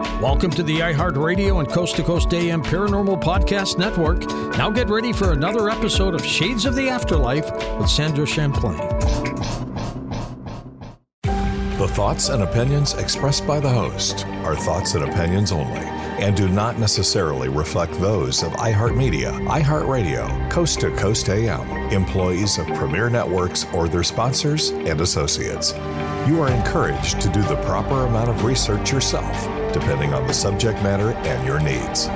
Welcome 0.00 0.50
to 0.52 0.62
the 0.62 0.78
iHeartRadio 0.78 1.60
and 1.60 1.68
Coast 1.68 1.96
to 1.96 2.02
Coast 2.02 2.32
AM 2.32 2.62
Paranormal 2.62 3.22
Podcast 3.22 3.76
Network. 3.76 4.26
Now 4.56 4.70
get 4.70 4.88
ready 4.88 5.12
for 5.12 5.32
another 5.32 5.68
episode 5.68 6.14
of 6.14 6.24
Shades 6.24 6.64
of 6.64 6.74
the 6.74 6.88
Afterlife 6.88 7.50
with 7.78 7.90
Sandra 7.90 8.26
Champlain. 8.26 8.78
The 11.22 11.88
thoughts 11.92 12.30
and 12.30 12.42
opinions 12.42 12.94
expressed 12.94 13.46
by 13.46 13.60
the 13.60 13.68
host 13.68 14.26
are 14.44 14.56
thoughts 14.56 14.94
and 14.94 15.04
opinions 15.04 15.52
only 15.52 16.00
and 16.20 16.36
do 16.36 16.48
not 16.48 16.78
necessarily 16.78 17.48
reflect 17.48 17.92
those 17.94 18.42
of 18.42 18.52
iHeartMedia, 18.52 19.46
iHeartRadio, 19.48 20.50
Coast 20.50 20.80
to 20.80 20.90
Coast 20.96 21.28
AM, 21.30 21.68
employees 21.92 22.58
of 22.58 22.66
Premier 22.68 23.08
Networks, 23.08 23.64
or 23.72 23.88
their 23.88 24.02
sponsors 24.02 24.68
and 24.70 25.00
associates. 25.00 25.72
You 26.28 26.42
are 26.42 26.50
encouraged 26.50 27.22
to 27.22 27.30
do 27.30 27.40
the 27.42 27.56
proper 27.64 28.06
amount 28.06 28.28
of 28.28 28.44
research 28.44 28.92
yourself, 28.92 29.46
depending 29.72 30.14
on 30.14 30.26
the 30.26 30.34
subject 30.34 30.82
matter 30.82 31.12
and 31.12 31.46
your 31.46 31.60
needs. 31.60 32.08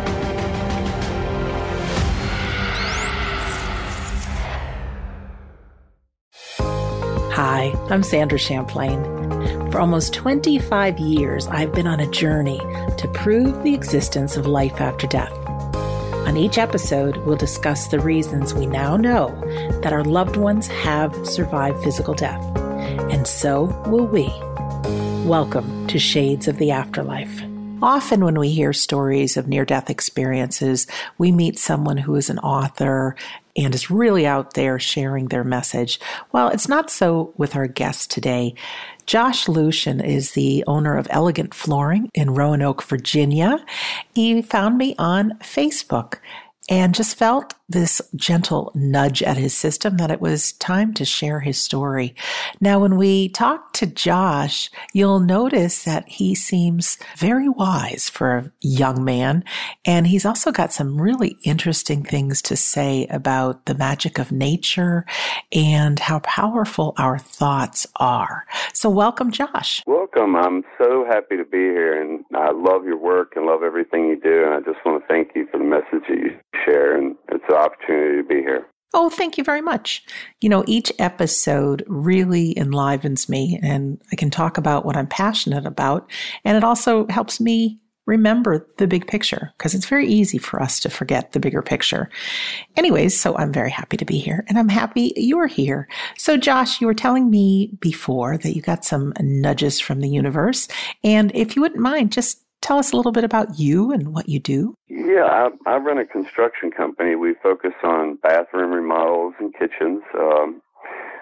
Hi, 7.35 7.73
I'm 7.91 8.03
Sandra 8.03 8.39
Champlain. 8.39 9.03
For 9.73 9.81
almost 9.81 10.15
25 10.15 11.01
years, 11.01 11.49
I've 11.49 11.73
been 11.73 11.89
on 11.89 11.99
a 11.99 12.11
journey 12.11 12.61
to 12.97 13.11
prove 13.13 13.65
the 13.65 13.75
existence 13.75 14.37
of 14.37 14.47
life 14.47 14.81
after 14.81 15.09
death. 15.09 15.33
On 16.29 16.37
each 16.37 16.59
episode, 16.59 17.17
we'll 17.27 17.37
discuss 17.37 17.89
the 17.89 17.99
reasons 18.01 18.55
we 18.55 18.67
now 18.67 18.97
know 18.97 19.29
that 19.83 19.93
our 19.93 20.05
loved 20.05 20.37
ones 20.37 20.69
have 20.69 21.13
survived 21.27 21.83
physical 21.83 22.15
death, 22.15 22.41
and 23.11 23.27
so 23.27 23.65
will 23.89 24.07
we. 24.07 24.33
Welcome 25.25 25.87
to 25.87 25.99
Shades 25.99 26.49
of 26.49 26.59
the 26.59 26.71
Afterlife. 26.71 27.43
Often, 27.81 28.27
when 28.27 28.39
we 28.39 28.51
hear 28.51 28.75
stories 28.75 29.39
of 29.39 29.49
near 29.49 29.65
death 29.65 29.89
experiences, 29.89 30.87
we 31.17 31.33
meet 31.33 31.59
someone 31.59 31.97
who 31.97 32.15
is 32.17 32.29
an 32.29 32.39
author 32.41 33.17
and 33.57 33.75
is 33.75 33.91
really 33.91 34.27
out 34.27 34.53
there 34.53 34.79
sharing 34.79 35.29
their 35.29 35.43
message. 35.43 35.99
Well, 36.33 36.49
it's 36.49 36.69
not 36.69 36.91
so 36.91 37.33
with 37.39 37.57
our 37.57 37.67
guest 37.67 38.11
today. 38.11 38.55
Josh 39.07 39.47
Lucion 39.47 40.05
is 40.05 40.33
the 40.33 40.63
owner 40.67 40.95
of 40.95 41.07
Elegant 41.09 41.55
Flooring 41.55 42.11
in 42.13 42.35
Roanoke, 42.35 42.83
Virginia. 42.83 43.65
He 44.15 44.43
found 44.43 44.77
me 44.77 44.95
on 44.99 45.39
Facebook 45.39 46.19
and 46.69 46.95
just 46.95 47.17
felt 47.17 47.55
this 47.69 48.01
gentle 48.15 48.71
nudge 48.75 49.23
at 49.23 49.37
his 49.37 49.57
system 49.57 49.97
that 49.97 50.11
it 50.11 50.21
was 50.21 50.53
time 50.53 50.93
to 50.95 51.05
share 51.05 51.41
his 51.41 51.61
story. 51.61 52.15
Now, 52.61 52.79
when 52.79 52.97
we 52.97 53.31
talk 53.31 53.73
to 53.75 53.87
Josh, 53.87 54.71
you'll 54.93 55.21
notice 55.21 55.85
that 55.85 56.07
he 56.09 56.35
seems 56.35 56.99
very 57.17 57.49
wise 57.49 58.09
for 58.09 58.37
a 58.37 58.51
young 58.61 59.03
man. 59.03 59.45
And 59.85 60.07
he's 60.07 60.27
also 60.27 60.53
got 60.53 60.73
some 60.73 61.01
really 61.01 61.37
interesting 61.43 62.03
things 62.03 62.43
to 62.43 62.57
say 62.57 63.07
about 63.07 63.65
the 63.65 63.75
magic 63.75 64.19
of 64.19 64.31
nature 64.31 65.07
and 65.53 65.99
how 65.99 66.21
powerful 66.21 66.95
our 66.99 67.19
thoughts 67.19 67.87
are. 67.97 68.45
So 68.75 68.91
welcome, 68.91 69.31
Josh. 69.31 69.83
Welcome. 69.87 70.37
I'm 70.37 70.65
so 70.79 71.05
happy 71.07 71.37
to 71.37 71.45
be 71.45 71.59
here 71.59 72.01
and 72.01 72.25
I 72.35 72.51
love 72.53 72.85
your 72.85 72.99
work 72.99 73.33
and 73.37 73.47
love 73.47 73.63
everything 73.63 74.09
you 74.09 74.21
do. 74.21 74.45
And 74.45 74.55
I 74.55 74.61
just 74.61 74.85
want 74.85 75.03
to 75.03 75.09
thank 75.09 75.31
you 75.35 75.47
for 75.51 75.59
the 75.59 75.65
message 75.65 76.07
that 76.09 76.19
you 76.19 76.37
share. 76.65 76.97
And 76.97 77.17
it's 77.29 77.45
an 77.49 77.55
opportunity 77.55 78.23
to 78.23 78.29
be 78.29 78.41
here. 78.41 78.67
Oh, 78.97 79.11
thank 79.11 79.37
you 79.37 79.43
very 79.43 79.61
much. 79.61 80.05
You 80.41 80.49
know, 80.49 80.63
each 80.69 80.93
episode 81.01 81.85
really 81.89 82.57
enlivens 82.57 83.29
me 83.29 83.59
and 83.61 84.01
I 84.13 84.17
can 84.17 84.31
talk 84.31 84.57
about 84.57 84.87
what 84.87 84.97
I'm 84.97 85.09
passionate 85.09 85.67
about. 85.67 86.09
And 86.45 86.57
it 86.57 86.63
also 86.63 87.07
helps 87.09 87.41
me 87.41 87.81
remember 88.07 88.67
the 88.79 88.87
big 88.87 89.07
picture 89.07 89.53
because 89.57 89.75
it's 89.75 89.87
very 89.87 90.07
easy 90.07 90.39
for 90.39 90.61
us 90.61 90.79
to 90.81 90.91
forget 90.91 91.33
the 91.33 91.41
bigger 91.41 91.63
picture. 91.63 92.09
Anyways, 92.77 93.19
so 93.19 93.37
I'm 93.37 93.53
very 93.53 93.71
happy 93.71 93.97
to 93.97 94.05
be 94.05 94.19
here 94.19 94.45
and 94.49 94.59
I'm 94.59 94.69
happy 94.69 95.13
you're 95.17 95.47
here. 95.47 95.89
So, 96.17 96.37
Josh, 96.37 96.81
you 96.81 96.87
were 96.87 96.95
telling 96.95 97.31
me 97.31 97.71
before 97.81 98.37
that 98.39 98.55
you 98.55 98.63
got 98.63 98.85
some 98.85 99.13
nudges 99.21 99.81
from 99.81 100.01
the 100.01 100.09
universe. 100.09 100.69
And 101.03 101.35
if 101.35 101.57
you 101.57 101.63
wouldn't 101.63 101.81
mind, 101.81 102.13
just 102.13 102.44
tell 102.65 102.79
us 102.79 102.93
a 102.93 102.97
little 102.97 103.13
bit 103.13 103.25
about 103.25 103.59
you 103.59 103.93
and 103.93 104.15
what 104.15 104.29
you 104.29 104.41
do? 104.41 104.75
Yeah, 104.89 105.25
I, 105.27 105.51
I 105.71 105.77
run 105.77 105.99
a 105.99 106.07
construction 106.07 106.71
company. 106.71 107.15
We 107.15 107.35
focus 107.43 107.75
on 107.85 108.17
bathroom 108.17 108.73
remodels 108.73 109.35
and 109.39 109.53
kitchens. 109.53 110.03
Um, 110.19 110.63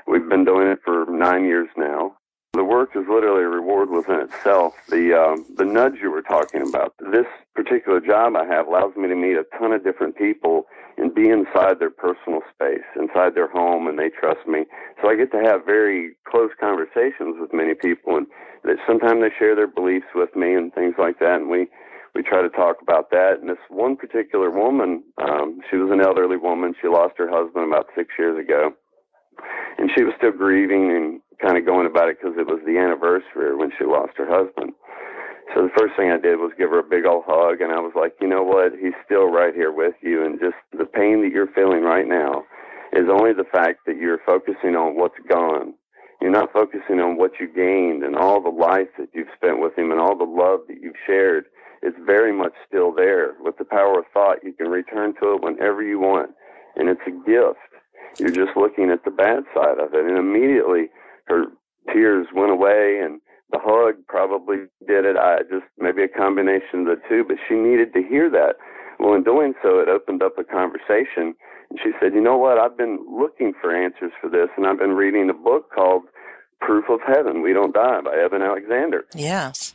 we've 0.06 0.28
been 0.28 0.44
doing 0.44 0.68
it 0.68 0.78
for 0.84 1.04
nine 1.10 1.44
years 1.44 1.68
now. 1.76 2.14
The 2.54 2.62
work 2.62 2.90
is 2.94 3.04
literally 3.08 3.42
a 3.42 3.48
reward 3.48 3.90
within 3.90 4.20
itself. 4.20 4.74
The 4.88 5.18
um, 5.18 5.46
the 5.56 5.64
nudge 5.64 5.94
you 6.02 6.10
were 6.10 6.22
talking 6.22 6.62
about. 6.62 6.94
This 7.10 7.26
particular 7.54 7.98
job 7.98 8.36
I 8.36 8.44
have 8.44 8.66
allows 8.68 8.94
me 8.94 9.08
to 9.08 9.16
meet 9.16 9.36
a 9.36 9.44
ton 9.58 9.72
of 9.72 9.82
different 9.82 10.16
people 10.16 10.66
and 10.96 11.14
be 11.14 11.28
inside 11.28 11.78
their 11.78 11.90
personal 11.90 12.40
space, 12.54 12.84
inside 12.96 13.34
their 13.34 13.50
home, 13.50 13.86
and 13.86 13.98
they 13.98 14.10
trust 14.10 14.46
me. 14.46 14.64
So 15.00 15.08
I 15.08 15.16
get 15.16 15.32
to 15.32 15.42
have 15.42 15.64
very 15.64 16.16
close 16.28 16.50
conversations 16.60 17.36
with 17.40 17.52
many 17.52 17.74
people, 17.74 18.16
and 18.16 18.26
that 18.64 18.76
sometimes 18.86 19.20
they 19.22 19.30
share 19.38 19.54
their 19.54 19.66
beliefs 19.66 20.06
with 20.14 20.34
me 20.36 20.54
and 20.54 20.72
things 20.74 20.94
like 20.98 21.18
that, 21.18 21.40
and 21.40 21.48
we 21.48 21.68
we 22.14 22.22
try 22.22 22.42
to 22.42 22.50
talk 22.50 22.76
about 22.82 23.10
that. 23.10 23.40
And 23.40 23.48
this 23.48 23.56
one 23.70 23.96
particular 23.96 24.50
woman, 24.50 25.02
um, 25.16 25.60
she 25.70 25.76
was 25.76 25.90
an 25.90 26.02
elderly 26.02 26.36
woman. 26.36 26.74
She 26.80 26.88
lost 26.88 27.14
her 27.16 27.28
husband 27.28 27.66
about 27.66 27.86
six 27.96 28.10
years 28.18 28.38
ago, 28.38 28.72
and 29.78 29.90
she 29.96 30.04
was 30.04 30.12
still 30.18 30.32
grieving 30.32 30.90
and 30.92 31.20
kind 31.40 31.56
of 31.56 31.66
going 31.66 31.86
about 31.86 32.08
it 32.08 32.18
because 32.20 32.36
it 32.38 32.46
was 32.46 32.60
the 32.66 32.78
anniversary 32.78 33.56
when 33.56 33.72
she 33.78 33.84
lost 33.84 34.12
her 34.16 34.28
husband. 34.28 34.72
So 35.54 35.62
the 35.62 35.74
first 35.76 35.94
thing 35.96 36.10
I 36.10 36.18
did 36.18 36.38
was 36.38 36.52
give 36.56 36.70
her 36.70 36.78
a 36.78 36.82
big 36.82 37.04
old 37.04 37.24
hug, 37.26 37.60
and 37.60 37.72
I 37.72 37.80
was 37.80 37.92
like, 37.94 38.14
you 38.20 38.28
know 38.28 38.42
what? 38.42 38.72
He's 38.80 38.96
still 39.04 39.26
right 39.26 39.54
here 39.54 39.72
with 39.72 39.94
you, 40.00 40.24
and 40.24 40.40
just 40.40 40.56
the 40.72 40.86
pain 40.86 41.20
that 41.22 41.32
you're 41.32 41.52
feeling 41.52 41.82
right 41.82 42.06
now 42.06 42.44
is 42.92 43.08
only 43.10 43.32
the 43.32 43.48
fact 43.50 43.80
that 43.86 43.96
you're 43.96 44.20
focusing 44.24 44.76
on 44.76 44.96
what's 44.96 45.18
gone. 45.28 45.74
You're 46.20 46.30
not 46.30 46.52
focusing 46.52 47.00
on 47.00 47.16
what 47.16 47.32
you 47.40 47.48
gained 47.48 48.04
and 48.04 48.14
all 48.14 48.40
the 48.40 48.48
life 48.48 48.88
that 48.98 49.08
you've 49.12 49.34
spent 49.34 49.60
with 49.60 49.76
him 49.76 49.90
and 49.90 50.00
all 50.00 50.16
the 50.16 50.24
love 50.24 50.60
that 50.68 50.80
you've 50.80 51.00
shared. 51.06 51.46
It's 51.82 51.96
very 52.06 52.32
much 52.32 52.52
still 52.66 52.94
there. 52.94 53.34
With 53.40 53.58
the 53.58 53.64
power 53.64 53.98
of 53.98 54.04
thought, 54.14 54.44
you 54.44 54.52
can 54.52 54.68
return 54.68 55.14
to 55.20 55.34
it 55.34 55.42
whenever 55.42 55.82
you 55.82 55.98
want, 55.98 56.30
and 56.76 56.88
it's 56.88 57.00
a 57.06 57.28
gift. 57.28 57.58
You're 58.18 58.30
just 58.30 58.56
looking 58.56 58.90
at 58.90 59.04
the 59.04 59.10
bad 59.10 59.44
side 59.54 59.78
of 59.80 59.94
it, 59.94 60.04
and 60.04 60.18
immediately 60.18 60.90
her 61.26 61.46
tears 61.92 62.26
went 62.34 62.52
away 62.52 63.00
and 63.02 63.20
the 63.52 63.60
hug 63.62 63.94
probably 64.08 64.66
did 64.88 65.04
it. 65.04 65.16
I 65.16 65.42
just 65.42 65.68
maybe 65.78 66.02
a 66.02 66.08
combination 66.08 66.88
of 66.88 66.96
the 66.96 67.00
two, 67.08 67.24
but 67.28 67.36
she 67.48 67.54
needed 67.54 67.92
to 67.94 68.02
hear 68.02 68.28
that. 68.30 68.56
Well, 68.98 69.14
in 69.14 69.22
doing 69.22 69.54
so, 69.62 69.78
it 69.78 69.88
opened 69.88 70.22
up 70.22 70.38
a 70.38 70.44
conversation. 70.44 71.34
And 71.70 71.78
she 71.82 71.90
said, 72.00 72.14
You 72.14 72.20
know 72.20 72.36
what? 72.36 72.58
I've 72.58 72.76
been 72.76 73.04
looking 73.08 73.52
for 73.60 73.74
answers 73.74 74.12
for 74.20 74.28
this, 74.28 74.48
and 74.56 74.66
I've 74.66 74.78
been 74.78 74.96
reading 74.96 75.28
a 75.30 75.34
book 75.34 75.70
called 75.70 76.02
Proof 76.60 76.84
of 76.88 77.00
Heaven 77.06 77.42
We 77.42 77.52
Don't 77.52 77.74
Die 77.74 78.00
by 78.00 78.16
Eben 78.16 78.42
Alexander. 78.42 79.04
Yes. 79.14 79.74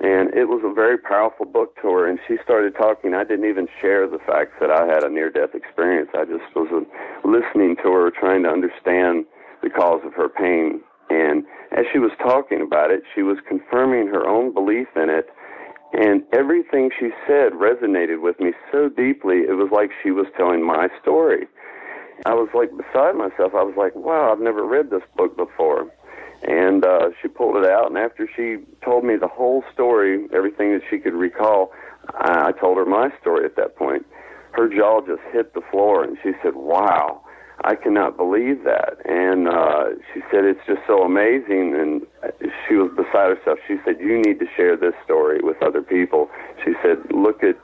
And 0.00 0.32
it 0.32 0.48
was 0.48 0.62
a 0.64 0.72
very 0.72 0.96
powerful 0.96 1.44
book 1.44 1.76
to 1.82 1.88
her, 1.92 2.08
and 2.08 2.18
she 2.26 2.36
started 2.42 2.74
talking. 2.74 3.12
I 3.12 3.24
didn't 3.24 3.48
even 3.48 3.68
share 3.80 4.08
the 4.08 4.18
fact 4.18 4.58
that 4.60 4.70
I 4.70 4.86
had 4.86 5.04
a 5.04 5.10
near 5.10 5.28
death 5.28 5.54
experience. 5.54 6.08
I 6.14 6.24
just 6.24 6.48
was 6.56 6.68
uh, 6.72 7.28
listening 7.28 7.76
to 7.84 7.92
her, 7.92 8.10
trying 8.10 8.42
to 8.44 8.48
understand 8.48 9.26
the 9.62 9.68
cause 9.68 10.00
of 10.04 10.14
her 10.14 10.28
pain. 10.28 10.80
And 11.12 11.44
as 11.72 11.84
she 11.92 11.98
was 11.98 12.10
talking 12.18 12.62
about 12.62 12.90
it, 12.90 13.02
she 13.14 13.22
was 13.22 13.36
confirming 13.46 14.06
her 14.08 14.26
own 14.26 14.54
belief 14.54 14.88
in 14.96 15.10
it. 15.10 15.28
And 15.92 16.22
everything 16.32 16.90
she 16.98 17.10
said 17.26 17.52
resonated 17.52 18.22
with 18.22 18.40
me 18.40 18.52
so 18.70 18.88
deeply, 18.88 19.40
it 19.44 19.56
was 19.56 19.68
like 19.70 19.90
she 20.02 20.10
was 20.10 20.26
telling 20.38 20.64
my 20.64 20.88
story. 21.02 21.46
I 22.24 22.32
was 22.32 22.48
like 22.54 22.70
beside 22.70 23.14
myself. 23.14 23.52
I 23.54 23.62
was 23.62 23.74
like, 23.76 23.94
wow, 23.94 24.32
I've 24.32 24.40
never 24.40 24.64
read 24.64 24.88
this 24.88 25.02
book 25.16 25.36
before. 25.36 25.92
And 26.44 26.84
uh, 26.84 27.10
she 27.20 27.28
pulled 27.28 27.56
it 27.56 27.70
out, 27.70 27.88
and 27.88 27.98
after 27.98 28.28
she 28.34 28.56
told 28.84 29.04
me 29.04 29.16
the 29.16 29.28
whole 29.28 29.62
story, 29.72 30.26
everything 30.32 30.72
that 30.72 30.82
she 30.90 30.98
could 30.98 31.14
recall, 31.14 31.70
I, 32.14 32.48
I 32.48 32.52
told 32.52 32.78
her 32.78 32.86
my 32.86 33.10
story 33.20 33.44
at 33.44 33.54
that 33.56 33.76
point. 33.76 34.04
Her 34.52 34.68
jaw 34.68 35.02
just 35.06 35.22
hit 35.32 35.54
the 35.54 35.62
floor, 35.70 36.02
and 36.02 36.16
she 36.22 36.32
said, 36.42 36.56
wow, 36.56 37.21
I 37.64 37.76
cannot 37.76 38.16
believe 38.16 38.64
that. 38.64 38.98
And 39.04 39.46
uh, 39.48 39.90
she 40.12 40.20
said, 40.30 40.44
it's 40.44 40.60
just 40.66 40.80
so 40.86 41.02
amazing. 41.02 41.74
And 41.74 42.06
she 42.66 42.74
was 42.74 42.90
beside 42.96 43.36
herself. 43.36 43.58
She 43.68 43.76
said, 43.84 44.00
you 44.00 44.20
need 44.20 44.40
to 44.40 44.46
share 44.56 44.76
this 44.76 44.94
story 45.04 45.40
with 45.42 45.62
other 45.62 45.82
people. 45.82 46.28
She 46.64 46.72
said, 46.82 46.98
look 47.12 47.42
at 47.44 47.56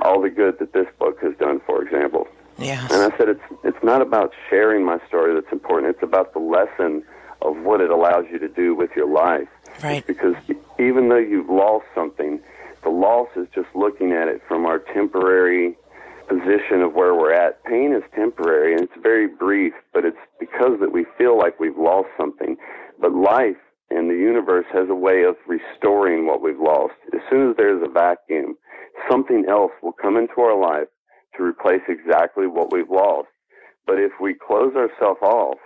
all 0.00 0.20
the 0.20 0.30
good 0.30 0.58
that 0.58 0.72
this 0.72 0.86
book 0.98 1.20
has 1.22 1.36
done, 1.38 1.60
for 1.66 1.82
example. 1.82 2.26
Yes. 2.58 2.90
And 2.90 3.12
I 3.12 3.16
said, 3.16 3.28
it's, 3.28 3.42
it's 3.62 3.82
not 3.82 4.02
about 4.02 4.32
sharing 4.50 4.84
my 4.84 4.98
story 5.08 5.34
that's 5.34 5.52
important. 5.52 5.94
It's 5.94 6.02
about 6.02 6.32
the 6.32 6.40
lesson 6.40 7.04
of 7.42 7.56
what 7.58 7.80
it 7.80 7.90
allows 7.90 8.24
you 8.30 8.38
to 8.38 8.48
do 8.48 8.74
with 8.74 8.90
your 8.96 9.08
life. 9.08 9.48
Right. 9.82 9.98
It's 9.98 10.06
because 10.06 10.34
even 10.78 11.08
though 11.08 11.18
you've 11.18 11.50
lost 11.50 11.84
something, 11.94 12.40
the 12.82 12.90
loss 12.90 13.28
is 13.36 13.46
just 13.54 13.68
looking 13.74 14.12
at 14.12 14.28
it 14.28 14.42
from 14.46 14.66
our 14.66 14.78
temporary 14.78 15.76
position 16.28 16.82
of 16.82 16.94
where 16.94 17.14
we're 17.14 17.32
at. 17.32 17.64
Pain 17.64 17.94
is 17.94 18.02
temporary 18.14 18.72
and 18.72 18.82
it's 18.82 19.02
very 19.02 19.26
brief, 19.26 19.72
but 19.92 20.04
it's 20.04 20.16
because 20.40 20.78
that 20.80 20.92
we 20.92 21.06
feel 21.16 21.38
like 21.38 21.60
we've 21.60 21.78
lost 21.78 22.08
something. 22.18 22.56
But 23.00 23.12
life 23.12 23.56
and 23.90 24.10
the 24.10 24.14
universe 24.14 24.66
has 24.72 24.88
a 24.88 24.94
way 24.94 25.24
of 25.24 25.36
restoring 25.46 26.26
what 26.26 26.42
we've 26.42 26.60
lost. 26.60 26.94
As 27.14 27.20
soon 27.30 27.50
as 27.50 27.56
there's 27.56 27.82
a 27.82 27.90
vacuum, 27.90 28.56
something 29.10 29.44
else 29.48 29.72
will 29.82 29.92
come 29.92 30.16
into 30.16 30.40
our 30.40 30.58
life 30.58 30.88
to 31.36 31.42
replace 31.42 31.82
exactly 31.88 32.46
what 32.46 32.72
we've 32.72 32.90
lost. 32.90 33.28
But 33.86 33.98
if 33.98 34.12
we 34.20 34.34
close 34.34 34.74
ourselves 34.74 35.20
off, 35.22 35.58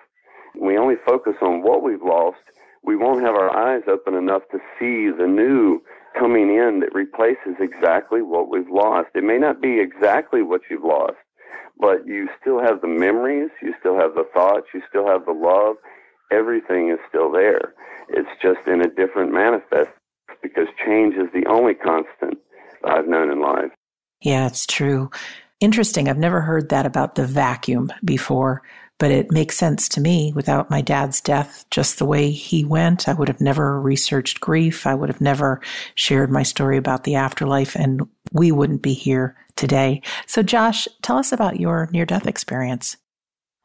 we 0.61 0.77
only 0.77 0.97
focus 1.07 1.35
on 1.41 1.63
what 1.63 1.83
we've 1.83 2.03
lost, 2.03 2.39
we 2.83 2.97
won't 2.97 3.23
have 3.23 3.35
our 3.35 3.51
eyes 3.51 3.83
open 3.89 4.15
enough 4.15 4.43
to 4.51 4.59
see 4.79 5.11
the 5.11 5.27
new 5.27 5.81
coming 6.19 6.51
in 6.51 6.81
that 6.81 6.95
replaces 6.95 7.57
exactly 7.61 8.23
what 8.23 8.49
we've 8.49 8.71
lost. 8.71 9.09
It 9.15 9.25
may 9.25 9.39
not 9.39 9.61
be 9.61 9.81
exactly 9.81 10.43
what 10.43 10.63
you've 10.71 10.85
lost, 10.85 11.17
but 11.79 12.07
you 12.07 12.29
still 12.41 12.61
have 12.61 12.81
the 12.81 12.89
memories, 12.89 13.51
you 13.63 13.75
still 13.79 13.97
have 13.97 14.15
the 14.15 14.27
thoughts, 14.35 14.67
you 14.75 14.83
still 14.89 15.07
have 15.07 15.27
the 15.27 15.33
love. 15.33 15.77
Everything 16.31 16.91
is 16.91 16.99
still 17.09 17.31
there. 17.31 17.75
It's 18.09 18.29
just 18.43 18.67
in 18.67 18.81
a 18.81 18.89
different 18.89 19.33
manifest 19.33 19.91
because 20.43 20.67
change 20.85 21.15
is 21.15 21.29
the 21.33 21.49
only 21.49 21.75
constant 21.75 22.39
I've 22.85 23.09
known 23.09 23.31
in 23.31 23.41
life. 23.41 23.71
Yeah, 24.21 24.47
it's 24.47 24.67
true. 24.67 25.11
Interesting. 25.61 26.09
I've 26.09 26.19
never 26.19 26.41
heard 26.41 26.69
that 26.69 26.87
about 26.87 27.15
the 27.15 27.27
vacuum 27.27 27.93
before, 28.05 28.63
but 28.99 29.11
it 29.11 29.31
makes 29.31 29.57
sense 29.57 29.89
to 29.91 30.01
me. 30.01 30.33
Without 30.35 30.71
my 30.71 30.81
dad's 30.81 31.21
death, 31.21 31.65
just 31.71 31.99
the 31.99 32.05
way 32.05 32.31
he 32.31 32.65
went, 32.65 33.09
I 33.09 33.13
would 33.15 33.29
have 33.29 33.41
never 33.41 33.81
researched 33.81 34.41
grief. 34.41 34.87
I 34.87 34.95
would 34.95 35.09
have 35.09 35.21
never 35.21 35.61
shared 35.95 36.31
my 36.31 36.43
story 36.43 36.77
about 36.77 37.05
the 37.05 37.15
afterlife, 37.15 37.77
and 37.77 38.09
we 38.33 38.51
wouldn't 38.53 38.83
be 38.83 38.95
here 38.95 39.37
today. 39.57 40.03
So, 40.27 40.43
Josh, 40.43 40.89
tell 41.03 41.17
us 41.17 41.33
about 41.33 41.61
your 41.61 41.89
near 41.93 42.05
death 42.05 42.27
experience. 42.27 42.97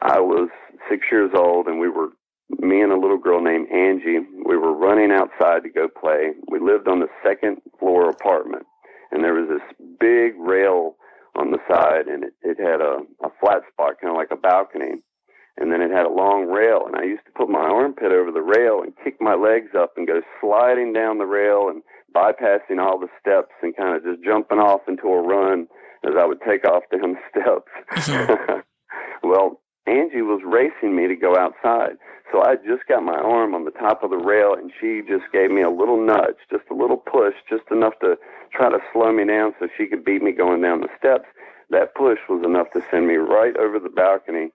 I 0.02 0.20
was 0.20 0.50
six 0.90 1.06
years 1.12 1.32
old, 1.36 1.68
and 1.68 1.80
we 1.80 1.90
were, 1.90 2.10
me 2.60 2.82
and 2.82 2.92
a 2.92 3.00
little 3.00 3.18
girl 3.18 3.42
named 3.42 3.70
Angie, 3.72 4.20
we 4.46 4.58
were 4.58 4.74
running 4.74 5.12
outside 5.12 5.64
to 5.64 5.70
go 5.70 5.88
play. 5.88 6.34
We 6.50 6.60
lived 6.60 6.88
on 6.88 7.00
the 7.00 7.08
second 7.26 7.58
floor 7.80 8.10
apartment, 8.10 8.66
and 9.12 9.24
there 9.24 9.34
was 9.34 9.50
this 9.50 9.88
big 10.00 10.34
rail 10.38 10.96
on 11.36 11.50
the 11.50 11.58
side, 11.68 12.08
and 12.08 12.26
it, 12.26 12.34
it 12.44 12.60
had 12.60 12.82
a, 12.82 13.00
a 13.26 13.32
flat 13.40 13.64
spot, 13.72 13.96
kind 14.00 14.12
of 14.12 14.18
like 14.18 14.30
a 14.32 14.36
balcony. 14.36 15.02
And 15.58 15.72
then 15.72 15.82
it 15.82 15.92
had 15.92 16.08
a 16.08 16.10
long 16.10 16.48
rail, 16.48 16.86
and 16.88 16.96
I 16.96 17.04
used 17.04 17.26
to 17.26 17.32
put 17.38 17.48
my 17.48 17.60
armpit 17.62 18.12
over 18.12 18.32
the 18.32 18.42
rail 18.42 18.82
and 18.82 18.92
kick 19.04 19.22
my 19.22 19.36
legs 19.36 19.78
up 19.78 19.94
and 19.98 20.08
go 20.08 20.22
sliding 20.42 20.94
down 20.94 21.20
the 21.20 21.30
rail 21.30 21.70
and 21.70 21.84
bypassing 22.14 22.80
all 22.80 23.00
the 23.00 23.10
steps 23.20 23.54
and 23.62 23.76
kind 23.78 23.96
of 23.96 24.04
just 24.04 24.24
jumping 24.24 24.58
off 24.58 24.82
into 24.88 25.08
a 25.08 25.22
run 25.22 25.68
as 26.04 26.14
I 26.18 26.26
would 26.26 26.42
take 26.42 26.66
off 26.66 26.84
down 26.92 27.14
the 27.14 27.24
steps. 27.30 28.10
Mm-hmm. 28.10 28.60
well, 29.28 29.62
Angie 29.86 30.22
was 30.22 30.42
racing 30.46 30.96
me 30.96 31.08
to 31.08 31.16
go 31.16 31.38
outside. 31.38 31.98
So 32.32 32.42
I 32.42 32.56
just 32.56 32.88
got 32.88 33.04
my 33.04 33.18
arm 33.18 33.54
on 33.54 33.66
the 33.66 33.72
top 33.72 34.04
of 34.04 34.10
the 34.10 34.18
rail, 34.18 34.56
and 34.56 34.72
she 34.82 35.02
just 35.08 35.32
gave 35.32 35.52
me 35.52 35.62
a 35.62 35.70
little 35.70 36.04
nudge, 36.04 36.42
just 36.50 36.64
a 36.72 36.74
little 36.74 36.98
push, 36.98 37.36
just 37.48 37.70
enough 37.70 37.94
to 38.02 38.16
try 38.52 38.70
to 38.70 38.80
slow 38.92 39.12
me 39.12 39.26
down 39.26 39.54
so 39.60 39.68
she 39.78 39.86
could 39.86 40.04
beat 40.04 40.24
me 40.24 40.32
going 40.32 40.62
down 40.62 40.82
the 40.82 40.90
steps. 40.98 41.28
That 41.70 41.94
push 41.96 42.20
was 42.28 42.44
enough 42.44 42.72
to 42.74 42.82
send 42.90 43.08
me 43.08 43.16
right 43.16 43.56
over 43.58 43.80
the 43.80 43.90
balcony, 43.90 44.50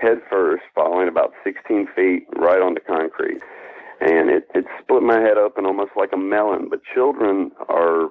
head 0.00 0.18
first, 0.30 0.62
falling 0.74 1.08
about 1.08 1.32
16 1.44 1.88
feet 1.94 2.26
right 2.36 2.60
onto 2.60 2.80
concrete. 2.82 3.40
And 4.00 4.30
it, 4.30 4.48
it 4.54 4.64
split 4.82 5.02
my 5.02 5.20
head 5.20 5.38
open 5.38 5.66
almost 5.66 5.92
like 5.96 6.10
a 6.12 6.18
melon. 6.18 6.68
But 6.68 6.80
children 6.94 7.52
are 7.68 8.08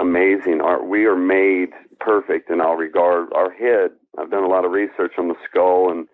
amazing. 0.00 0.60
Our, 0.62 0.84
we 0.84 1.04
are 1.06 1.16
made 1.16 1.70
perfect 2.00 2.50
in 2.50 2.60
all 2.60 2.76
regard. 2.76 3.32
Our 3.34 3.52
head, 3.52 3.90
I've 4.18 4.30
done 4.30 4.44
a 4.44 4.48
lot 4.48 4.64
of 4.64 4.72
research 4.72 5.12
on 5.18 5.28
the 5.28 5.36
skull 5.48 5.90
and 5.90 6.08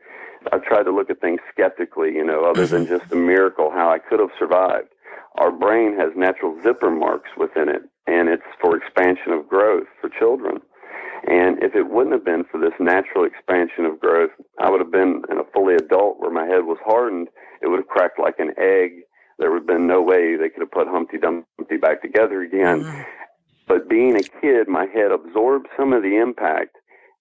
I've 0.52 0.62
tried 0.62 0.84
to 0.84 0.94
look 0.94 1.10
at 1.10 1.20
things 1.20 1.40
skeptically, 1.52 2.14
you 2.14 2.24
know, 2.24 2.44
other 2.44 2.66
than 2.66 2.86
just 2.86 3.10
a 3.12 3.16
miracle, 3.16 3.70
how 3.70 3.90
I 3.90 3.98
could 3.98 4.20
have 4.20 4.30
survived. 4.38 4.88
Our 5.36 5.52
brain 5.52 5.96
has 5.98 6.10
natural 6.16 6.58
zipper 6.62 6.90
marks 6.90 7.30
within 7.36 7.68
it, 7.68 7.82
and 8.06 8.28
it's 8.28 8.42
for 8.60 8.76
expansion 8.76 9.32
of 9.32 9.48
growth 9.48 9.86
for 10.00 10.08
children. 10.08 10.58
And 11.26 11.62
if 11.62 11.74
it 11.74 11.90
wouldn't 11.90 12.14
have 12.14 12.24
been 12.24 12.44
for 12.50 12.60
this 12.60 12.74
natural 12.78 13.24
expansion 13.24 13.84
of 13.84 14.00
growth, 14.00 14.30
I 14.60 14.70
would 14.70 14.80
have 14.80 14.92
been 14.92 15.22
in 15.30 15.38
a 15.38 15.50
fully 15.52 15.74
adult 15.74 16.20
where 16.20 16.30
my 16.30 16.46
head 16.46 16.64
was 16.64 16.78
hardened. 16.84 17.28
It 17.60 17.68
would 17.68 17.80
have 17.80 17.88
cracked 17.88 18.18
like 18.18 18.38
an 18.38 18.52
egg. 18.58 19.02
There 19.38 19.50
would 19.50 19.62
have 19.62 19.66
been 19.66 19.86
no 19.86 20.02
way 20.02 20.36
they 20.36 20.48
could 20.48 20.62
have 20.62 20.70
put 20.70 20.88
Humpty 20.88 21.18
Dumpty 21.18 21.76
back 21.80 22.02
together 22.02 22.42
again. 22.42 22.82
Mm-hmm. 22.82 23.02
But 23.66 23.88
being 23.88 24.16
a 24.16 24.22
kid, 24.40 24.68
my 24.68 24.86
head 24.86 25.12
absorbed 25.12 25.68
some 25.76 25.92
of 25.92 26.02
the 26.02 26.16
impact 26.16 26.76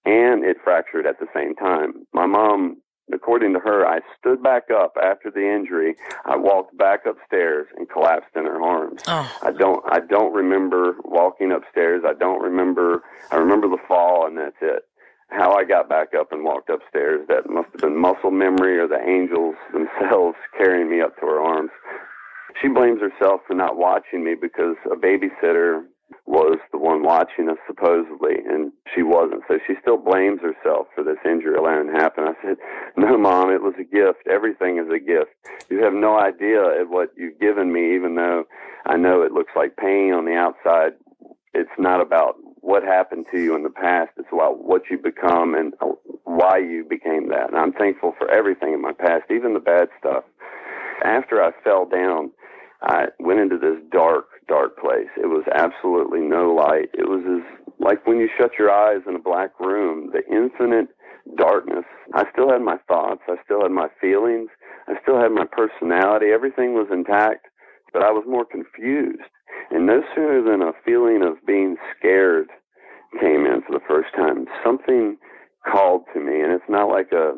and 0.06 0.46
it 0.46 0.58
fractured 0.64 1.06
at 1.06 1.20
the 1.20 1.28
same 1.36 1.54
time. 1.56 2.06
My 2.14 2.26
mom 2.26 2.78
according 3.14 3.54
to 3.54 3.60
her, 3.60 3.86
I 3.86 4.00
stood 4.20 4.44
back 4.44 4.70
up 4.70 4.96
after 5.02 5.32
the 5.32 5.42
injury. 5.42 5.96
I 6.26 6.36
walked 6.36 6.78
back 6.78 7.06
upstairs 7.06 7.68
and 7.78 7.90
collapsed 7.90 8.36
in 8.36 8.46
her 8.46 8.62
arms. 8.62 9.02
Oh. 9.08 9.32
I 9.42 9.52
don't 9.52 9.84
I 9.90 10.00
don't 10.00 10.34
remember 10.34 10.96
walking 11.04 11.52
upstairs. 11.52 12.04
I 12.08 12.14
don't 12.14 12.42
remember 12.42 13.04
I 13.32 13.38
remember 13.38 13.68
the 13.68 13.82
fall 13.88 14.28
and 14.28 14.38
that's 14.38 14.58
it. 14.62 14.84
How 15.30 15.54
I 15.54 15.66
got 15.66 15.90
back 15.90 16.14
up 16.18 16.32
and 16.32 16.44
walked 16.44 16.70
upstairs, 16.70 17.28
that 17.28 17.50
must 17.50 17.68
have 17.74 17.82
been 17.82 18.00
muscle 18.00 18.32
memory 18.32 18.80
or 18.80 18.88
the 18.88 19.02
angels 19.06 19.56
themselves 19.74 20.38
carrying 20.58 20.90
me 20.90 21.02
up 21.02 21.16
to 21.20 21.26
her 21.26 21.42
arms. 21.42 21.72
She 22.62 22.70
blames 22.70 23.02
herself 23.02 23.42
for 23.46 23.54
not 23.54 23.78
watching 23.78 24.24
me 24.24 24.36
because 24.40 24.76
a 24.92 24.96
babysitter 24.96 25.84
was 26.28 26.60
the 26.74 26.78
one 26.78 27.04
watching 27.04 27.50
us 27.50 27.58
supposedly, 27.66 28.36
and 28.48 28.74
she 28.94 29.02
wasn't. 29.02 29.44
So 29.48 29.60
she 29.66 29.76
still 29.82 29.98
blames 29.98 30.42
herself 30.42 30.88
for 30.94 31.04
this 31.04 31.18
injury 31.26 31.56
allowing 31.56 31.88
to 31.88 31.94
happen. 31.94 32.26
I 32.26 32.34
said, 32.44 32.58
"No, 32.98 33.18
mom, 33.18 33.50
it 33.50 33.64
was 33.64 33.76
a 33.80 33.84
gift. 33.84 34.28
Everything 34.30 34.78
is 34.78 34.92
a 34.92 35.00
gift. 35.00 35.32
You 35.70 35.82
have 35.84 35.94
no 35.94 36.20
idea 36.20 36.82
at 36.82 36.90
what 36.90 37.14
you've 37.16 37.40
given 37.40 37.72
me, 37.72 37.96
even 37.96 38.16
though 38.16 38.44
I 38.86 38.98
know 38.98 39.22
it 39.22 39.32
looks 39.32 39.54
like 39.56 39.78
pain 39.78 40.14
on 40.14 40.26
the 40.26 40.36
outside. 40.36 40.94
It's 41.54 41.78
not 41.80 42.02
about 42.02 42.36
what 42.60 42.84
happened 42.84 43.28
to 43.32 43.40
you 43.40 43.56
in 43.56 43.64
the 43.64 43.70
past. 43.70 44.12
It's 44.18 44.28
about 44.32 44.64
what 44.64 44.84
you 44.92 44.98
become 44.98 45.56
and 45.56 45.74
why 46.26 46.58
you 46.58 46.86
became 46.88 47.30
that. 47.30 47.48
And 47.48 47.58
I'm 47.58 47.72
thankful 47.72 48.14
for 48.18 48.30
everything 48.30 48.74
in 48.74 48.82
my 48.82 48.92
past, 48.92 49.32
even 49.32 49.54
the 49.54 49.62
bad 49.62 49.88
stuff. 49.98 50.26
After 51.06 51.42
I 51.42 51.52
fell 51.64 51.86
down." 51.86 52.32
I 52.82 53.06
went 53.20 53.40
into 53.40 53.58
this 53.58 53.78
dark, 53.92 54.26
dark 54.48 54.78
place. 54.78 55.10
It 55.18 55.28
was 55.28 55.44
absolutely 55.54 56.22
no 56.22 56.54
light. 56.54 56.90
It 56.94 57.10
was 57.10 57.24
as 57.26 57.68
like 57.80 58.06
when 58.06 58.18
you 58.18 58.30
shut 58.38 58.52
your 58.58 58.72
eyes 58.72 59.02
in 59.08 59.16
a 59.16 59.20
black 59.20 59.60
room, 59.60 60.12
the 60.12 60.24
infinite 60.34 60.90
darkness. 61.38 61.86
I 62.14 62.24
still 62.32 62.52
had 62.52 62.62
my 62.62 62.78
thoughts. 62.88 63.22
I 63.28 63.36
still 63.44 63.62
had 63.62 63.72
my 63.72 63.88
feelings. 64.00 64.50
I 64.88 64.94
still 65.02 65.20
had 65.20 65.32
my 65.32 65.46
personality. 65.46 66.28
Everything 66.34 66.74
was 66.74 66.88
intact, 66.92 67.48
but 67.94 68.04
I 68.04 68.12
was 68.12 68.24
more 68.28 68.46
confused. 68.46 69.24
And 69.72 69.86
no 69.86 70.02
sooner 70.16 70.42
than 70.42 70.62
a 70.62 70.74
feeling 70.86 71.22
of 71.24 71.46
being 71.46 71.76
scared 71.98 72.48
came 73.20 73.46
in 73.46 73.62
for 73.66 73.74
the 73.74 73.86
first 73.88 74.10
time, 74.16 74.46
something 74.64 75.18
called 75.70 76.04
to 76.14 76.20
me. 76.20 76.42
And 76.42 76.52
it's 76.52 76.70
not 76.70 76.90
like 76.90 77.12
a, 77.12 77.34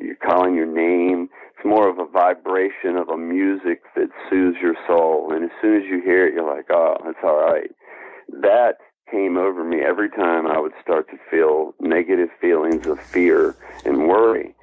you're 0.00 0.16
calling 0.16 0.54
your 0.54 0.66
name 0.66 1.28
it's 1.56 1.64
more 1.64 1.88
of 1.88 1.98
a 1.98 2.06
vibration 2.06 2.96
of 2.96 3.08
a 3.08 3.16
music 3.16 3.82
that 3.94 4.08
soothes 4.28 4.58
your 4.60 4.74
soul. 4.86 5.32
And 5.32 5.44
as 5.44 5.50
soon 5.62 5.76
as 5.76 5.84
you 5.88 6.02
hear 6.02 6.26
it, 6.26 6.34
you're 6.34 6.46
like, 6.46 6.66
oh, 6.70 6.96
it's 7.06 7.18
all 7.24 7.40
right. 7.40 7.70
That 8.28 8.74
came 9.10 9.38
over 9.38 9.64
me 9.64 9.80
every 9.80 10.10
time 10.10 10.46
I 10.46 10.58
would 10.58 10.74
start 10.82 11.08
to 11.10 11.16
feel 11.30 11.74
negative 11.80 12.28
feelings 12.40 12.86
of 12.86 13.00
fear 13.00 13.56
and 13.86 14.06
worry. 14.06 14.54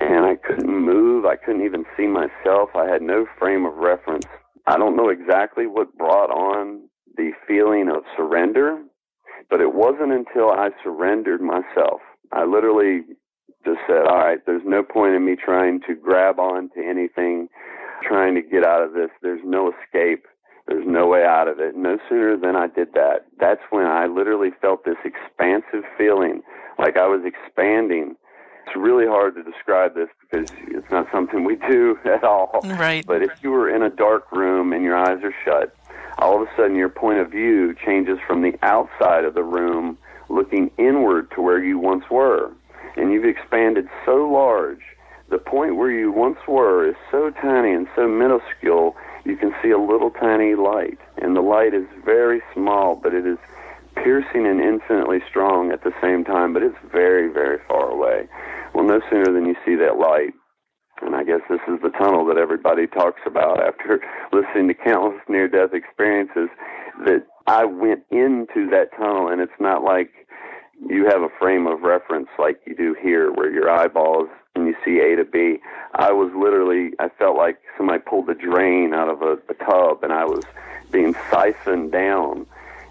And 0.00 0.24
I 0.24 0.36
couldn't 0.36 0.74
move. 0.74 1.26
I 1.26 1.36
couldn't 1.36 1.64
even 1.64 1.84
see 1.96 2.06
myself. 2.06 2.70
I 2.74 2.86
had 2.86 3.02
no 3.02 3.26
frame 3.38 3.66
of 3.66 3.74
reference. 3.74 4.26
I 4.66 4.78
don't 4.78 4.96
know 4.96 5.10
exactly 5.10 5.66
what 5.66 5.98
brought 5.98 6.30
on 6.30 6.88
the 7.16 7.32
feeling 7.46 7.90
of 7.90 8.04
surrender, 8.16 8.80
but 9.50 9.60
it 9.60 9.74
wasn't 9.74 10.12
until 10.12 10.50
I 10.50 10.70
surrendered 10.82 11.42
myself. 11.42 12.00
I 12.32 12.44
literally 12.44 13.02
just 13.64 13.80
said, 13.86 14.06
all 14.08 14.18
right, 14.18 14.38
there's 14.46 14.62
no 14.64 14.82
point 14.82 15.14
in 15.14 15.24
me 15.24 15.36
trying 15.36 15.80
to 15.86 15.94
grab 15.94 16.38
on 16.38 16.70
to 16.70 16.84
anything, 16.84 17.48
trying 18.02 18.34
to 18.34 18.42
get 18.42 18.64
out 18.64 18.82
of 18.82 18.92
this. 18.92 19.10
There's 19.22 19.40
no 19.44 19.72
escape. 19.72 20.26
There's 20.66 20.86
no 20.86 21.06
way 21.06 21.24
out 21.24 21.48
of 21.48 21.60
it. 21.60 21.76
No 21.76 21.98
sooner 22.08 22.36
than 22.36 22.54
I 22.54 22.66
did 22.66 22.92
that, 22.92 23.26
that's 23.40 23.62
when 23.70 23.86
I 23.86 24.06
literally 24.06 24.50
felt 24.60 24.84
this 24.84 24.98
expansive 25.04 25.84
feeling, 25.96 26.42
like 26.78 26.96
I 26.96 27.06
was 27.06 27.22
expanding. 27.24 28.16
It's 28.66 28.76
really 28.76 29.06
hard 29.06 29.34
to 29.36 29.42
describe 29.42 29.94
this 29.94 30.08
because 30.20 30.50
it's 30.68 30.90
not 30.90 31.06
something 31.10 31.44
we 31.44 31.56
do 31.56 31.98
at 32.04 32.22
all. 32.22 32.60
Right. 32.64 33.04
But 33.06 33.22
if 33.22 33.30
you 33.42 33.50
were 33.50 33.74
in 33.74 33.82
a 33.82 33.88
dark 33.88 34.30
room 34.30 34.74
and 34.74 34.84
your 34.84 34.96
eyes 34.96 35.22
are 35.22 35.34
shut, 35.42 35.74
all 36.18 36.42
of 36.42 36.46
a 36.46 36.50
sudden 36.54 36.76
your 36.76 36.90
point 36.90 37.18
of 37.18 37.30
view 37.30 37.74
changes 37.86 38.18
from 38.26 38.42
the 38.42 38.52
outside 38.62 39.24
of 39.24 39.32
the 39.32 39.42
room 39.42 39.96
looking 40.28 40.70
inward 40.78 41.30
to 41.34 41.42
where 41.42 41.62
you 41.62 41.78
once 41.78 42.04
were. 42.10 42.52
And 42.96 43.12
you've 43.12 43.24
expanded 43.24 43.86
so 44.04 44.28
large, 44.28 44.80
the 45.30 45.38
point 45.38 45.76
where 45.76 45.90
you 45.90 46.10
once 46.10 46.38
were 46.46 46.88
is 46.88 46.96
so 47.10 47.30
tiny 47.30 47.72
and 47.72 47.86
so 47.94 48.08
minuscule, 48.08 48.96
you 49.24 49.36
can 49.36 49.54
see 49.62 49.70
a 49.70 49.78
little 49.78 50.10
tiny 50.10 50.54
light. 50.54 50.98
And 51.18 51.36
the 51.36 51.42
light 51.42 51.74
is 51.74 51.86
very 52.04 52.40
small, 52.54 52.96
but 52.96 53.14
it 53.14 53.26
is 53.26 53.38
piercing 53.94 54.46
and 54.46 54.60
infinitely 54.60 55.18
strong 55.28 55.70
at 55.72 55.84
the 55.84 55.92
same 56.00 56.24
time, 56.24 56.52
but 56.52 56.62
it's 56.62 56.78
very, 56.90 57.30
very 57.30 57.58
far 57.68 57.90
away. 57.90 58.28
Well, 58.74 58.84
no 58.84 59.00
sooner 59.10 59.32
than 59.32 59.46
you 59.46 59.56
see 59.64 59.74
that 59.76 59.98
light, 59.98 60.32
and 61.02 61.14
I 61.14 61.24
guess 61.24 61.40
this 61.48 61.60
is 61.68 61.80
the 61.82 61.90
tunnel 61.90 62.24
that 62.26 62.38
everybody 62.38 62.86
talks 62.86 63.20
about 63.26 63.62
after 63.62 64.00
listening 64.32 64.68
to 64.68 64.74
countless 64.74 65.20
near 65.28 65.48
death 65.48 65.74
experiences, 65.74 66.48
that 67.04 67.26
I 67.48 67.64
went 67.64 68.04
into 68.10 68.68
that 68.70 68.90
tunnel, 68.96 69.28
and 69.28 69.40
it's 69.40 69.58
not 69.58 69.82
like 69.82 70.10
you 70.86 71.06
have 71.06 71.22
a 71.22 71.30
frame 71.38 71.66
of 71.66 71.80
reference 71.80 72.28
like 72.38 72.60
you 72.66 72.76
do 72.76 72.94
here, 73.00 73.32
where 73.32 73.50
your 73.50 73.70
eyeballs 73.70 74.28
and 74.54 74.66
you 74.66 74.76
see 74.84 75.00
A 75.00 75.16
to 75.16 75.24
B. 75.24 75.58
I 75.94 76.12
was 76.12 76.30
literally, 76.36 76.92
I 76.98 77.08
felt 77.08 77.36
like 77.38 77.58
somebody 77.76 78.00
pulled 78.00 78.26
the 78.26 78.34
drain 78.34 78.92
out 78.92 79.08
of 79.08 79.22
a, 79.22 79.38
a 79.48 79.54
tub, 79.54 80.04
and 80.04 80.12
I 80.12 80.24
was 80.24 80.44
being 80.90 81.14
siphoned 81.30 81.90
down 81.90 82.46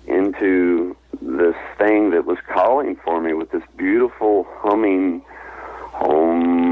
into 0.08 0.96
this 1.22 1.56
thing 1.78 2.10
that 2.12 2.26
was 2.26 2.38
calling 2.52 2.96
for 3.04 3.22
me 3.22 3.34
with 3.34 3.52
this 3.52 3.64
beautiful 3.78 4.48
humming 4.58 5.22
hum. 5.94 6.67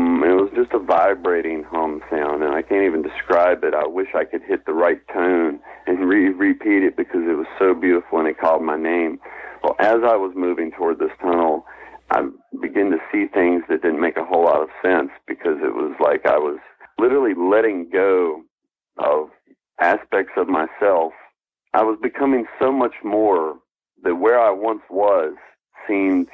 Just 0.55 0.71
a 0.74 0.79
vibrating 0.79 1.63
hum 1.63 2.01
sound, 2.09 2.41
and 2.41 2.55
I 2.55 2.62
can't 2.62 2.85
even 2.85 3.01
describe 3.01 3.63
it. 3.65 3.74
I 3.74 3.85
wish 3.85 4.07
I 4.15 4.24
could 4.24 4.41
hit 4.41 4.65
the 4.65 4.74
right 4.74 5.01
tone 5.13 5.59
and 5.85 6.07
re- 6.07 6.29
repeat 6.29 6.83
it 6.83 6.95
because 6.95 7.24
it 7.27 7.35
was 7.35 7.47
so 7.59 7.74
beautiful 7.74 8.19
and 8.19 8.27
it 8.27 8.39
called 8.39 8.63
my 8.63 8.77
name. 8.77 9.19
Well, 9.62 9.75
as 9.79 9.97
I 10.03 10.15
was 10.15 10.31
moving 10.35 10.71
toward 10.71 11.00
this 11.00 11.12
tunnel, 11.21 11.65
I 12.09 12.29
began 12.62 12.89
to 12.91 12.97
see 13.12 13.25
things 13.33 13.63
that 13.67 13.81
didn't 13.81 14.00
make 14.00 14.15
a 14.15 14.24
whole 14.24 14.45
lot 14.45 14.62
of 14.62 14.69
sense 14.81 15.09
because 15.27 15.57
it 15.62 15.74
was 15.74 15.93
like 16.00 16.25
I 16.25 16.38
was 16.38 16.59
literally 17.00 17.33
letting 17.35 17.89
go 17.91 18.41
of 18.97 19.29
aspects 19.81 20.33
of 20.38 20.47
myself. 20.47 21.12
I 21.74 21.83
was 21.83 21.97
becoming 22.01 22.45
so 22.59 22.71
much 22.71 22.93
more 23.03 23.55
that 24.03 24.15
where 24.15 24.39
I 24.39 24.51
once 24.51 24.83
was 24.89 25.33
seemed 25.88 26.29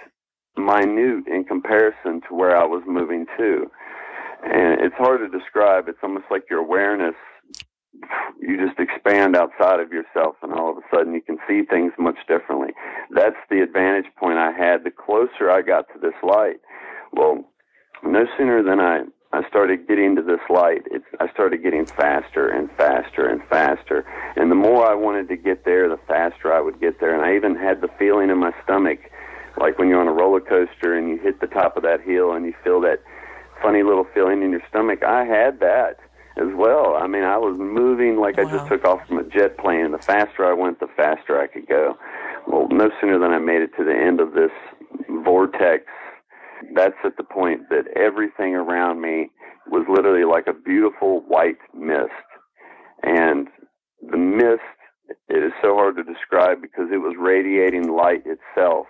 minute 0.57 1.27
in 1.27 1.43
comparison 1.47 2.21
to 2.27 2.35
where 2.35 2.55
I 2.55 2.65
was 2.65 2.83
moving 2.85 3.25
to. 3.37 3.71
And 4.43 4.81
it's 4.81 4.95
hard 4.95 5.19
to 5.19 5.38
describe. 5.38 5.88
It's 5.88 6.00
almost 6.03 6.25
like 6.31 6.43
your 6.50 6.60
awareness, 6.60 7.15
you 8.39 8.57
just 8.57 8.79
expand 8.79 9.36
outside 9.36 9.79
of 9.79 9.91
yourself, 9.91 10.36
and 10.41 10.53
all 10.53 10.71
of 10.71 10.77
a 10.77 10.95
sudden 10.95 11.13
you 11.13 11.21
can 11.21 11.38
see 11.48 11.63
things 11.63 11.91
much 12.00 12.17
differently. 12.27 12.74
That's 13.12 13.36
the 13.50 13.62
advantage 13.62 14.05
point 14.17 14.39
I 14.39 14.51
had. 14.51 14.83
The 14.83 14.91
closer 14.91 15.51
I 15.51 15.62
got 15.62 15.88
to 15.93 16.00
this 16.00 16.15
light, 16.24 16.57
well, 17.12 17.43
no 18.03 18.25
sooner 18.38 18.63
than 18.63 18.79
I 18.79 19.01
I 19.33 19.48
started 19.48 19.88
getting 19.88 20.17
to 20.17 20.21
this 20.21 20.41
light, 20.50 20.81
it's, 20.91 21.05
I 21.21 21.31
started 21.31 21.63
getting 21.63 21.86
faster 21.86 22.50
and 22.50 22.69
faster 22.75 23.25
and 23.25 23.41
faster. 23.48 24.05
And 24.36 24.51
the 24.51 24.55
more 24.55 24.86
I 24.86 24.93
wanted 24.93 25.29
to 25.29 25.38
get 25.38 25.63
there, 25.63 25.88
the 25.88 26.00
faster 26.05 26.51
I 26.51 26.60
would 26.60 26.81
get 26.81 27.00
there. 27.00 27.15
And 27.15 27.24
I 27.24 27.36
even 27.38 27.55
had 27.55 27.79
the 27.79 27.88
feeling 27.98 28.29
in 28.29 28.39
my 28.39 28.51
stomach, 28.63 29.00
like 29.57 29.79
when 29.79 29.88
you're 29.88 30.01
on 30.01 30.10
a 30.10 30.13
roller 30.13 30.41
coaster 30.41 30.98
and 30.98 31.07
you 31.07 31.17
hit 31.17 31.39
the 31.39 31.48
top 31.48 31.77
of 31.77 31.83
that 31.83 32.01
hill 32.01 32.33
and 32.33 32.45
you 32.45 32.53
feel 32.62 32.81
that 32.81 33.00
funny 33.62 33.84
little 33.84 34.06
feeling 34.13 34.44
in 34.44 34.51
your 34.51 34.63
stomach. 34.70 35.03
I 35.03 35.25
had 35.25 35.60
that 35.60 35.98
as 36.38 36.48
well. 36.56 36.96
I 36.96 37.08
mean, 37.08 37.24
I 37.24 37.38
was 37.38 37.58
moving 37.60 38.18
like 38.18 38.38
wow. 38.38 38.48
I 38.48 38.51
just 38.51 38.68
took 38.68 38.86
off 38.86 39.08
from 39.08 39.20
a 39.20 39.24
jet 39.24 39.58
plane. 39.58 39.86
And 39.86 39.94
the 39.94 40.00
faster 40.00 40.46
I 40.46 40.53
went, 40.53 40.80
the 40.80 40.88
faster 40.96 41.39
I 41.39 41.48
could 41.48 41.68
go. 41.68 41.98
Well, 42.48 42.68
no 42.70 42.89
sooner 43.00 43.20
than 43.20 43.32
I 43.32 43.39
made 43.39 43.62
it 43.62 43.72
to 43.77 43.84
the 43.84 43.94
end 43.94 44.20
of 44.20 44.34
this 44.34 44.51
vortex 45.24 45.86
that's 46.74 46.96
at 47.03 47.18
the 47.18 47.24
point 47.24 47.70
that 47.70 47.86
everything 47.96 48.56
around 48.56 49.01
me 49.01 49.30
was 49.68 49.86
literally 49.89 50.25
like 50.25 50.48
a 50.48 50.53
beautiful 50.53 51.22
white 51.27 51.58
mist. 51.74 52.12
And 53.03 53.48
the 54.10 54.18
mist, 54.18 54.62
it 55.27 55.44
is 55.44 55.51
so 55.62 55.75
hard 55.75 55.98
to 55.98 56.03
describe 56.03 56.62
because 56.62 56.88
it 56.91 56.98
was 56.98 57.15
radiating 57.20 57.91
light 57.91 58.24
itself. 58.25 58.88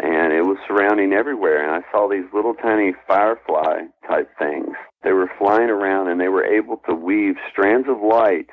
And 0.00 0.32
it 0.32 0.42
was 0.42 0.58
surrounding 0.66 1.12
everywhere. 1.12 1.62
And 1.62 1.72
I 1.84 1.90
saw 1.90 2.08
these 2.08 2.26
little 2.32 2.54
tiny 2.54 2.92
firefly 3.06 3.86
type 4.08 4.30
things. 4.38 4.74
They 5.02 5.12
were 5.12 5.30
flying 5.38 5.70
around 5.70 6.08
and 6.08 6.20
they 6.20 6.28
were 6.28 6.44
able 6.44 6.80
to 6.88 6.94
weave 6.94 7.34
strands 7.50 7.88
of 7.88 8.00
light 8.00 8.48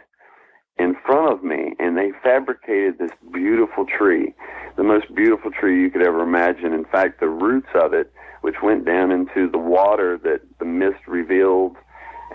in 0.78 0.96
front 1.06 1.32
of 1.32 1.44
me 1.44 1.74
and 1.80 1.98
they 1.98 2.12
fabricated 2.24 2.98
this 2.98 3.12
beautiful 3.32 3.86
tree, 3.86 4.34
the 4.76 4.84
most 4.84 5.14
beautiful 5.16 5.52
tree 5.52 5.82
you 5.82 5.90
could 5.90 6.06
ever 6.06 6.22
imagine. 6.22 6.74
In 6.74 6.86
fact, 6.86 7.20
the 7.20 7.30
roots 7.30 7.70
of 7.76 7.94
it, 7.94 8.12
which 8.42 8.56
went 8.62 8.86
down 8.86 9.12
into 9.12 9.50
the 9.50 9.58
water 9.58 10.20
that 10.24 10.42
the 10.60 10.66
mist 10.66 11.08
revealed, 11.08 11.78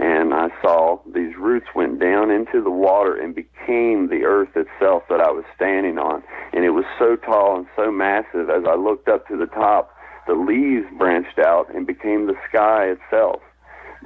and 0.00 0.32
I 0.32 0.48
saw 0.62 0.98
these 1.14 1.36
roots 1.36 1.66
went 1.74 2.00
down 2.00 2.30
into 2.30 2.62
the 2.62 2.70
water 2.70 3.14
and 3.14 3.34
became 3.34 4.08
the 4.08 4.24
earth 4.24 4.56
itself 4.56 5.02
that 5.10 5.20
I 5.20 5.30
was 5.30 5.44
standing 5.54 5.98
on. 5.98 6.22
And 6.54 6.64
it 6.64 6.70
was 6.70 6.86
so 6.98 7.16
tall 7.16 7.56
and 7.58 7.66
so 7.76 7.92
massive 7.92 8.48
as 8.48 8.64
I 8.66 8.76
looked 8.76 9.08
up 9.08 9.28
to 9.28 9.36
the 9.36 9.46
top, 9.46 9.90
the 10.26 10.32
leaves 10.32 10.86
branched 10.96 11.38
out 11.38 11.66
and 11.74 11.86
became 11.86 12.26
the 12.26 12.34
sky 12.48 12.94
itself. 12.96 13.42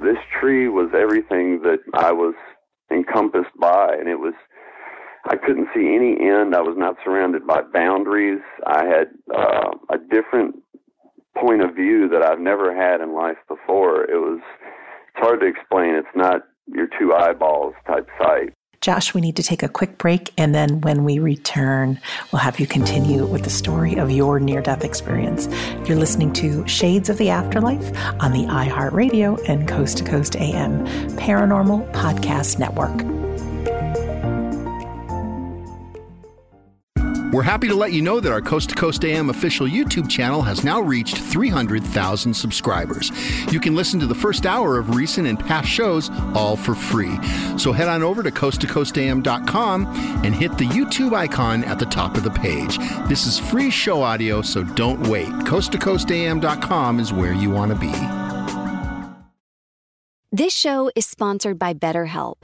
This 0.03 0.17
tree 0.37 0.67
was 0.67 0.89
everything 0.93 1.61
that 1.61 1.79
I 1.93 2.11
was 2.11 2.35
encompassed 2.91 3.55
by, 3.59 3.95
and 3.97 4.09
it 4.09 4.19
was. 4.19 4.33
I 5.27 5.37
couldn't 5.37 5.69
see 5.73 5.95
any 5.95 6.19
end. 6.19 6.53
I 6.53 6.61
was 6.61 6.75
not 6.77 6.97
surrounded 7.03 7.47
by 7.47 7.61
boundaries. 7.73 8.41
I 8.67 8.85
had 8.85 9.07
uh, 9.33 9.71
a 9.89 9.97
different 9.97 10.55
point 11.35 11.63
of 11.63 11.73
view 11.73 12.07
that 12.09 12.21
I've 12.21 12.39
never 12.39 12.75
had 12.75 13.01
in 13.01 13.15
life 13.15 13.37
before. 13.47 14.03
It 14.03 14.17
was. 14.19 14.41
It's 15.15 15.25
hard 15.25 15.39
to 15.39 15.45
explain. 15.45 15.95
It's 15.95 16.07
not 16.13 16.41
your 16.67 16.87
two 16.99 17.13
eyeballs 17.13 17.73
type 17.87 18.09
sight. 18.19 18.53
Josh, 18.81 19.13
we 19.13 19.21
need 19.21 19.37
to 19.37 19.43
take 19.43 19.63
a 19.63 19.69
quick 19.69 19.97
break, 19.97 20.33
and 20.37 20.53
then 20.53 20.81
when 20.81 21.05
we 21.05 21.19
return, 21.19 21.99
we'll 22.31 22.41
have 22.41 22.59
you 22.59 22.67
continue 22.67 23.25
with 23.25 23.43
the 23.43 23.49
story 23.49 23.95
of 23.95 24.11
your 24.11 24.39
near 24.39 24.61
death 24.61 24.83
experience. 24.83 25.47
You're 25.87 25.97
listening 25.97 26.33
to 26.33 26.67
Shades 26.67 27.09
of 27.09 27.17
the 27.17 27.29
Afterlife 27.29 27.87
on 28.21 28.33
the 28.33 28.45
iHeartRadio 28.45 29.43
and 29.47 29.67
Coast 29.67 29.97
to 29.99 30.03
Coast 30.03 30.35
AM 30.35 30.85
Paranormal 31.15 31.91
Podcast 31.93 32.59
Network. 32.59 33.14
We're 37.31 37.43
happy 37.43 37.67
to 37.67 37.75
let 37.75 37.91
you 37.91 38.01
know 38.01 38.19
that 38.19 38.31
our 38.31 38.41
Coast 38.41 38.69
to 38.69 38.75
Coast 38.75 39.03
AM 39.03 39.29
official 39.29 39.67
YouTube 39.67 40.09
channel 40.09 40.41
has 40.43 40.63
now 40.63 40.79
reached 40.79 41.17
300,000 41.17 42.33
subscribers. 42.33 43.11
You 43.51 43.59
can 43.59 43.75
listen 43.75 43.99
to 43.99 44.07
the 44.07 44.15
first 44.15 44.45
hour 44.45 44.77
of 44.77 44.95
recent 44.95 45.27
and 45.27 45.39
past 45.39 45.67
shows 45.67 46.09
all 46.33 46.55
for 46.55 46.75
free. 46.75 47.17
So 47.57 47.71
head 47.71 47.87
on 47.87 48.03
over 48.03 48.23
to 48.23 48.31
coasttocoastam.com 48.31 49.85
and 50.23 50.33
hit 50.35 50.57
the 50.57 50.65
YouTube 50.65 51.13
icon 51.13 51.63
at 51.65 51.79
the 51.79 51.85
top 51.85 52.15
of 52.15 52.23
the 52.23 52.31
page. 52.31 52.77
This 53.09 53.25
is 53.25 53.39
free 53.39 53.69
show 53.69 54.01
audio, 54.01 54.41
so 54.41 54.63
don't 54.63 55.07
wait. 55.07 55.27
Coasttocoastam.com 55.27 56.99
is 56.99 57.11
where 57.11 57.33
you 57.33 57.49
want 57.49 57.71
to 57.71 57.77
be. 57.77 57.93
This 60.31 60.53
show 60.53 60.91
is 60.95 61.05
sponsored 61.05 61.57
by 61.57 61.73
BetterHelp. 61.73 62.43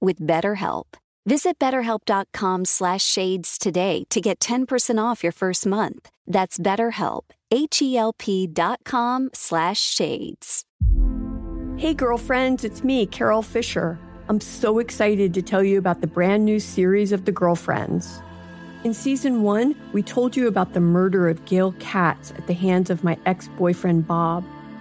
with 0.00 0.20
BetterHelp. 0.20 0.96
Visit 1.26 1.58
betterhelp.com 1.58 2.64
slash 2.64 3.04
shades 3.04 3.58
today 3.58 4.04
to 4.10 4.20
get 4.20 4.38
10% 4.38 5.02
off 5.02 5.24
your 5.24 5.32
first 5.32 5.66
month. 5.66 6.08
That's 6.26 6.58
betterhelp, 6.58 7.22
H-E-L-P 7.50 8.46
dot 8.48 8.80
com 8.84 9.30
slash 9.32 9.80
shades. 9.80 10.64
Hey 11.76 11.94
girlfriends, 11.94 12.64
it's 12.64 12.84
me, 12.84 13.06
Carol 13.06 13.42
Fisher. 13.42 13.98
I'm 14.28 14.40
so 14.40 14.78
excited 14.78 15.34
to 15.34 15.42
tell 15.42 15.62
you 15.62 15.78
about 15.78 16.00
the 16.00 16.06
brand 16.06 16.44
new 16.44 16.58
series 16.58 17.12
of 17.12 17.26
The 17.26 17.32
Girlfriends. 17.32 18.20
In 18.82 18.94
season 18.94 19.42
one, 19.42 19.74
we 19.92 20.02
told 20.02 20.36
you 20.36 20.46
about 20.46 20.72
the 20.72 20.80
murder 20.80 21.28
of 21.28 21.44
Gail 21.44 21.72
Katz 21.78 22.30
at 22.30 22.46
the 22.46 22.54
hands 22.54 22.88
of 22.88 23.04
my 23.04 23.18
ex-boyfriend 23.26 24.06
Bob. 24.06 24.44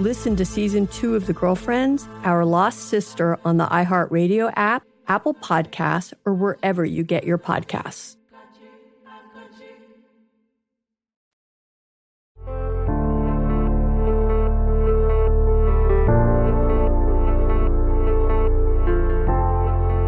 Listen 0.00 0.34
to 0.34 0.44
season 0.44 0.88
two 0.88 1.14
of 1.14 1.26
The 1.26 1.32
Girlfriends, 1.32 2.08
Our 2.24 2.44
Lost 2.44 2.88
Sister 2.88 3.38
on 3.44 3.58
the 3.58 3.66
iHeartRadio 3.66 4.52
app, 4.56 4.82
Apple 5.06 5.34
Podcasts, 5.34 6.12
or 6.24 6.34
wherever 6.34 6.84
you 6.84 7.04
get 7.04 7.22
your 7.22 7.38
podcasts. 7.38 8.16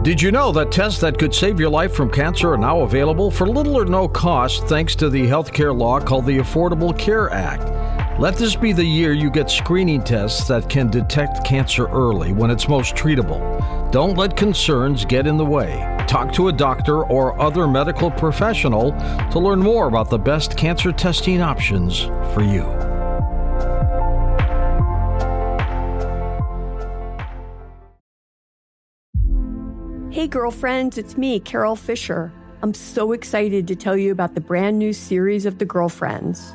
Did 0.02 0.20
you 0.20 0.32
know 0.32 0.50
that 0.50 0.72
tests 0.72 1.00
that 1.00 1.16
could 1.16 1.32
save 1.32 1.60
your 1.60 1.70
life 1.70 1.92
from 1.92 2.10
cancer 2.10 2.52
are 2.52 2.58
now 2.58 2.80
available 2.80 3.30
for 3.30 3.46
little 3.46 3.76
or 3.76 3.84
no 3.84 4.08
cost 4.08 4.66
thanks 4.66 4.96
to 4.96 5.08
the 5.08 5.26
healthcare 5.26 5.76
law 5.76 6.00
called 6.00 6.26
the 6.26 6.38
Affordable 6.38 6.96
Care 6.98 7.30
Act? 7.32 7.75
Let 8.18 8.36
this 8.36 8.56
be 8.56 8.72
the 8.72 8.82
year 8.82 9.12
you 9.12 9.28
get 9.28 9.50
screening 9.50 10.02
tests 10.02 10.48
that 10.48 10.70
can 10.70 10.90
detect 10.90 11.44
cancer 11.44 11.86
early 11.88 12.32
when 12.32 12.50
it's 12.50 12.66
most 12.66 12.94
treatable. 12.94 13.92
Don't 13.92 14.16
let 14.16 14.34
concerns 14.34 15.04
get 15.04 15.26
in 15.26 15.36
the 15.36 15.44
way. 15.44 16.02
Talk 16.08 16.32
to 16.32 16.48
a 16.48 16.52
doctor 16.52 17.04
or 17.04 17.38
other 17.38 17.68
medical 17.68 18.10
professional 18.10 18.92
to 19.30 19.38
learn 19.38 19.58
more 19.58 19.88
about 19.88 20.08
the 20.08 20.18
best 20.18 20.56
cancer 20.56 20.92
testing 20.92 21.42
options 21.42 22.04
for 22.32 22.40
you. 22.40 22.62
Hey, 30.10 30.26
girlfriends, 30.26 30.96
it's 30.96 31.18
me, 31.18 31.38
Carol 31.38 31.76
Fisher. 31.76 32.32
I'm 32.62 32.72
so 32.72 33.12
excited 33.12 33.68
to 33.68 33.76
tell 33.76 33.98
you 33.98 34.10
about 34.10 34.34
the 34.34 34.40
brand 34.40 34.78
new 34.78 34.94
series 34.94 35.44
of 35.44 35.58
The 35.58 35.66
Girlfriends. 35.66 36.54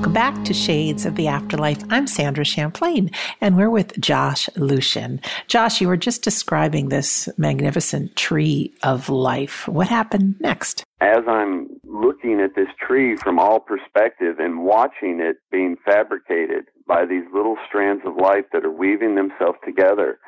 Welcome 0.00 0.14
back 0.14 0.44
to 0.46 0.54
Shades 0.54 1.04
of 1.04 1.14
the 1.16 1.28
Afterlife. 1.28 1.84
I'm 1.90 2.06
Sandra 2.06 2.42
Champlain, 2.42 3.10
and 3.42 3.54
we're 3.54 3.68
with 3.68 4.00
Josh 4.00 4.48
Lucion. 4.56 5.22
Josh, 5.46 5.82
you 5.82 5.88
were 5.88 5.98
just 5.98 6.22
describing 6.22 6.88
this 6.88 7.28
magnificent 7.36 8.16
tree 8.16 8.72
of 8.82 9.10
life. 9.10 9.68
What 9.68 9.88
happened 9.88 10.36
next? 10.40 10.86
As 11.02 11.18
I'm 11.28 11.68
looking 11.84 12.40
at 12.40 12.54
this 12.56 12.70
tree 12.80 13.14
from 13.14 13.38
all 13.38 13.60
perspective 13.60 14.38
and 14.38 14.64
watching 14.64 15.20
it 15.20 15.36
being 15.52 15.76
fabricated 15.84 16.64
by 16.88 17.04
these 17.04 17.24
little 17.34 17.58
strands 17.68 18.00
of 18.06 18.16
life 18.16 18.46
that 18.54 18.64
are 18.64 18.72
weaving 18.72 19.16
themselves 19.16 19.58
together, 19.66 20.18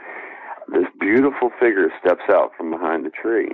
this 0.70 0.84
beautiful 1.00 1.48
figure 1.58 1.88
steps 1.98 2.24
out 2.30 2.50
from 2.58 2.70
behind 2.70 3.06
the 3.06 3.10
tree, 3.10 3.48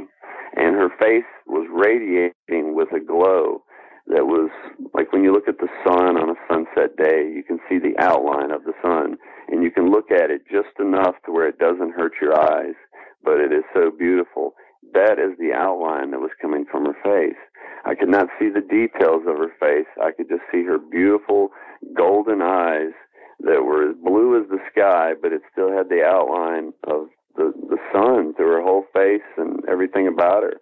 and 0.57 0.75
her 0.75 0.89
face 0.99 1.31
was 1.47 1.69
radiating 1.71 2.75
with 2.75 2.89
a 2.91 2.99
glow 2.99 3.63
that 4.09 4.27
was 4.27 4.51
like 4.95 5.13
when 5.13 5.23
you 5.23 5.33
look 5.33 5.49
at 5.49 5.59
the 5.59 5.69
sun 5.85 6.17
on 6.17 6.31
a 6.31 6.41
sunset 6.49 6.97
day, 6.97 7.29
you 7.29 7.43
can 7.43 7.59
see 7.69 7.79
the 7.79 7.97
outline 7.99 8.51
of 8.51 8.65
the 8.65 8.73
sun, 8.83 9.19
and 9.49 9.63
you 9.63 9.71
can 9.71 9.91
look 9.91 10.11
at 10.11 10.31
it 10.31 10.43
just 10.51 10.79
enough 10.81 11.15
to 11.25 11.33
where 11.33 11.49
it 11.49 11.59
doesn't 11.59 11.95
hurt 11.95 12.13
your 12.21 12.39
eyes, 12.39 12.75
but 13.23 13.41
it 13.41 13.53
is 13.53 13.65
so 13.75 13.91
beautiful. 13.91 14.55
That 14.95 15.19
is 15.19 15.37
the 15.39 15.53
outline 15.53 16.13
that 16.13 16.21
was 16.21 16.31
coming 16.41 16.65
from 16.71 16.87
her 16.87 16.97
face. 17.05 17.39
I 17.85 17.95
could 17.95 18.09
not 18.09 18.29
see 18.39 18.49
the 18.49 18.65
details 18.65 19.23
of 19.29 19.37
her 19.37 19.53
face. 19.61 19.89
I 20.03 20.13
could 20.13 20.29
just 20.29 20.43
see 20.51 20.65
her 20.65 20.79
beautiful 20.79 21.51
golden 21.95 22.41
eyes 22.41 22.93
that 23.41 23.65
were 23.65 23.91
as 23.91 23.97
blue 24.03 24.41
as 24.41 24.49
the 24.49 24.59
sky, 24.73 25.13
but 25.21 25.33
it 25.33 25.43
still 25.53 25.71
had 25.71 25.89
the 25.89 26.03
outline 26.03 26.73
of 26.85 27.09
the, 27.37 27.53
the 27.69 27.79
sun 27.93 28.35
through 28.35 28.51
her 28.51 28.63
whole 28.63 28.85
face 28.93 29.29
and 29.37 29.61
everything 29.69 30.09
about 30.09 30.43
her. 30.43 30.57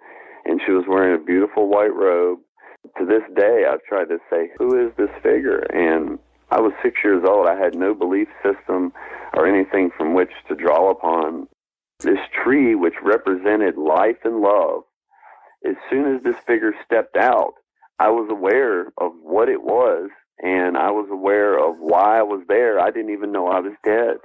And 0.45 0.61
she 0.65 0.73
was 0.73 0.85
wearing 0.89 1.15
a 1.15 1.25
beautiful 1.25 1.69
white 1.69 1.95
robe 1.95 2.41
to 2.99 3.07
this 3.07 3.23
day, 3.35 3.65
I've 3.71 3.83
tried 3.85 4.09
to 4.09 4.19
say, 4.31 4.51
who 4.59 4.87
is 4.87 4.93
this 4.97 5.11
figure? 5.23 5.61
And 5.73 6.19
I 6.51 6.61
was 6.61 6.73
six 6.83 6.99
years 7.03 7.25
old. 7.27 7.47
I 7.47 7.57
had 7.57 7.75
no 7.75 7.95
belief 7.95 8.29
system 8.43 8.93
or 9.35 9.47
anything 9.47 9.91
from 9.97 10.15
which 10.15 10.31
to 10.49 10.55
draw 10.55 10.91
upon. 10.91 11.49
This 12.01 12.19
tree, 12.45 12.75
which 12.75 12.95
represented 13.03 13.79
life 13.79 14.19
and 14.25 14.41
love, 14.41 14.83
as 15.67 15.77
soon 15.89 16.15
as 16.15 16.23
this 16.23 16.37
figure 16.47 16.75
stepped 16.85 17.17
out, 17.17 17.55
I 17.99 18.11
was 18.11 18.29
aware 18.31 18.89
of 18.99 19.13
what 19.23 19.49
it 19.49 19.63
was 19.63 20.11
and 20.43 20.77
I 20.77 20.91
was 20.91 21.09
aware 21.11 21.59
of 21.59 21.77
why 21.79 22.19
I 22.19 22.23
was 22.23 22.43
there. 22.49 22.79
I 22.79 22.91
didn't 22.91 23.13
even 23.13 23.33
know 23.33 23.49
I 23.49 23.61
was 23.61 23.73
dead. 23.85 24.17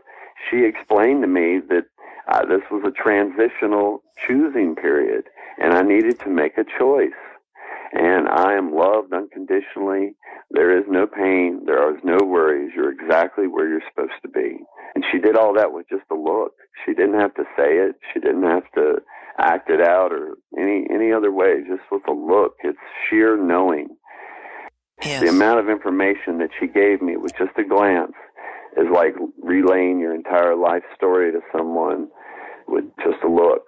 She 0.50 0.66
explained 0.66 1.22
to 1.22 1.28
me 1.28 1.60
that 1.70 1.86
uh, 2.28 2.46
this 2.46 2.62
was 2.70 2.84
a 2.86 2.92
transitional 2.92 4.04
choosing 4.28 4.76
period, 4.76 5.26
and 5.58 5.74
I 5.74 5.82
needed 5.82 6.20
to 6.22 6.30
make 6.30 6.58
a 6.58 6.66
choice. 6.78 7.12
And 7.94 8.28
I 8.30 8.54
am 8.54 8.74
loved 8.74 9.14
unconditionally. 9.14 10.16
There 10.50 10.78
is 10.78 10.86
no 10.88 11.08
pain. 11.08 11.64
There 11.66 11.80
are 11.80 11.98
no 12.04 12.26
worries. 12.26 12.72
You're 12.76 12.92
exactly 12.92 13.48
where 13.48 13.68
you're 13.68 13.82
supposed 13.90 14.22
to 14.22 14.30
be. 14.30 14.60
And 14.96 15.04
she 15.12 15.20
did 15.20 15.36
all 15.36 15.54
that 15.56 15.74
with 15.74 15.88
just 15.90 16.04
a 16.12 16.16
look. 16.16 16.54
She 16.86 16.94
didn't 16.94 17.20
have 17.20 17.34
to 17.36 17.44
say 17.58 17.78
it. 17.78 17.96
She 18.14 18.20
didn't 18.20 18.44
have 18.44 18.70
to 18.76 19.02
act 19.38 19.70
it 19.70 19.82
out 19.82 20.12
or 20.12 20.36
any 20.58 20.86
any 20.90 21.12
other 21.12 21.32
way. 21.32 21.64
Just 21.68 21.84
with 21.92 22.04
a 22.08 22.14
look. 22.14 22.56
It's 22.64 22.78
sheer 23.10 23.36
knowing. 23.36 23.90
Yes. 25.04 25.22
The 25.22 25.30
amount 25.30 25.60
of 25.60 25.70
information 25.70 26.38
that 26.38 26.50
she 26.60 26.68
gave 26.68 27.02
me 27.02 27.18
with 27.18 27.34
just 27.38 27.58
a 27.58 27.64
glance 27.64 28.14
is 28.78 28.88
like 28.94 29.16
relaying 29.42 30.00
your 30.00 30.14
entire 30.14 30.56
life 30.56 30.84
story 30.96 31.32
to 31.32 31.40
someone 31.52 32.08
with 32.68 32.86
just 33.04 33.24
a 33.24 33.28
look. 33.28 33.64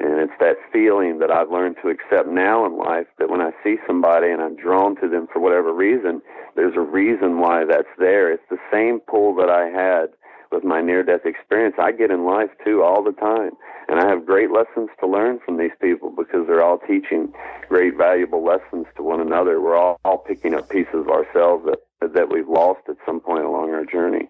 And 0.00 0.18
it's 0.18 0.38
that 0.40 0.56
feeling 0.72 1.18
that 1.20 1.30
I've 1.30 1.50
learned 1.50 1.76
to 1.82 1.88
accept 1.88 2.28
now 2.28 2.66
in 2.66 2.76
life 2.76 3.06
that 3.18 3.30
when 3.30 3.40
I 3.40 3.52
see 3.62 3.76
somebody 3.86 4.30
and 4.30 4.42
I'm 4.42 4.56
drawn 4.56 4.96
to 5.00 5.08
them 5.08 5.28
for 5.32 5.38
whatever 5.38 5.72
reason, 5.72 6.20
there's 6.56 6.76
a 6.76 6.80
reason 6.80 7.38
why 7.38 7.64
that's 7.64 7.88
there. 7.98 8.32
It's 8.32 8.42
the 8.50 8.58
same 8.72 9.00
pull 9.00 9.34
that 9.36 9.48
I 9.48 9.66
had 9.66 10.10
with 10.50 10.64
my 10.64 10.80
near 10.80 11.02
death 11.02 11.24
experience. 11.24 11.76
I 11.78 11.92
get 11.92 12.10
in 12.10 12.24
life 12.24 12.50
too 12.64 12.82
all 12.82 13.02
the 13.02 13.12
time. 13.12 13.52
And 13.88 14.00
I 14.00 14.08
have 14.08 14.26
great 14.26 14.50
lessons 14.50 14.88
to 15.00 15.06
learn 15.06 15.40
from 15.44 15.58
these 15.58 15.74
people 15.80 16.10
because 16.10 16.46
they're 16.46 16.62
all 16.62 16.78
teaching 16.78 17.32
great 17.68 17.96
valuable 17.96 18.44
lessons 18.44 18.86
to 18.96 19.02
one 19.02 19.20
another. 19.20 19.60
We're 19.60 19.76
all, 19.76 20.00
all 20.04 20.18
picking 20.18 20.54
up 20.54 20.70
pieces 20.70 20.94
of 20.94 21.08
ourselves 21.08 21.66
that, 21.66 22.14
that 22.14 22.30
we've 22.30 22.48
lost 22.48 22.80
at 22.88 22.96
some 23.04 23.20
point 23.20 23.44
along 23.44 23.70
our 23.70 23.84
journey. 23.84 24.28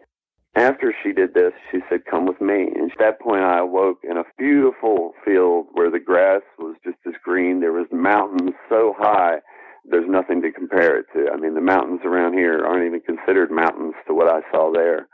After 0.56 0.94
she 1.02 1.12
did 1.12 1.34
this, 1.34 1.52
she 1.70 1.78
said, 1.88 2.04
Come 2.08 2.26
with 2.26 2.40
me. 2.40 2.68
And 2.74 2.90
at 2.92 2.98
that 2.98 3.20
point, 3.20 3.42
I 3.42 3.58
awoke 3.58 3.98
in 4.08 4.16
a 4.16 4.24
beautiful 4.38 5.12
field 5.24 5.66
where 5.72 5.90
the 5.90 5.98
grass 5.98 6.42
was 6.58 6.76
just 6.84 6.98
as 7.06 7.14
green. 7.24 7.60
There 7.60 7.72
was 7.72 7.88
mountains 7.90 8.54
so 8.68 8.94
high, 8.96 9.38
there's 9.84 10.08
nothing 10.08 10.40
to 10.42 10.52
compare 10.52 10.98
it 10.98 11.06
to. 11.14 11.30
I 11.32 11.36
mean, 11.36 11.54
the 11.54 11.60
mountains 11.60 12.00
around 12.04 12.34
here 12.34 12.64
aren't 12.64 12.86
even 12.86 13.00
considered 13.00 13.50
mountains 13.50 13.94
to 14.06 14.14
what 14.14 14.28
I 14.30 14.40
saw 14.50 14.72
there. 14.72 15.08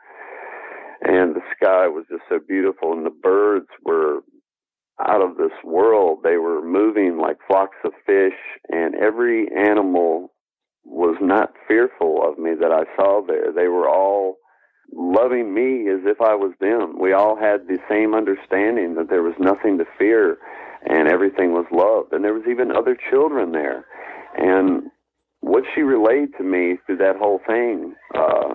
And 1.02 1.34
the 1.34 1.42
sky 1.56 1.88
was 1.88 2.04
just 2.10 2.22
so 2.28 2.38
beautiful, 2.46 2.92
and 2.92 3.06
the 3.06 3.10
birds 3.10 3.68
were 3.84 4.20
out 5.00 5.22
of 5.22 5.38
this 5.38 5.56
world. 5.64 6.18
They 6.22 6.36
were 6.36 6.62
moving 6.62 7.18
like 7.18 7.38
flocks 7.48 7.78
of 7.84 7.92
fish, 8.04 8.36
and 8.68 8.94
every 8.94 9.48
animal 9.56 10.32
was 10.84 11.16
not 11.20 11.54
fearful 11.66 12.20
of 12.22 12.38
me 12.38 12.50
that 12.60 12.70
I 12.70 12.84
saw 12.96 13.22
there. 13.26 13.52
They 13.52 13.68
were 13.68 13.88
all 13.88 14.36
loving 14.92 15.54
me 15.54 15.88
as 15.90 16.00
if 16.04 16.20
I 16.20 16.34
was 16.34 16.52
them. 16.60 16.98
We 16.98 17.12
all 17.12 17.36
had 17.36 17.66
the 17.66 17.78
same 17.88 18.14
understanding 18.14 18.94
that 18.94 19.08
there 19.08 19.22
was 19.22 19.34
nothing 19.38 19.78
to 19.78 19.84
fear 19.98 20.38
and 20.86 21.08
everything 21.08 21.52
was 21.52 21.66
love. 21.72 22.12
And 22.12 22.24
there 22.24 22.34
was 22.34 22.44
even 22.48 22.70
other 22.70 22.96
children 23.10 23.52
there. 23.52 23.84
And 24.36 24.90
what 25.40 25.64
she 25.74 25.82
relayed 25.82 26.30
to 26.38 26.44
me 26.44 26.78
through 26.86 26.98
that 26.98 27.16
whole 27.16 27.40
thing, 27.46 27.94
uh, 28.14 28.54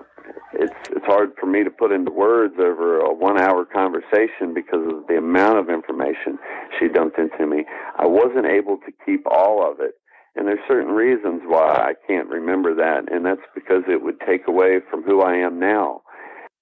it's 0.54 0.74
it's 0.90 1.06
hard 1.06 1.32
for 1.40 1.46
me 1.46 1.64
to 1.64 1.70
put 1.70 1.92
into 1.92 2.12
words 2.12 2.56
over 2.60 3.00
a 3.00 3.14
one 3.14 3.40
hour 3.40 3.66
conversation 3.66 4.54
because 4.54 4.86
of 4.92 5.08
the 5.08 5.18
amount 5.18 5.60
of 5.60 5.70
information 5.70 6.40
she 6.80 6.88
dumped 6.88 7.20
into 7.20 7.46
me. 7.46 7.66
I 7.98 8.06
wasn't 8.06 8.46
able 8.46 8.78
to 8.78 8.92
keep 9.06 9.26
all 9.28 9.70
of 9.70 9.80
it. 9.80 9.96
And 10.36 10.48
there's 10.48 10.60
certain 10.68 10.92
reasons 10.92 11.44
why 11.46 11.76
I 11.76 11.94
can't 12.08 12.28
remember 12.28 12.76
that, 12.76 13.10
and 13.10 13.26
that's 13.26 13.48
because 13.54 13.84
it 13.88 14.04
would 14.04 14.20
take 14.28 14.48
away 14.50 14.80
from 14.90 15.04
who 15.04 15.22
I 15.22 15.36
am 15.36 15.60
now 15.60 16.02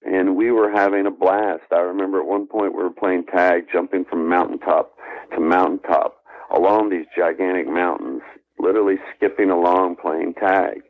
and 0.06 0.36
we 0.36 0.52
were 0.52 0.72
having 0.72 1.06
a 1.06 1.12
blast. 1.12 1.64
I 1.72 1.80
remember 1.80 2.20
at 2.20 2.28
one 2.28 2.48
point 2.48 2.76
we 2.76 2.84
were 2.84 2.90
playing 2.90 3.26
tag, 3.26 3.68
jumping 3.72 4.06
from 4.06 4.28
mountaintop 4.28 4.94
to 5.34 5.40
mountaintop 5.40 6.18
along 6.54 6.90
these 6.90 7.06
gigantic 7.18 7.68
mountains, 7.68 8.22
literally 8.60 8.98
skipping 9.16 9.50
along 9.50 9.96
playing 9.96 10.34
tag. 10.36 10.82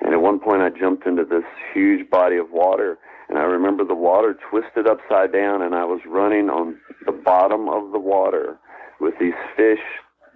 And 0.00 0.12
at 0.12 0.20
one 0.20 0.38
point 0.38 0.62
I 0.62 0.70
jumped 0.70 1.06
into 1.06 1.24
this 1.24 1.44
huge 1.72 2.08
body 2.10 2.36
of 2.36 2.50
water, 2.50 2.98
and 3.28 3.38
I 3.38 3.42
remember 3.42 3.84
the 3.84 3.94
water 3.94 4.36
twisted 4.50 4.86
upside 4.86 5.32
down, 5.32 5.62
and 5.62 5.74
I 5.74 5.84
was 5.84 6.00
running 6.06 6.48
on 6.48 6.78
the 7.06 7.12
bottom 7.12 7.68
of 7.68 7.92
the 7.92 7.98
water 7.98 8.58
with 9.00 9.14
these 9.20 9.34
fish 9.56 9.82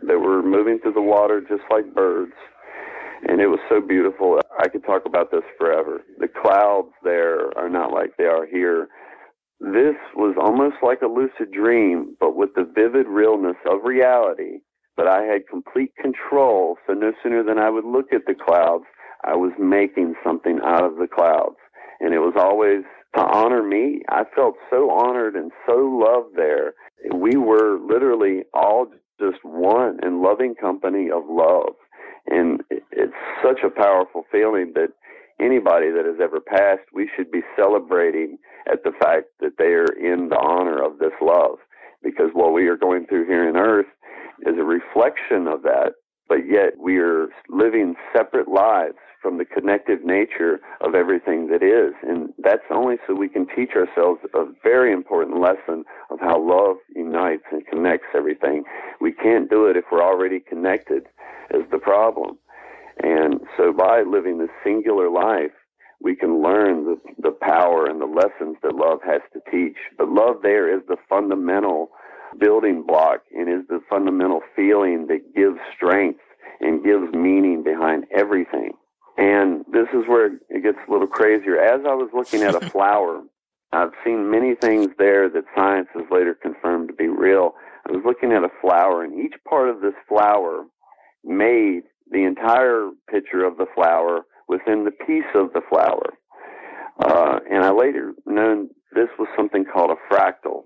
that 0.02 0.18
were 0.18 0.42
moving 0.42 0.78
through 0.78 0.94
the 0.94 1.02
water 1.02 1.40
just 1.40 1.62
like 1.70 1.94
birds 1.94 2.32
and 3.28 3.40
it 3.40 3.46
was 3.46 3.60
so 3.68 3.80
beautiful. 3.80 4.40
I 4.62 4.68
could 4.68 4.84
talk 4.84 5.02
about 5.06 5.32
this 5.32 5.42
forever. 5.58 6.02
The 6.18 6.28
clouds 6.28 6.92
there 7.02 7.56
are 7.58 7.68
not 7.68 7.92
like 7.92 8.16
they 8.16 8.26
are 8.26 8.46
here. 8.46 8.88
This 9.60 9.96
was 10.14 10.36
almost 10.40 10.76
like 10.82 11.02
a 11.02 11.08
lucid 11.08 11.52
dream, 11.52 12.16
but 12.20 12.36
with 12.36 12.50
the 12.54 12.70
vivid 12.72 13.08
realness 13.08 13.56
of 13.68 13.80
reality. 13.84 14.60
But 14.96 15.08
I 15.08 15.22
had 15.22 15.48
complete 15.50 15.92
control, 16.00 16.76
so 16.86 16.92
no 16.92 17.12
sooner 17.22 17.42
than 17.42 17.58
I 17.58 17.70
would 17.70 17.84
look 17.84 18.12
at 18.12 18.26
the 18.26 18.34
clouds, 18.34 18.84
I 19.24 19.34
was 19.34 19.52
making 19.58 20.14
something 20.24 20.60
out 20.64 20.84
of 20.84 20.96
the 20.96 21.08
clouds. 21.08 21.56
And 22.00 22.14
it 22.14 22.20
was 22.20 22.34
always 22.36 22.84
to 23.16 23.20
honor 23.20 23.64
me. 23.64 24.02
I 24.10 24.24
felt 24.36 24.54
so 24.70 24.90
honored 24.90 25.34
and 25.34 25.50
so 25.66 25.74
loved 25.74 26.36
there. 26.36 26.74
We 27.12 27.36
were 27.36 27.78
literally 27.80 28.44
all 28.54 28.86
just 29.20 29.44
one 29.44 29.98
in 30.04 30.22
loving 30.22 30.54
company 30.54 31.10
of 31.10 31.22
love. 31.28 31.74
And 32.26 32.62
it's 32.92 33.12
such 33.42 33.60
a 33.64 33.70
powerful 33.70 34.24
feeling 34.30 34.72
that 34.74 34.88
anybody 35.40 35.90
that 35.90 36.04
has 36.04 36.20
ever 36.22 36.40
passed, 36.40 36.86
we 36.92 37.10
should 37.16 37.30
be 37.30 37.42
celebrating 37.56 38.38
at 38.70 38.84
the 38.84 38.92
fact 38.92 39.26
that 39.40 39.58
they 39.58 39.72
are 39.74 39.92
in 39.92 40.28
the 40.28 40.38
honor 40.38 40.82
of 40.82 40.98
this 40.98 41.12
love. 41.20 41.58
Because 42.02 42.30
what 42.32 42.52
we 42.52 42.66
are 42.68 42.76
going 42.76 43.06
through 43.06 43.26
here 43.26 43.48
on 43.48 43.56
earth 43.56 43.86
is 44.40 44.54
a 44.58 44.64
reflection 44.64 45.46
of 45.46 45.62
that, 45.62 45.92
but 46.28 46.48
yet 46.48 46.78
we 46.78 46.98
are 46.98 47.28
living 47.48 47.94
separate 48.14 48.48
lives 48.48 48.96
from 49.20 49.38
the 49.38 49.44
connective 49.44 50.04
nature 50.04 50.58
of 50.80 50.96
everything 50.96 51.46
that 51.46 51.62
is. 51.62 51.94
And 52.02 52.30
that's 52.38 52.66
only 52.70 52.96
so 53.06 53.14
we 53.14 53.28
can 53.28 53.46
teach 53.54 53.70
ourselves 53.76 54.20
a 54.34 54.46
very 54.64 54.92
important 54.92 55.40
lesson 55.40 55.84
of 56.10 56.18
how 56.18 56.40
love 56.40 56.76
unites 56.94 57.44
and 57.52 57.64
connects 57.66 58.08
everything. 58.14 58.64
We 59.00 59.12
can't 59.12 59.48
do 59.48 59.66
it 59.66 59.76
if 59.76 59.84
we're 59.92 60.02
already 60.02 60.40
connected 60.40 61.04
is 61.54 61.62
the 61.70 61.78
problem. 61.78 62.38
And 63.02 63.40
so 63.56 63.72
by 63.72 64.02
living 64.02 64.38
this 64.38 64.50
singular 64.64 65.10
life, 65.10 65.52
we 66.00 66.16
can 66.16 66.42
learn 66.42 66.84
the, 66.84 66.96
the 67.18 67.30
power 67.30 67.86
and 67.86 68.00
the 68.00 68.06
lessons 68.06 68.56
that 68.62 68.74
love 68.74 68.98
has 69.04 69.20
to 69.32 69.40
teach. 69.50 69.76
But 69.96 70.08
love 70.08 70.36
there 70.42 70.74
is 70.74 70.82
the 70.88 70.96
fundamental 71.08 71.90
building 72.38 72.84
block 72.86 73.22
and 73.34 73.48
is 73.48 73.66
the 73.68 73.80
fundamental 73.88 74.40
feeling 74.56 75.06
that 75.08 75.34
gives 75.34 75.58
strength 75.76 76.20
and 76.60 76.84
gives 76.84 77.12
meaning 77.12 77.62
behind 77.62 78.04
everything. 78.14 78.72
And 79.16 79.64
this 79.70 79.88
is 79.92 80.08
where 80.08 80.26
it 80.26 80.62
gets 80.62 80.78
a 80.88 80.90
little 80.90 81.06
crazier. 81.06 81.58
As 81.58 81.82
I 81.86 81.94
was 81.94 82.10
looking 82.14 82.42
at 82.42 82.54
a 82.54 82.60
flower, 82.70 83.22
I've 83.72 83.92
seen 84.04 84.30
many 84.30 84.54
things 84.54 84.88
there 84.98 85.28
that 85.30 85.44
science 85.54 85.88
has 85.94 86.04
later 86.10 86.34
confirmed 86.34 86.88
to 86.88 86.94
be 86.94 87.08
real. 87.08 87.54
I 87.88 87.92
was 87.92 88.02
looking 88.04 88.32
at 88.32 88.44
a 88.44 88.50
flower, 88.60 89.02
and 89.02 89.18
each 89.18 89.34
part 89.48 89.68
of 89.68 89.80
this 89.80 89.94
flower 90.08 90.64
made 91.24 91.82
the 92.12 92.24
entire 92.24 92.90
picture 93.10 93.44
of 93.44 93.56
the 93.56 93.66
flower 93.74 94.22
within 94.48 94.84
the 94.84 94.90
piece 94.90 95.30
of 95.34 95.52
the 95.52 95.62
flower. 95.68 96.14
Uh, 97.02 97.40
and 97.50 97.64
I 97.64 97.70
later 97.72 98.12
known 98.26 98.68
this 98.94 99.08
was 99.18 99.28
something 99.36 99.64
called 99.64 99.90
a 99.90 100.14
fractal. 100.14 100.64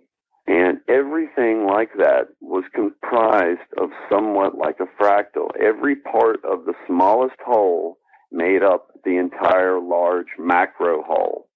And 0.48 0.78
everything 0.88 1.66
like 1.66 1.90
that 1.98 2.28
was 2.40 2.64
comprised 2.72 3.68
of 3.78 3.90
somewhat 4.10 4.56
like 4.56 4.76
a 4.80 5.02
fractal. 5.02 5.48
Every 5.60 5.96
part 5.96 6.44
of 6.44 6.66
the 6.66 6.74
smallest 6.86 7.36
whole 7.44 7.98
made 8.30 8.62
up 8.62 8.88
the 9.04 9.16
entire 9.16 9.80
large 9.80 10.28
macro 10.38 11.02
whole. 11.02 11.48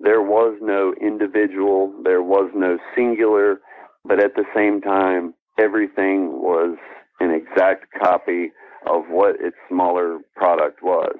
There 0.00 0.22
was 0.22 0.56
no 0.62 0.94
individual, 1.00 1.92
there 2.04 2.22
was 2.22 2.50
no 2.54 2.78
singular, 2.94 3.60
but 4.04 4.22
at 4.22 4.34
the 4.34 4.44
same 4.54 4.80
time, 4.80 5.34
everything 5.58 6.40
was 6.40 6.76
an 7.20 7.30
exact 7.32 7.86
copy 8.00 8.52
what 9.18 9.34
its 9.40 9.56
smaller 9.68 10.20
product 10.36 10.80
was. 10.80 11.16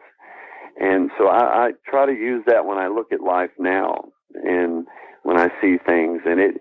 And 0.78 1.10
so 1.18 1.26
I, 1.26 1.66
I 1.66 1.70
try 1.90 2.06
to 2.06 2.12
use 2.12 2.44
that 2.46 2.64
when 2.64 2.78
I 2.78 2.86
look 2.86 3.10
at 3.10 3.20
life 3.20 3.50
now 3.58 4.12
and 4.34 4.86
when 5.24 5.36
I 5.36 5.48
see 5.60 5.78
things. 5.84 6.22
And 6.24 6.38
it 6.38 6.54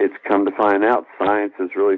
it's 0.00 0.14
come 0.28 0.44
to 0.44 0.52
find 0.52 0.84
out 0.84 1.06
science 1.18 1.54
has 1.58 1.70
really 1.74 1.96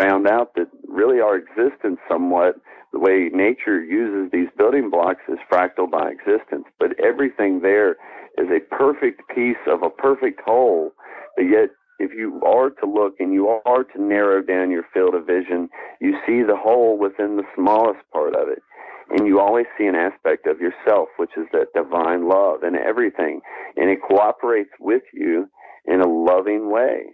found 0.00 0.26
out 0.26 0.54
that 0.56 0.66
really 0.88 1.20
our 1.20 1.36
existence 1.36 1.98
somewhat 2.10 2.56
the 2.92 2.98
way 2.98 3.30
nature 3.32 3.84
uses 3.84 4.32
these 4.32 4.48
building 4.58 4.90
blocks 4.90 5.22
is 5.28 5.38
fractal 5.52 5.90
by 5.90 6.10
existence 6.10 6.64
but 6.78 6.90
everything 7.04 7.60
there 7.60 7.92
is 8.38 8.48
a 8.50 8.60
perfect 8.74 9.20
piece 9.34 9.62
of 9.66 9.82
a 9.82 9.90
perfect 9.90 10.40
whole 10.44 10.92
but 11.36 11.42
yet 11.42 11.68
if 11.98 12.12
you 12.12 12.40
are 12.42 12.70
to 12.70 12.86
look 12.86 13.14
and 13.20 13.32
you 13.32 13.48
are 13.48 13.84
to 13.84 14.02
narrow 14.02 14.42
down 14.42 14.70
your 14.70 14.84
field 14.92 15.14
of 15.14 15.26
vision, 15.26 15.68
you 16.00 16.12
see 16.26 16.42
the 16.42 16.56
whole 16.56 16.98
within 16.98 17.36
the 17.36 17.44
smallest 17.54 18.00
part 18.12 18.34
of 18.34 18.48
it. 18.48 18.62
and 19.10 19.26
you 19.26 19.38
always 19.38 19.66
see 19.76 19.84
an 19.84 19.94
aspect 19.94 20.46
of 20.46 20.60
yourself, 20.60 21.08
which 21.18 21.32
is 21.36 21.46
that 21.52 21.66
divine 21.74 22.28
love 22.28 22.62
and 22.62 22.76
everything, 22.76 23.40
and 23.76 23.90
it 23.90 23.98
cooperates 24.02 24.70
with 24.80 25.02
you 25.12 25.48
in 25.84 26.00
a 26.00 26.08
loving 26.08 26.70
way. 26.70 27.04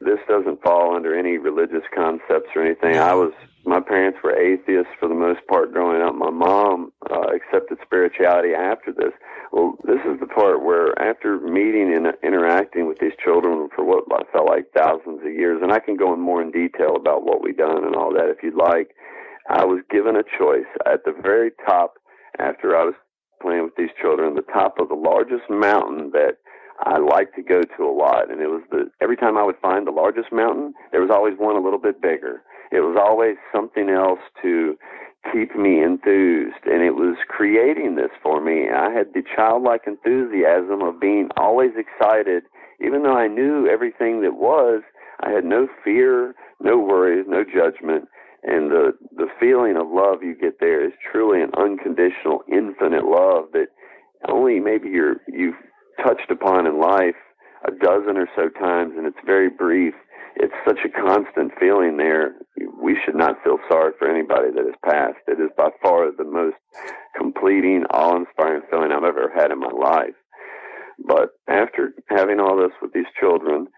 This 0.00 0.18
doesn't 0.28 0.62
fall 0.62 0.94
under 0.94 1.16
any 1.16 1.38
religious 1.38 1.84
concepts 1.94 2.48
or 2.56 2.62
anything. 2.62 2.96
I 2.96 3.14
was, 3.14 3.32
my 3.66 3.80
parents 3.80 4.18
were 4.22 4.36
atheists 4.36 4.92
for 5.00 5.08
the 5.08 5.14
most 5.14 5.40
part 5.48 5.72
growing 5.72 6.02
up. 6.02 6.14
My 6.14 6.30
mom 6.30 6.92
uh, 7.10 7.28
accepted 7.34 7.78
spirituality 7.84 8.52
after 8.52 8.92
this. 8.92 9.12
Well, 9.52 9.76
this 9.84 10.00
is 10.04 10.20
the 10.20 10.26
part 10.26 10.62
where 10.62 10.98
after 11.00 11.40
meeting 11.40 11.94
and 11.94 12.12
interacting 12.22 12.86
with 12.86 12.98
these 12.98 13.16
children 13.22 13.68
for 13.74 13.84
what 13.84 14.04
I 14.12 14.30
felt 14.32 14.48
like 14.48 14.66
thousands 14.76 15.20
of 15.24 15.32
years, 15.32 15.60
and 15.62 15.72
I 15.72 15.80
can 15.80 15.96
go 15.96 16.12
in 16.12 16.20
more 16.20 16.42
in 16.42 16.50
detail 16.50 16.96
about 16.96 17.24
what 17.24 17.42
we've 17.42 17.56
done 17.56 17.84
and 17.84 17.96
all 17.96 18.12
that 18.12 18.28
if 18.28 18.42
you'd 18.42 18.54
like, 18.54 18.90
I 19.48 19.64
was 19.64 19.82
given 19.90 20.16
a 20.16 20.24
choice 20.38 20.68
at 20.86 21.04
the 21.04 21.14
very 21.22 21.50
top 21.66 21.94
after 22.38 22.76
I 22.76 22.84
was 22.84 22.94
playing 23.40 23.64
with 23.64 23.76
these 23.76 23.90
children, 24.00 24.34
the 24.34 24.52
top 24.52 24.78
of 24.78 24.88
the 24.88 24.94
largest 24.94 25.44
mountain 25.48 26.10
that 26.12 26.38
I 26.80 26.98
like 26.98 27.34
to 27.34 27.42
go 27.42 27.60
to 27.62 27.84
a 27.84 27.92
lot. 27.92 28.30
And 28.30 28.40
it 28.40 28.48
was 28.48 28.62
the, 28.70 28.90
every 29.00 29.16
time 29.16 29.36
I 29.36 29.44
would 29.44 29.58
find 29.60 29.86
the 29.86 29.92
largest 29.92 30.32
mountain, 30.32 30.74
there 30.92 31.00
was 31.00 31.10
always 31.10 31.34
one 31.38 31.56
a 31.56 31.60
little 31.60 31.78
bit 31.78 32.00
bigger. 32.00 32.42
It 32.72 32.80
was 32.80 32.96
always 33.00 33.36
something 33.52 33.88
else 33.88 34.20
to 34.42 34.76
keep 35.32 35.56
me 35.56 35.82
enthused. 35.82 36.64
And 36.66 36.82
it 36.82 36.94
was 36.94 37.16
creating 37.28 37.96
this 37.96 38.10
for 38.22 38.40
me. 38.40 38.68
I 38.70 38.90
had 38.90 39.14
the 39.14 39.22
childlike 39.34 39.82
enthusiasm 39.86 40.82
of 40.82 41.00
being 41.00 41.28
always 41.36 41.72
excited, 41.76 42.44
even 42.80 43.02
though 43.02 43.16
I 43.16 43.28
knew 43.28 43.68
everything 43.68 44.20
that 44.22 44.34
was. 44.34 44.82
I 45.20 45.30
had 45.30 45.44
no 45.44 45.68
fear, 45.82 46.34
no 46.60 46.78
worries, 46.78 47.26
no 47.28 47.44
judgment 47.44 48.08
and 48.44 48.70
the 48.70 48.92
the 49.16 49.26
feeling 49.40 49.76
of 49.76 49.88
love 49.88 50.22
you 50.22 50.34
get 50.34 50.60
there 50.60 50.84
is 50.84 50.92
truly 51.10 51.42
an 51.42 51.50
unconditional, 51.56 52.42
infinite 52.46 53.04
love 53.04 53.46
that 53.52 53.68
only 54.28 54.60
maybe 54.60 54.88
you're 54.90 55.16
you've 55.26 55.56
touched 56.04 56.30
upon 56.30 56.66
in 56.66 56.78
life 56.78 57.16
a 57.66 57.70
dozen 57.70 58.18
or 58.18 58.28
so 58.36 58.50
times, 58.50 58.92
and 58.96 59.06
it's 59.06 59.16
very 59.24 59.48
brief. 59.48 59.94
It's 60.36 60.54
such 60.66 60.80
a 60.84 60.88
constant 60.88 61.52
feeling 61.58 61.96
there. 61.96 62.34
We 62.82 62.98
should 63.04 63.14
not 63.14 63.42
feel 63.44 63.58
sorry 63.70 63.92
for 63.98 64.08
anybody 64.08 64.50
that 64.50 64.64
has 64.64 64.74
passed. 64.84 65.22
It 65.28 65.40
is 65.40 65.50
by 65.56 65.70
far 65.82 66.10
the 66.10 66.24
most 66.24 66.56
completing, 67.16 67.84
awe-inspiring 67.90 68.62
feeling 68.70 68.92
I've 68.92 69.04
ever 69.04 69.32
had 69.34 69.52
in 69.52 69.60
my 69.60 69.70
life. 69.70 70.14
But 71.06 71.30
after 71.48 71.94
having 72.08 72.40
all 72.40 72.56
this 72.56 72.72
with 72.82 72.92
these 72.92 73.10
children, 73.18 73.68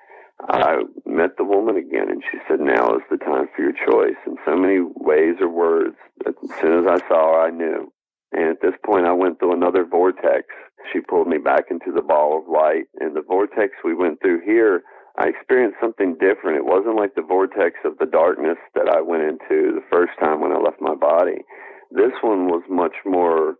I 0.49 0.83
met 1.07 1.37
the 1.39 1.45
woman 1.45 1.77
again, 1.77 2.11
and 2.11 2.23
she 2.31 2.39
said, 2.47 2.61
"Now 2.61 2.97
is 2.97 3.03
the 3.11 3.17
time 3.17 3.49
for 3.55 3.63
your 3.63 3.73
choice." 3.73 4.17
In 4.27 4.37
so 4.45 4.55
many 4.57 4.81
ways 4.81 5.37
or 5.41 5.49
words, 5.49 5.97
as 6.27 6.35
soon 6.61 6.79
as 6.79 6.87
I 6.87 6.99
saw 7.09 7.35
her, 7.35 7.41
I 7.41 7.51
knew. 7.51 7.91
And 8.33 8.49
at 8.49 8.61
this 8.61 8.75
point, 8.85 9.07
I 9.07 9.13
went 9.13 9.39
through 9.39 9.53
another 9.53 9.85
vortex. 9.85 10.47
She 10.93 11.01
pulled 11.01 11.27
me 11.27 11.39
back 11.39 11.71
into 11.71 11.91
the 11.91 12.03
ball 12.03 12.39
of 12.39 12.49
light, 12.49 12.85
and 13.01 13.15
the 13.15 13.23
vortex 13.23 13.73
we 13.83 13.95
went 13.95 14.21
through 14.21 14.41
here, 14.41 14.83
I 15.19 15.29
experienced 15.29 15.79
something 15.81 16.15
different. 16.21 16.59
It 16.59 16.65
wasn't 16.65 16.97
like 16.97 17.15
the 17.15 17.23
vortex 17.23 17.77
of 17.85 17.99
the 17.99 18.07
darkness 18.07 18.59
that 18.75 18.89
I 18.89 19.01
went 19.01 19.23
into 19.23 19.73
the 19.73 19.85
first 19.91 20.13
time 20.21 20.41
when 20.41 20.53
I 20.53 20.59
left 20.59 20.81
my 20.81 20.95
body. 20.95 21.45
This 21.91 22.13
one 22.23 22.49
was 22.49 22.63
much 22.69 22.95
more. 23.05 23.57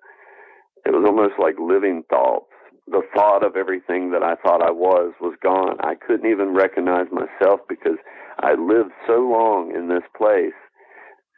It 0.85 0.93
was 0.93 1.05
almost 1.07 1.35
like 1.39 1.57
living 1.59 2.05
thoughts 2.11 2.47
the 2.89 3.03
thought 3.15 3.45
of 3.45 3.57
everything 3.57 4.11
that 4.13 4.23
I 4.23 4.37
thought 4.37 4.63
I 4.63 4.71
was 4.71 5.13
was 5.21 5.35
gone. 5.43 5.77
I 5.81 5.95
couldn't 5.95 6.31
even 6.31 6.55
recognize 6.55 7.07
myself 7.11 7.61
because 7.69 7.99
I 8.39 8.55
lived 8.55 8.93
so 9.07 9.19
long 9.19 9.75
in 9.75 9.89
this 9.89 10.07
place. 10.17 10.55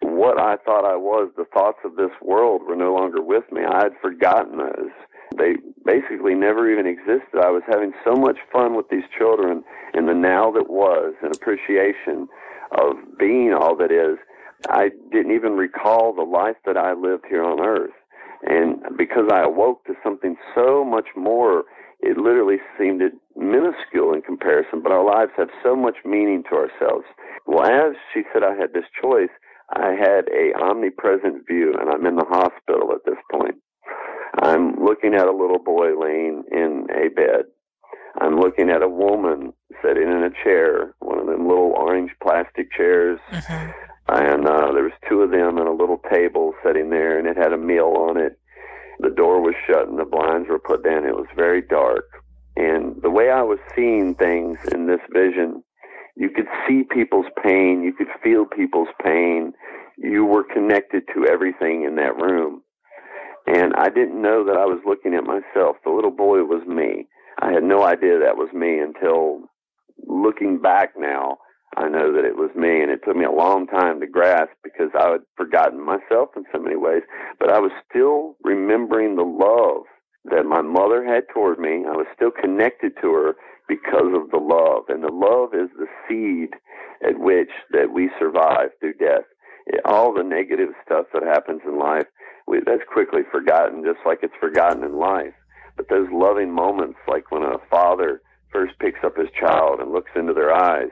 What 0.02 0.38
I 0.38 0.56
thought 0.64 0.84
I 0.84 0.96
was, 0.96 1.32
the 1.36 1.48
thoughts 1.52 1.78
of 1.84 1.96
this 1.96 2.12
world 2.22 2.62
were 2.66 2.76
no 2.76 2.94
longer 2.94 3.22
with 3.22 3.44
me. 3.50 3.62
I 3.64 3.82
had 3.82 3.92
forgotten 4.02 4.58
those. 4.58 4.92
They 5.36 5.56
basically 5.84 6.34
never 6.34 6.70
even 6.70 6.86
existed. 6.86 7.40
I 7.42 7.50
was 7.50 7.62
having 7.68 7.92
so 8.04 8.14
much 8.14 8.38
fun 8.52 8.76
with 8.76 8.88
these 8.88 9.04
children 9.16 9.62
in 9.94 10.06
the 10.06 10.14
now 10.14 10.50
that 10.52 10.70
was 10.70 11.14
and 11.22 11.34
appreciation 11.34 12.28
of 12.72 12.96
being 13.18 13.52
all 13.52 13.76
that 13.76 13.92
is. 13.92 14.18
I 14.68 14.90
didn't 15.12 15.32
even 15.32 15.52
recall 15.52 16.12
the 16.12 16.22
life 16.22 16.56
that 16.66 16.76
I 16.76 16.92
lived 16.92 17.24
here 17.28 17.44
on 17.44 17.60
earth. 17.60 17.92
And 18.42 18.96
because 18.96 19.28
I 19.32 19.42
awoke 19.42 19.84
to 19.86 19.94
something 20.02 20.36
so 20.54 20.84
much 20.84 21.08
more, 21.16 21.64
it 22.00 22.16
literally 22.16 22.58
seemed 22.78 23.02
minuscule 23.36 24.14
in 24.14 24.22
comparison, 24.22 24.82
but 24.82 24.92
our 24.92 25.04
lives 25.04 25.32
have 25.36 25.48
so 25.62 25.74
much 25.74 25.96
meaning 26.04 26.44
to 26.48 26.56
ourselves. 26.56 27.04
Well, 27.46 27.66
as 27.66 27.96
she 28.14 28.22
said 28.32 28.42
I 28.42 28.54
had 28.54 28.72
this 28.72 28.84
choice, 29.02 29.30
I 29.74 29.92
had 29.98 30.28
a 30.28 30.54
omnipresent 30.58 31.46
view, 31.46 31.74
and 31.78 31.90
I'm 31.90 32.06
in 32.06 32.16
the 32.16 32.24
hospital 32.28 32.92
at 32.92 33.04
this 33.04 33.18
point. 33.30 33.56
I'm 34.42 34.84
looking 34.84 35.14
at 35.14 35.26
a 35.26 35.32
little 35.32 35.58
boy 35.58 35.98
laying 35.98 36.44
in 36.50 36.86
a 36.90 37.08
bed. 37.08 37.44
I'm 38.20 38.38
looking 38.38 38.70
at 38.70 38.82
a 38.82 38.88
woman 38.88 39.52
sitting 39.82 40.04
in 40.10 40.24
a 40.24 40.30
chair, 40.44 40.94
one 40.98 41.18
of 41.18 41.26
them 41.26 41.46
little 41.46 41.72
orange 41.76 42.10
plastic 42.20 42.72
chairs. 42.72 43.20
Mm-hmm 43.30 43.70
and 44.08 44.46
uh, 44.46 44.72
there 44.72 44.84
was 44.84 44.92
two 45.08 45.20
of 45.20 45.30
them 45.30 45.58
and 45.58 45.68
a 45.68 45.72
little 45.72 46.00
table 46.10 46.54
sitting 46.64 46.90
there, 46.90 47.18
and 47.18 47.28
it 47.28 47.36
had 47.36 47.52
a 47.52 47.58
meal 47.58 47.94
on 47.96 48.16
it. 48.16 48.38
The 49.00 49.10
door 49.10 49.40
was 49.40 49.54
shut 49.66 49.88
and 49.88 49.98
the 49.98 50.04
blinds 50.04 50.48
were 50.48 50.58
put 50.58 50.82
down. 50.82 51.04
It 51.04 51.14
was 51.14 51.28
very 51.36 51.62
dark, 51.62 52.04
and 52.56 53.00
the 53.02 53.10
way 53.10 53.30
I 53.30 53.42
was 53.42 53.58
seeing 53.76 54.14
things 54.14 54.58
in 54.72 54.86
this 54.86 55.00
vision, 55.12 55.62
you 56.16 56.30
could 56.30 56.48
see 56.66 56.82
people's 56.90 57.30
pain, 57.42 57.82
you 57.82 57.92
could 57.92 58.08
feel 58.22 58.44
people's 58.44 58.88
pain. 59.04 59.52
You 59.98 60.24
were 60.24 60.44
connected 60.44 61.02
to 61.14 61.26
everything 61.26 61.84
in 61.84 61.96
that 61.96 62.16
room. 62.16 62.62
And 63.48 63.72
I 63.76 63.88
didn't 63.88 64.20
know 64.20 64.44
that 64.44 64.56
I 64.56 64.66
was 64.66 64.80
looking 64.86 65.14
at 65.14 65.24
myself. 65.24 65.76
The 65.84 65.90
little 65.90 66.10
boy 66.10 66.44
was 66.44 66.66
me. 66.66 67.06
I 67.40 67.52
had 67.52 67.62
no 67.62 67.84
idea 67.84 68.18
that 68.18 68.36
was 68.36 68.52
me 68.52 68.78
until 68.78 69.42
looking 70.06 70.60
back 70.60 70.92
now 70.98 71.38
I 71.76 71.88
know 71.88 72.12
that 72.12 72.24
it 72.24 72.36
was 72.36 72.50
me, 72.56 72.82
and 72.82 72.90
it 72.90 73.00
took 73.04 73.16
me 73.16 73.24
a 73.24 73.30
long 73.30 73.66
time 73.66 74.00
to 74.00 74.06
grasp 74.06 74.52
because 74.64 74.90
I 74.98 75.10
had 75.10 75.20
forgotten 75.36 75.84
myself 75.84 76.30
in 76.36 76.44
so 76.52 76.58
many 76.58 76.76
ways. 76.76 77.02
But 77.38 77.50
I 77.50 77.60
was 77.60 77.72
still 77.88 78.36
remembering 78.42 79.16
the 79.16 79.22
love 79.22 79.84
that 80.24 80.46
my 80.46 80.62
mother 80.62 81.04
had 81.04 81.24
toward 81.32 81.58
me. 81.58 81.84
I 81.86 81.92
was 81.96 82.06
still 82.14 82.30
connected 82.30 82.92
to 83.02 83.12
her 83.12 83.36
because 83.68 84.12
of 84.14 84.30
the 84.30 84.40
love, 84.40 84.84
and 84.88 85.04
the 85.04 85.12
love 85.12 85.52
is 85.52 85.68
the 85.76 85.86
seed 86.08 86.54
at 87.06 87.20
which 87.20 87.50
that 87.70 87.92
we 87.92 88.10
survive 88.18 88.70
through 88.80 88.94
death. 88.94 89.24
All 89.84 90.14
the 90.14 90.22
negative 90.22 90.70
stuff 90.84 91.06
that 91.12 91.22
happens 91.22 91.60
in 91.66 91.78
life, 91.78 92.06
we, 92.46 92.60
that's 92.64 92.82
quickly 92.90 93.22
forgotten, 93.30 93.84
just 93.84 94.00
like 94.06 94.20
it's 94.22 94.34
forgotten 94.40 94.84
in 94.84 94.98
life. 94.98 95.34
But 95.76 95.88
those 95.88 96.08
loving 96.12 96.52
moments, 96.52 96.98
like 97.06 97.30
when 97.30 97.42
a 97.42 97.58
father 97.70 98.22
first 98.52 98.78
picks 98.78 99.00
up 99.04 99.16
his 99.16 99.28
child 99.38 99.80
and 99.80 99.92
looks 99.92 100.10
into 100.16 100.32
their 100.32 100.52
eyes 100.54 100.90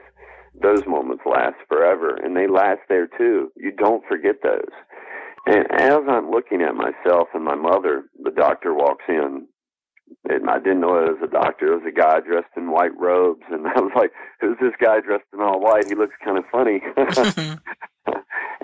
those 0.61 0.85
moments 0.87 1.23
last 1.25 1.55
forever 1.67 2.15
and 2.15 2.35
they 2.35 2.47
last 2.47 2.81
there 2.89 3.07
too. 3.07 3.51
You 3.55 3.71
don't 3.71 4.03
forget 4.07 4.37
those. 4.43 4.71
And 5.45 5.65
as 5.71 6.01
I'm 6.09 6.29
looking 6.29 6.61
at 6.61 6.75
myself 6.75 7.29
and 7.33 7.43
my 7.43 7.55
mother, 7.55 8.05
the 8.21 8.31
doctor 8.31 8.73
walks 8.73 9.05
in. 9.07 9.47
And 10.29 10.49
I 10.49 10.57
didn't 10.57 10.81
know 10.81 10.97
it 10.97 11.19
was 11.19 11.21
a 11.23 11.31
doctor. 11.31 11.73
It 11.73 11.83
was 11.83 11.87
a 11.87 11.97
guy 11.97 12.19
dressed 12.21 12.55
in 12.55 12.71
white 12.71 12.97
robes. 12.97 13.43
And 13.51 13.67
I 13.75 13.79
was 13.79 13.91
like, 13.95 14.11
who's 14.41 14.57
this 14.59 14.73
guy 14.81 14.99
dressed 14.99 15.27
in 15.33 15.41
all 15.41 15.59
white? 15.59 15.87
He 15.87 15.95
looks 15.95 16.15
kind 16.23 16.37
of 16.37 16.45
funny. 16.51 16.81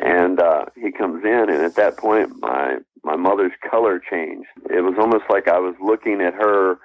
and 0.04 0.40
uh, 0.40 0.66
he 0.76 0.92
comes 0.92 1.24
in. 1.24 1.50
And 1.50 1.64
at 1.64 1.76
that 1.76 1.98
point, 1.98 2.40
my, 2.40 2.78
my 3.04 3.16
mother's 3.16 3.54
color 3.70 4.00
changed. 4.00 4.50
It 4.70 4.82
was 4.82 4.96
almost 5.00 5.26
like 5.30 5.48
I 5.48 5.60
was 5.60 5.76
looking 5.82 6.22
at 6.22 6.34
her 6.34 6.80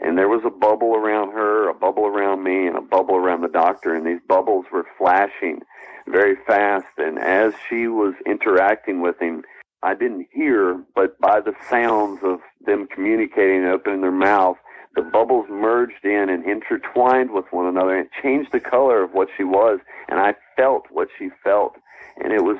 and 0.00 0.18
there 0.18 0.28
was 0.28 0.42
a 0.44 0.50
bubble 0.50 0.96
around 0.96 1.32
her, 1.32 1.68
a 1.68 1.74
bubble 1.74 2.06
around 2.06 2.42
me, 2.42 2.66
and 2.66 2.76
a 2.76 2.80
bubble 2.80 3.14
around 3.14 3.42
the 3.42 3.48
doctor, 3.48 3.94
and 3.94 4.06
these 4.06 4.20
bubbles 4.28 4.66
were 4.72 4.86
flashing 4.98 5.60
very 6.06 6.36
fast. 6.46 6.86
And 6.98 7.18
as 7.18 7.54
she 7.68 7.86
was 7.86 8.14
interacting 8.26 9.00
with 9.00 9.18
him, 9.20 9.44
I 9.82 9.94
didn't 9.94 10.26
hear, 10.32 10.82
but 10.94 11.18
by 11.20 11.40
the 11.40 11.54
sounds 11.70 12.20
of 12.24 12.40
them 12.66 12.88
communicating 12.92 13.64
opening 13.64 14.00
their 14.00 14.10
mouth, 14.10 14.56
the 14.96 15.02
bubbles 15.02 15.46
merged 15.50 16.04
in 16.04 16.28
and 16.28 16.44
intertwined 16.44 17.30
with 17.32 17.46
one 17.50 17.66
another 17.66 17.96
and 17.98 18.08
changed 18.22 18.52
the 18.52 18.60
color 18.60 19.02
of 19.02 19.12
what 19.12 19.28
she 19.36 19.44
was. 19.44 19.80
And 20.08 20.20
I 20.20 20.34
felt 20.56 20.86
what 20.90 21.08
she 21.18 21.30
felt. 21.42 21.76
And 22.22 22.32
it 22.32 22.42
was 22.42 22.58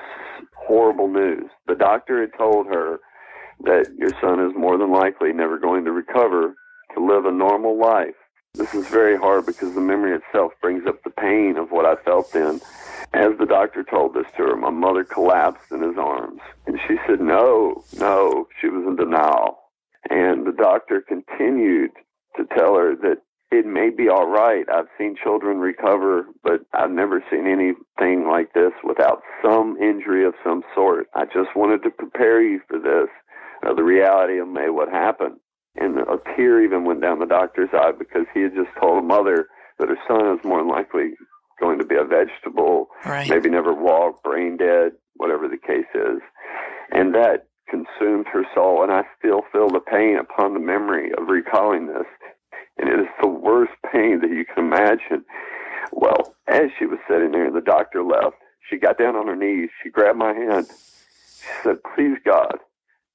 horrible 0.57 1.09
news. 1.09 1.51
The 1.67 1.75
doctor 1.75 2.21
had 2.21 2.31
told 2.37 2.67
her 2.67 2.99
that 3.64 3.87
your 3.97 4.11
son 4.21 4.40
is 4.40 4.57
more 4.57 4.77
than 4.79 4.93
likely 4.93 5.33
never 5.33 5.59
going 5.59 5.85
to 5.85 5.93
recover 5.93 6.55
to 6.95 7.05
live 7.05 7.25
a 7.25 7.33
normal 7.33 7.79
life. 7.79 8.14
This 8.55 8.75
is 8.75 8.87
very 8.87 9.17
hard 9.17 9.47
because 9.47 9.75
the 9.75 9.81
memory 9.81 10.17
itself 10.17 10.53
brings 10.61 10.87
up 10.87 11.03
the 11.03 11.11
pain 11.11 11.57
of 11.57 11.71
what 11.71 11.85
I 11.85 11.97
felt 12.05 12.33
then. 12.33 12.61
As 13.12 13.33
the 13.38 13.47
doctor 13.47 13.85
told 13.85 14.14
this 14.14 14.27
to 14.37 14.45
her, 14.45 14.57
my 14.57 14.71
mother 14.71 15.05
collapsed 15.05 15.71
in 15.73 15.83
his 15.83 15.99
arms. 15.99 16.40
And 16.67 16.79
she 16.87 16.97
said, 17.07 17.21
No, 17.21 17.85
no. 17.99 18.47
She 18.61 18.69
was 18.69 18.85
in 18.87 18.97
denial. 18.97 19.59
And 20.11 20.47
the 20.47 20.53
doctor 20.53 21.01
continued 21.01 21.90
to 22.37 22.45
tell 22.57 22.77
her 22.77 22.95
that 22.97 23.23
it 23.59 23.67
may 23.67 23.90
be 23.90 24.09
all 24.09 24.27
right. 24.29 24.64
I've 24.69 24.88
seen 24.99 25.17
children 25.23 25.59
recover, 25.59 26.27
but 26.43 26.61
I've 26.73 26.90
never 26.90 27.23
seen 27.31 27.47
anything 27.47 28.29
like 28.29 28.53
this 28.53 28.73
without 28.83 29.23
some 29.43 29.77
injury 29.81 30.25
of 30.27 30.35
some 30.45 30.62
sort. 30.75 31.09
I 31.14 31.25
just 31.25 31.55
wanted 31.57 31.83
to 31.85 31.90
prepare 31.90 32.43
you 32.43 32.61
for 32.69 32.79
this, 32.79 33.09
uh, 33.67 33.75
the 33.75 33.83
reality 33.85 34.38
of 34.38 34.49
May 34.49 34.69
what 34.71 34.88
happened. 34.88 35.37
And 35.77 35.99
a 35.99 36.19
tear 36.37 36.62
even 36.62 36.85
went 36.85 37.01
down 37.01 37.19
the 37.19 37.27
doctor's 37.27 37.71
eye 37.73 37.93
because 37.99 38.27
he 38.33 38.43
had 38.43 38.55
just 38.55 38.71
told 38.81 38.99
a 39.03 39.07
mother 39.07 39.49
that 39.79 39.88
her 39.88 39.99
son 40.07 40.38
is 40.38 40.45
more 40.45 40.59
than 40.59 40.69
likely 40.69 41.14
going 41.61 41.79
to 41.79 41.85
be 41.85 41.97
a 41.97 42.05
vegetable, 42.05 42.88
Right. 43.05 43.29
maybe 43.29 43.49
never 43.51 43.73
walk, 43.75 44.23
brain 44.23 44.57
dead, 44.57 44.93
whatever 45.14 45.49
the 45.49 45.59
case 45.59 45.90
is. 45.95 46.21
And 46.93 47.14
that 47.14 47.47
consumed 47.69 48.27
her 48.33 48.45
soul, 48.55 48.83
and 48.83 48.93
I 48.93 49.03
still 49.19 49.43
feel 49.53 49.69
the 49.69 49.81
pain 49.81 50.17
upon 50.19 50.55
the 50.55 50.61
memory 50.61 51.11
of 51.19 51.29
recalling 51.29 51.87
this. 51.87 52.07
And 52.79 52.89
it 52.89 53.01
is 53.01 53.07
the 53.21 53.29
worst 53.29 53.73
pain 53.93 54.21
that 54.21 54.31
you 54.31 54.45
can 54.45 54.65
imagine. 54.65 55.25
Well, 55.93 56.35
as 56.49 56.71
she 56.79 56.87
was 56.87 56.99
sitting 57.09 57.33
there 57.33 57.51
the 57.51 57.61
doctor 57.61 58.03
left, 58.03 58.37
she 58.69 58.77
got 58.77 58.99
down 58.99 59.17
on 59.17 59.27
her 59.27 59.37
knees. 59.37 59.71
She 59.83 59.91
grabbed 59.91 60.19
my 60.19 60.33
hand. 60.33 60.67
She 60.69 61.49
said, 61.63 61.77
Please, 61.95 62.19
God, 62.25 62.59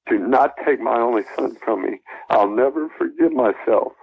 do 0.07 0.17
not 0.17 0.55
take 0.65 0.79
my 0.79 0.99
only 0.99 1.23
son 1.35 1.55
from 1.63 1.83
me. 1.83 1.99
I'll 2.29 2.49
never 2.49 2.89
forgive 2.97 3.33
myself. 3.33 3.93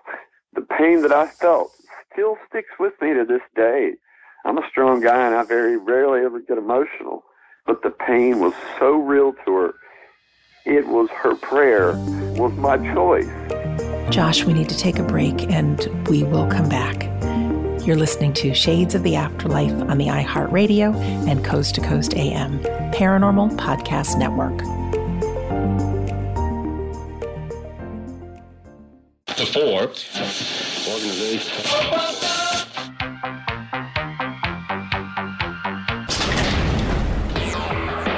The 0.55 0.62
pain 0.62 1.03
that 1.03 1.12
I 1.12 1.27
felt 1.27 1.73
still 2.12 2.37
sticks 2.49 2.71
with 2.79 2.95
me 3.01 3.14
to 3.14 3.25
this 3.25 3.42
day. 3.55 3.92
I'm 4.45 4.59
a 4.59 4.69
strong 4.71 5.01
guy 5.01 5.27
and 5.27 5.35
I 5.35 5.45
very 5.45 5.77
rarely 5.77 6.25
ever 6.25 6.40
get 6.40 6.57
emotional, 6.57 7.25
but 7.66 7.83
the 7.83 7.90
pain 7.90 8.40
was 8.40 8.55
so 8.79 8.95
real 8.97 9.33
to 9.45 9.55
her. 9.55 9.75
It 10.64 10.87
was 10.87 11.09
her 11.11 11.35
prayer, 11.35 11.92
was 12.37 12.53
my 12.57 12.77
choice. 12.95 13.29
Josh, 14.11 14.45
we 14.45 14.53
need 14.53 14.69
to 14.69 14.77
take 14.77 14.99
a 14.99 15.03
break 15.03 15.51
and 15.51 15.79
we 16.09 16.23
will 16.23 16.47
come 16.47 16.69
back. 16.69 17.05
You're 17.87 17.97
listening 17.97 18.33
to 18.35 18.55
Shades 18.55 18.95
of 18.95 19.03
the 19.03 19.16
Afterlife 19.16 19.73
on 19.90 19.99
the 19.99 20.07
iHeartRadio 20.07 20.95
and 21.29 21.45
Coast 21.45 21.75
to 21.77 21.81
Coast 21.81 22.14
AM 22.14 22.61
Paranormal 22.92 23.57
Podcast 23.57 24.19
Network. 24.19 24.59
The 29.37 29.47
four. 29.47 29.92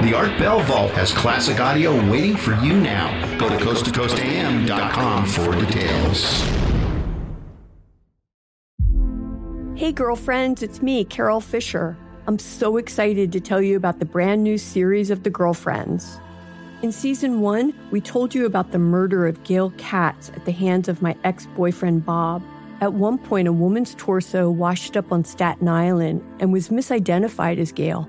The 0.09 0.16
Art 0.16 0.38
Bell 0.38 0.61
Vault 0.61 0.90
has 0.92 1.12
classic 1.12 1.61
audio 1.61 1.94
waiting 2.11 2.35
for 2.35 2.55
you 2.64 2.73
now. 2.81 3.37
Go 3.37 3.47
to 3.47 3.57
coasttocoastam.com 3.57 5.27
for 5.27 5.55
details. 5.55 6.40
Hey, 9.79 9.92
girlfriends, 9.92 10.62
it's 10.62 10.81
me, 10.81 11.05
Carol 11.05 11.42
Fisher. 11.42 11.99
I'm 12.27 12.38
so 12.38 12.79
excited 12.79 13.33
to 13.33 13.40
tell 13.40 13.61
you 13.61 13.77
about 13.77 13.99
the 13.99 14.07
brand 14.07 14.42
new 14.42 14.57
series 14.57 15.11
of 15.11 15.25
The 15.25 15.31
Girlfriends. 15.31 16.18
In 16.81 16.90
season 16.90 17.42
one, 17.42 17.75
we 17.90 18.01
told 18.01 18.35
you 18.35 18.47
about 18.47 18.73
the 18.73 18.79
murder 18.79 19.27
of 19.27 19.44
Gail 19.44 19.75
Katz 19.77 20.31
at 20.31 20.47
the 20.47 20.53
hands 20.53 20.88
of 20.88 21.03
my 21.03 21.16
ex 21.23 21.44
boyfriend 21.55 22.07
Bob. 22.07 22.42
At 22.81 22.94
one 22.94 23.18
point, 23.18 23.47
a 23.47 23.53
woman's 23.53 23.94
torso 23.97 24.51
washed 24.51 24.97
up 24.97 25.12
on 25.12 25.23
Staten 25.27 25.68
Island 25.68 26.25
and 26.40 26.51
was 26.51 26.71
misidentified 26.71 27.59
as 27.59 27.73
Gail. 27.73 28.09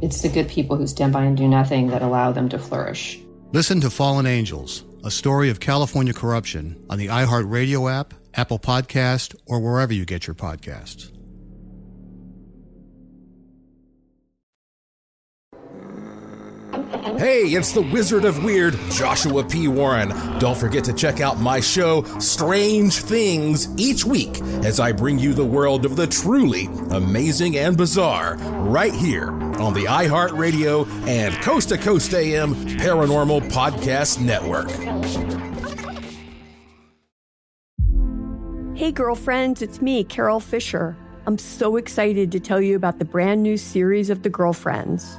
It's 0.00 0.22
the 0.22 0.28
good 0.28 0.48
people 0.48 0.76
who 0.76 0.86
stand 0.86 1.12
by 1.12 1.24
and 1.24 1.36
do 1.36 1.48
nothing 1.48 1.88
that 1.88 2.02
allow 2.02 2.30
them 2.30 2.48
to 2.50 2.58
flourish. 2.58 3.18
Listen 3.52 3.80
to 3.80 3.90
Fallen 3.90 4.26
Angels, 4.26 4.84
a 5.04 5.10
story 5.10 5.50
of 5.50 5.58
California 5.58 6.12
corruption 6.12 6.80
on 6.88 6.98
the 6.98 7.08
iHeartRadio 7.08 7.92
app, 7.92 8.14
Apple 8.34 8.60
Podcast, 8.60 9.34
or 9.46 9.58
wherever 9.58 9.92
you 9.92 10.04
get 10.04 10.26
your 10.26 10.34
podcasts. 10.34 11.10
Hey, 17.16 17.44
it's 17.54 17.72
the 17.72 17.80
Wizard 17.80 18.24
of 18.24 18.44
Weird, 18.44 18.74
Joshua 18.90 19.42
P. 19.42 19.66
Warren. 19.66 20.10
Don't 20.38 20.56
forget 20.56 20.84
to 20.84 20.92
check 20.92 21.20
out 21.20 21.40
my 21.40 21.58
show, 21.58 22.02
Strange 22.18 22.96
Things, 22.96 23.68
each 23.78 24.04
week 24.04 24.40
as 24.62 24.78
I 24.78 24.92
bring 24.92 25.18
you 25.18 25.32
the 25.32 25.44
world 25.44 25.84
of 25.86 25.96
the 25.96 26.06
truly 26.06 26.66
amazing 26.90 27.56
and 27.56 27.76
bizarre 27.76 28.36
right 28.36 28.92
here 28.92 29.30
on 29.30 29.72
the 29.74 29.84
iHeartRadio 29.84 30.86
and 31.08 31.34
Coast 31.36 31.70
to 31.70 31.78
Coast 31.78 32.12
AM 32.12 32.54
Paranormal 32.54 33.50
Podcast 33.50 34.20
Network. 34.20 34.68
Hey, 38.76 38.92
girlfriends, 38.92 39.62
it's 39.62 39.80
me, 39.80 40.04
Carol 40.04 40.40
Fisher. 40.40 40.96
I'm 41.26 41.38
so 41.38 41.76
excited 41.76 42.30
to 42.32 42.40
tell 42.40 42.60
you 42.60 42.76
about 42.76 42.98
the 42.98 43.04
brand 43.04 43.42
new 43.42 43.56
series 43.56 44.10
of 44.10 44.22
The 44.22 44.30
Girlfriends. 44.30 45.18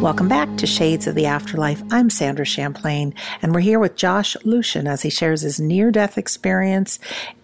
Welcome 0.00 0.28
back 0.28 0.56
to 0.56 0.66
Shades 0.66 1.06
of 1.06 1.14
the 1.14 1.26
Afterlife. 1.26 1.82
I'm 1.90 2.08
Sandra 2.08 2.46
Champlain, 2.46 3.12
and 3.42 3.52
we're 3.52 3.60
here 3.60 3.78
with 3.78 3.96
Josh 3.96 4.34
Lucion 4.46 4.88
as 4.88 5.02
he 5.02 5.10
shares 5.10 5.42
his 5.42 5.60
near 5.60 5.90
death 5.90 6.16
experience 6.16 6.98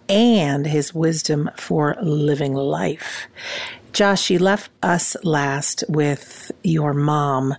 and 0.09 0.65
his 0.65 0.91
wisdom 0.91 1.51
for 1.55 1.95
living 2.01 2.55
life. 2.55 3.27
Josh, 3.93 4.31
you 4.31 4.39
left 4.39 4.71
us 4.81 5.15
last 5.23 5.83
with 5.87 6.51
your 6.63 6.95
mom. 6.95 7.55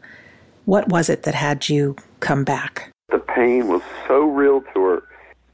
What 0.64 0.88
was 0.88 1.08
it 1.08 1.22
that 1.22 1.34
had 1.34 1.68
you 1.68 1.94
come 2.18 2.42
back? 2.42 2.90
The 3.10 3.20
pain 3.20 3.68
was 3.68 3.82
so 4.08 4.24
real 4.24 4.62
to 4.74 4.82
her, 4.82 5.02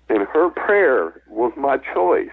and 0.09 0.27
her 0.29 0.49
prayer 0.49 1.21
was 1.29 1.53
my 1.55 1.77
choice. 1.93 2.31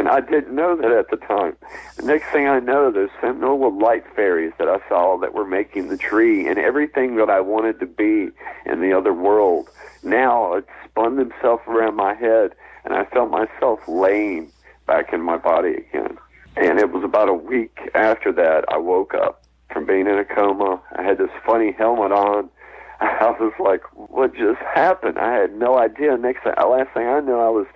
And 0.00 0.08
I 0.08 0.20
didn't 0.20 0.54
know 0.54 0.76
that 0.76 0.90
at 0.92 1.10
the 1.10 1.18
time. 1.18 1.58
The 1.98 2.04
next 2.04 2.32
thing 2.32 2.48
I 2.48 2.58
know, 2.58 2.90
there's 2.90 3.10
some 3.20 3.42
light 3.78 4.04
fairies 4.16 4.54
that 4.58 4.66
I 4.66 4.78
saw 4.88 5.18
that 5.18 5.34
were 5.34 5.44
making 5.44 5.88
the 5.88 5.98
tree, 5.98 6.48
and 6.48 6.58
everything 6.58 7.16
that 7.16 7.28
I 7.28 7.40
wanted 7.40 7.78
to 7.80 7.86
be 7.86 8.30
in 8.64 8.80
the 8.80 8.94
other 8.94 9.12
world. 9.12 9.68
Now 10.02 10.54
it 10.54 10.64
spun 10.86 11.16
themselves 11.16 11.64
around 11.68 11.96
my 11.96 12.14
head, 12.14 12.52
and 12.82 12.94
I 12.94 13.04
felt 13.04 13.30
myself 13.30 13.80
laying 13.86 14.50
back 14.86 15.12
in 15.12 15.20
my 15.20 15.36
body 15.36 15.74
again. 15.74 16.16
And 16.56 16.78
it 16.78 16.92
was 16.92 17.04
about 17.04 17.28
a 17.28 17.34
week 17.34 17.78
after 17.94 18.32
that 18.32 18.64
I 18.68 18.78
woke 18.78 19.12
up 19.12 19.44
from 19.70 19.84
being 19.84 20.06
in 20.06 20.16
a 20.16 20.24
coma. 20.24 20.80
I 20.96 21.02
had 21.02 21.18
this 21.18 21.28
funny 21.44 21.72
helmet 21.72 22.10
on. 22.10 22.48
I 23.00 23.34
was 23.38 23.52
like, 23.60 23.82
"What 23.92 24.34
just 24.34 24.60
happened?" 24.60 25.18
I 25.18 25.34
had 25.34 25.54
no 25.54 25.76
idea. 25.78 26.16
Next, 26.16 26.42
thing, 26.42 26.54
last 26.56 26.88
thing 26.94 27.06
I 27.06 27.20
know, 27.20 27.40
I 27.40 27.50
was 27.50 27.66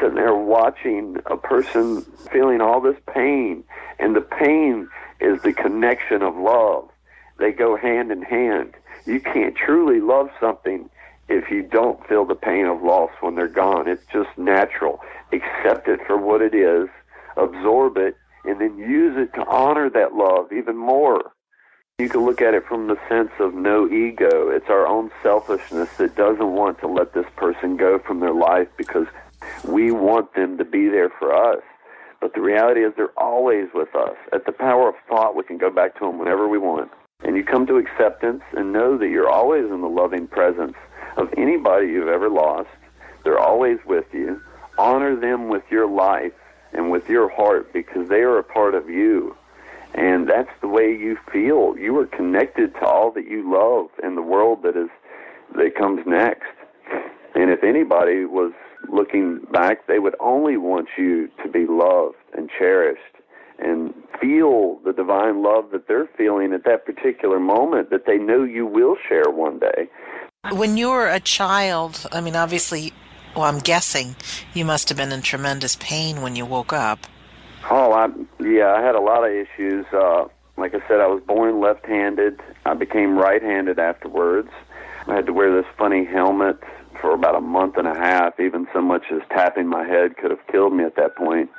sitting 0.00 0.16
there 0.16 0.34
watching 0.34 1.16
a 1.26 1.36
person 1.36 2.02
feeling 2.32 2.60
all 2.60 2.80
this 2.80 2.98
pain, 3.12 3.64
and 3.98 4.14
the 4.14 4.20
pain 4.20 4.88
is 5.20 5.42
the 5.42 5.52
connection 5.52 6.22
of 6.22 6.36
love. 6.36 6.88
They 7.38 7.52
go 7.52 7.76
hand 7.76 8.12
in 8.12 8.22
hand. 8.22 8.74
You 9.06 9.20
can't 9.20 9.56
truly 9.56 10.00
love 10.00 10.30
something 10.40 10.88
if 11.28 11.50
you 11.50 11.62
don't 11.62 12.06
feel 12.06 12.24
the 12.24 12.34
pain 12.34 12.66
of 12.66 12.82
loss 12.82 13.10
when 13.20 13.34
they're 13.34 13.48
gone. 13.48 13.88
It's 13.88 14.04
just 14.12 14.36
natural. 14.36 15.00
Accept 15.32 15.88
it 15.88 16.00
for 16.06 16.16
what 16.16 16.42
it 16.42 16.54
is, 16.54 16.88
absorb 17.36 17.96
it, 17.96 18.16
and 18.44 18.60
then 18.60 18.76
use 18.76 19.16
it 19.16 19.34
to 19.34 19.46
honor 19.46 19.90
that 19.90 20.14
love 20.14 20.52
even 20.52 20.76
more. 20.76 21.32
You 21.98 22.08
can 22.08 22.24
look 22.24 22.42
at 22.42 22.54
it 22.54 22.66
from 22.66 22.88
the 22.88 22.98
sense 23.08 23.30
of 23.38 23.54
no 23.54 23.88
ego. 23.88 24.50
It's 24.50 24.68
our 24.68 24.86
own 24.86 25.10
selfishness 25.22 25.88
that 25.98 26.16
doesn't 26.16 26.52
want 26.52 26.80
to 26.80 26.88
let 26.88 27.14
this 27.14 27.26
person 27.36 27.76
go 27.76 28.00
from 28.00 28.20
their 28.20 28.34
life 28.34 28.68
because 28.76 29.06
we 29.64 29.90
want 29.90 30.34
them 30.34 30.58
to 30.58 30.64
be 30.64 30.88
there 30.88 31.10
for 31.18 31.34
us. 31.34 31.62
But 32.20 32.34
the 32.34 32.40
reality 32.40 32.80
is 32.80 32.92
they're 32.96 33.18
always 33.18 33.68
with 33.74 33.94
us. 33.94 34.16
At 34.32 34.46
the 34.46 34.52
power 34.52 34.88
of 34.88 34.94
thought, 35.08 35.36
we 35.36 35.44
can 35.44 35.58
go 35.58 35.70
back 35.70 35.98
to 35.98 36.06
them 36.06 36.18
whenever 36.18 36.48
we 36.48 36.58
want. 36.58 36.90
And 37.22 37.36
you 37.36 37.44
come 37.44 37.66
to 37.66 37.76
acceptance 37.76 38.42
and 38.56 38.72
know 38.72 38.96
that 38.98 39.08
you're 39.08 39.30
always 39.30 39.64
in 39.64 39.80
the 39.80 39.88
loving 39.88 40.26
presence 40.26 40.74
of 41.16 41.28
anybody 41.36 41.88
you've 41.88 42.08
ever 42.08 42.28
lost. 42.28 42.68
They're 43.24 43.38
always 43.38 43.78
with 43.86 44.06
you. 44.12 44.40
Honor 44.78 45.14
them 45.14 45.48
with 45.48 45.62
your 45.70 45.88
life 45.88 46.32
and 46.72 46.90
with 46.90 47.08
your 47.08 47.28
heart 47.28 47.72
because 47.72 48.08
they 48.08 48.20
are 48.20 48.38
a 48.38 48.44
part 48.44 48.74
of 48.74 48.88
you. 48.88 49.36
And 49.94 50.28
that's 50.28 50.50
the 50.60 50.68
way 50.68 50.90
you 50.90 51.16
feel. 51.32 51.76
You 51.78 51.98
are 52.00 52.06
connected 52.06 52.74
to 52.74 52.86
all 52.86 53.12
that 53.12 53.28
you 53.28 53.50
love 53.50 53.90
in 54.02 54.16
the 54.16 54.22
world 54.22 54.62
that 54.64 54.76
is 54.76 54.88
that 55.56 55.76
comes 55.76 56.04
next. 56.06 56.50
And 57.34 57.50
if 57.50 57.62
anybody 57.62 58.24
was 58.24 58.52
looking 58.92 59.40
back, 59.52 59.86
they 59.86 59.98
would 59.98 60.16
only 60.20 60.56
want 60.56 60.88
you 60.96 61.28
to 61.42 61.48
be 61.48 61.66
loved 61.68 62.16
and 62.36 62.50
cherished 62.58 63.00
and 63.58 63.94
feel 64.20 64.80
the 64.84 64.92
divine 64.92 65.42
love 65.42 65.70
that 65.72 65.86
they're 65.86 66.08
feeling 66.16 66.52
at 66.52 66.64
that 66.64 66.84
particular 66.84 67.38
moment 67.38 67.90
that 67.90 68.06
they 68.06 68.16
know 68.16 68.42
you 68.42 68.66
will 68.66 68.96
share 69.08 69.30
one 69.30 69.58
day. 69.58 69.88
When 70.52 70.76
you 70.76 70.90
were 70.90 71.08
a 71.08 71.20
child, 71.20 72.06
I 72.12 72.20
mean, 72.20 72.36
obviously, 72.36 72.92
well, 73.34 73.44
I'm 73.44 73.60
guessing 73.60 74.16
you 74.52 74.64
must 74.64 74.88
have 74.88 74.98
been 74.98 75.12
in 75.12 75.22
tremendous 75.22 75.76
pain 75.76 76.20
when 76.20 76.36
you 76.36 76.44
woke 76.44 76.72
up. 76.72 77.06
Oh, 77.70 77.92
I, 77.92 78.08
yeah, 78.42 78.74
I 78.74 78.82
had 78.82 78.94
a 78.94 79.00
lot 79.00 79.24
of 79.24 79.32
issues. 79.32 79.86
Uh, 79.92 80.26
like 80.56 80.74
I 80.74 80.86
said, 80.86 81.00
I 81.00 81.06
was 81.06 81.22
born 81.26 81.60
left-handed. 81.60 82.40
I 82.66 82.74
became 82.74 83.16
right-handed 83.16 83.78
afterwards. 83.78 84.50
I 85.06 85.14
had 85.14 85.26
to 85.26 85.32
wear 85.32 85.54
this 85.54 85.70
funny 85.78 86.04
helmet 86.04 86.58
for 87.00 87.12
about 87.12 87.34
a 87.34 87.40
month 87.40 87.76
and 87.76 87.86
a 87.86 87.94
half. 87.94 88.38
Even 88.40 88.66
so 88.72 88.80
much 88.80 89.04
as 89.10 89.20
tapping 89.30 89.66
my 89.66 89.84
head 89.84 90.16
could 90.16 90.30
have 90.30 90.46
killed 90.50 90.72
me 90.72 90.84
at 90.84 90.96
that 90.96 91.16
point. 91.16 91.50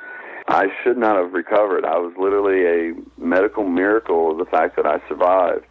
I 0.48 0.68
should 0.82 0.96
not 0.96 1.16
have 1.16 1.32
recovered. 1.32 1.84
I 1.84 1.98
was 1.98 2.12
literally 2.18 2.64
a 2.66 2.94
medical 3.20 3.64
miracle 3.64 4.30
of 4.30 4.38
the 4.38 4.44
fact 4.44 4.76
that 4.76 4.86
I 4.86 5.00
survived. 5.08 5.66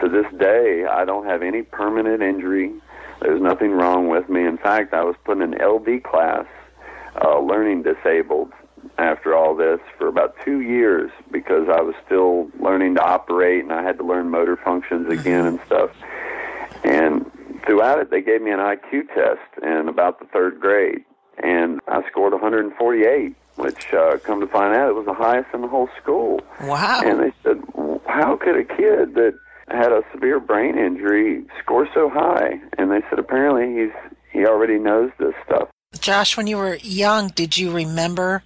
To 0.00 0.08
this 0.08 0.26
day, 0.38 0.84
I 0.84 1.04
don't 1.04 1.26
have 1.26 1.42
any 1.42 1.62
permanent 1.62 2.22
injury. 2.22 2.72
There's 3.20 3.42
nothing 3.42 3.72
wrong 3.72 4.08
with 4.08 4.28
me. 4.28 4.44
In 4.44 4.58
fact, 4.58 4.94
I 4.94 5.02
was 5.02 5.16
put 5.24 5.38
in 5.38 5.54
an 5.54 5.60
LD 5.60 6.04
class, 6.04 6.46
uh, 7.22 7.40
learning 7.40 7.82
disabled, 7.82 8.52
after 8.98 9.34
all 9.34 9.54
this 9.54 9.80
for 9.98 10.08
about 10.08 10.34
two 10.44 10.60
years 10.60 11.10
because 11.30 11.68
I 11.68 11.80
was 11.80 11.94
still 12.04 12.50
learning 12.60 12.96
to 12.96 13.02
operate 13.02 13.62
and 13.62 13.72
I 13.72 13.82
had 13.82 13.98
to 13.98 14.04
learn 14.04 14.28
motor 14.30 14.56
functions 14.56 15.10
again 15.10 15.46
and 15.46 15.60
stuff. 15.66 15.90
And 16.84 17.21
throughout 17.72 17.98
it, 17.98 18.10
they 18.10 18.20
gave 18.20 18.42
me 18.42 18.50
an 18.50 18.58
IQ 18.58 19.08
test 19.14 19.40
in 19.62 19.88
about 19.88 20.18
the 20.18 20.26
third 20.26 20.60
grade, 20.60 21.04
and 21.42 21.80
I 21.88 22.06
scored 22.10 22.32
148, 22.32 23.34
which, 23.56 23.94
uh, 23.94 24.18
come 24.18 24.40
to 24.40 24.46
find 24.46 24.74
out, 24.74 24.90
it 24.90 24.94
was 24.94 25.06
the 25.06 25.14
highest 25.14 25.48
in 25.54 25.62
the 25.62 25.68
whole 25.68 25.88
school. 26.00 26.40
Wow. 26.60 27.00
And 27.02 27.20
they 27.20 27.32
said, 27.42 27.62
how 28.06 28.36
could 28.36 28.56
a 28.56 28.64
kid 28.64 29.14
that 29.14 29.32
had 29.68 29.90
a 29.90 30.02
severe 30.12 30.38
brain 30.38 30.76
injury 30.76 31.44
score 31.62 31.88
so 31.94 32.10
high? 32.10 32.60
And 32.76 32.90
they 32.90 33.00
said, 33.08 33.18
apparently 33.18 33.84
he's 33.84 33.92
he 34.32 34.46
already 34.46 34.78
knows 34.78 35.10
this 35.18 35.34
stuff. 35.44 35.68
Josh, 35.98 36.38
when 36.38 36.46
you 36.46 36.56
were 36.56 36.76
young, 36.76 37.28
did 37.28 37.56
you 37.56 37.70
remember 37.70 38.42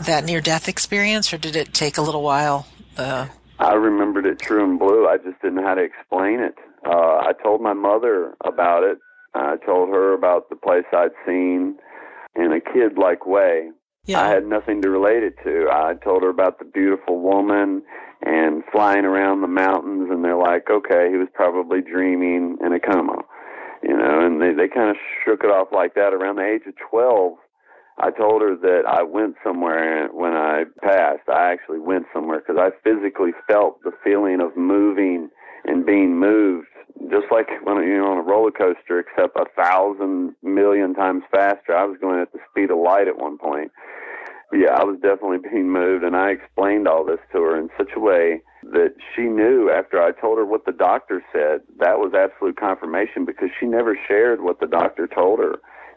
that 0.00 0.24
near 0.24 0.40
death 0.40 0.68
experience, 0.68 1.32
or 1.32 1.38
did 1.38 1.54
it 1.54 1.72
take 1.72 1.98
a 1.98 2.02
little 2.02 2.22
while? 2.22 2.66
Uh... 2.96 3.28
I 3.60 3.74
remembered 3.74 4.26
it 4.26 4.40
true 4.40 4.64
and 4.64 4.78
blue. 4.78 5.06
I 5.06 5.18
just 5.18 5.40
didn't 5.40 5.56
know 5.56 5.62
how 5.62 5.74
to 5.74 5.82
explain 5.82 6.40
it. 6.40 6.54
Uh, 6.86 7.18
I 7.18 7.32
told 7.42 7.60
my 7.60 7.74
mother 7.74 8.34
about 8.44 8.84
it. 8.84 8.98
I 9.34 9.56
told 9.64 9.90
her 9.90 10.12
about 10.12 10.48
the 10.50 10.56
place 10.56 10.84
I'd 10.92 11.10
seen 11.26 11.76
in 12.36 12.52
a 12.52 12.60
kid 12.60 12.98
like 12.98 13.26
way. 13.26 13.70
Yeah. 14.04 14.22
I 14.22 14.28
had 14.28 14.46
nothing 14.46 14.82
to 14.82 14.90
relate 14.90 15.22
it 15.22 15.34
to. 15.44 15.68
I 15.70 15.94
told 16.02 16.22
her 16.22 16.30
about 16.30 16.58
the 16.58 16.64
beautiful 16.64 17.20
woman 17.20 17.82
and 18.22 18.62
flying 18.72 19.04
around 19.04 19.42
the 19.42 19.48
mountains, 19.48 20.08
and 20.10 20.24
they're 20.24 20.36
like, 20.36 20.68
okay, 20.70 21.08
he 21.10 21.16
was 21.16 21.28
probably 21.34 21.80
dreaming 21.80 22.58
in 22.64 22.72
a 22.72 22.80
coma, 22.80 23.22
you 23.82 23.96
know, 23.96 24.24
and 24.24 24.40
they, 24.40 24.52
they 24.52 24.68
kind 24.68 24.90
of 24.90 24.96
shook 25.24 25.44
it 25.44 25.50
off 25.50 25.68
like 25.72 25.94
that. 25.94 26.12
Around 26.12 26.36
the 26.36 26.46
age 26.46 26.62
of 26.66 26.74
12, 26.90 27.34
I 27.98 28.10
told 28.10 28.42
her 28.42 28.56
that 28.56 28.82
I 28.88 29.02
went 29.02 29.36
somewhere 29.44 30.08
when 30.12 30.32
I 30.32 30.64
passed. 30.82 31.28
I 31.28 31.52
actually 31.52 31.80
went 31.80 32.06
somewhere 32.12 32.40
because 32.40 32.56
I 32.58 32.70
physically 32.82 33.32
felt 33.46 33.82
the 33.82 33.92
feeling 34.02 34.40
of 34.40 34.56
moving 34.56 35.28
and 35.64 35.86
being 35.86 36.18
moved, 36.18 36.68
just 37.10 37.26
like 37.30 37.48
when 37.64 37.76
you're 37.78 38.10
on 38.10 38.18
a 38.18 38.22
roller 38.22 38.50
coaster, 38.50 38.98
except 38.98 39.36
a 39.36 39.44
thousand 39.56 40.34
million 40.42 40.94
times 40.94 41.22
faster. 41.30 41.74
I 41.74 41.84
was 41.84 41.98
going 42.00 42.20
at 42.20 42.32
the 42.32 42.38
speed 42.50 42.70
of 42.70 42.78
light 42.78 43.08
at 43.08 43.18
one 43.18 43.38
point. 43.38 43.70
Yeah, 44.52 44.72
I 44.74 44.84
was 44.84 44.98
definitely 45.00 45.38
being 45.50 45.70
moved, 45.70 46.04
and 46.04 46.16
I 46.16 46.30
explained 46.30 46.88
all 46.88 47.04
this 47.04 47.20
to 47.32 47.42
her 47.42 47.58
in 47.58 47.68
such 47.76 47.90
a 47.96 48.00
way 48.00 48.42
that 48.72 48.94
she 49.14 49.22
knew 49.22 49.70
after 49.70 50.02
I 50.02 50.12
told 50.12 50.38
her 50.38 50.44
what 50.44 50.66
the 50.66 50.72
doctor 50.72 51.22
said. 51.32 51.60
That 51.78 51.98
was 51.98 52.12
absolute 52.14 52.56
confirmation 52.58 53.24
because 53.24 53.48
she 53.58 53.66
never 53.66 53.98
shared 54.08 54.42
what 54.42 54.60
the 54.60 54.66
doctor 54.66 55.06
told 55.06 55.38
her. 55.38 55.56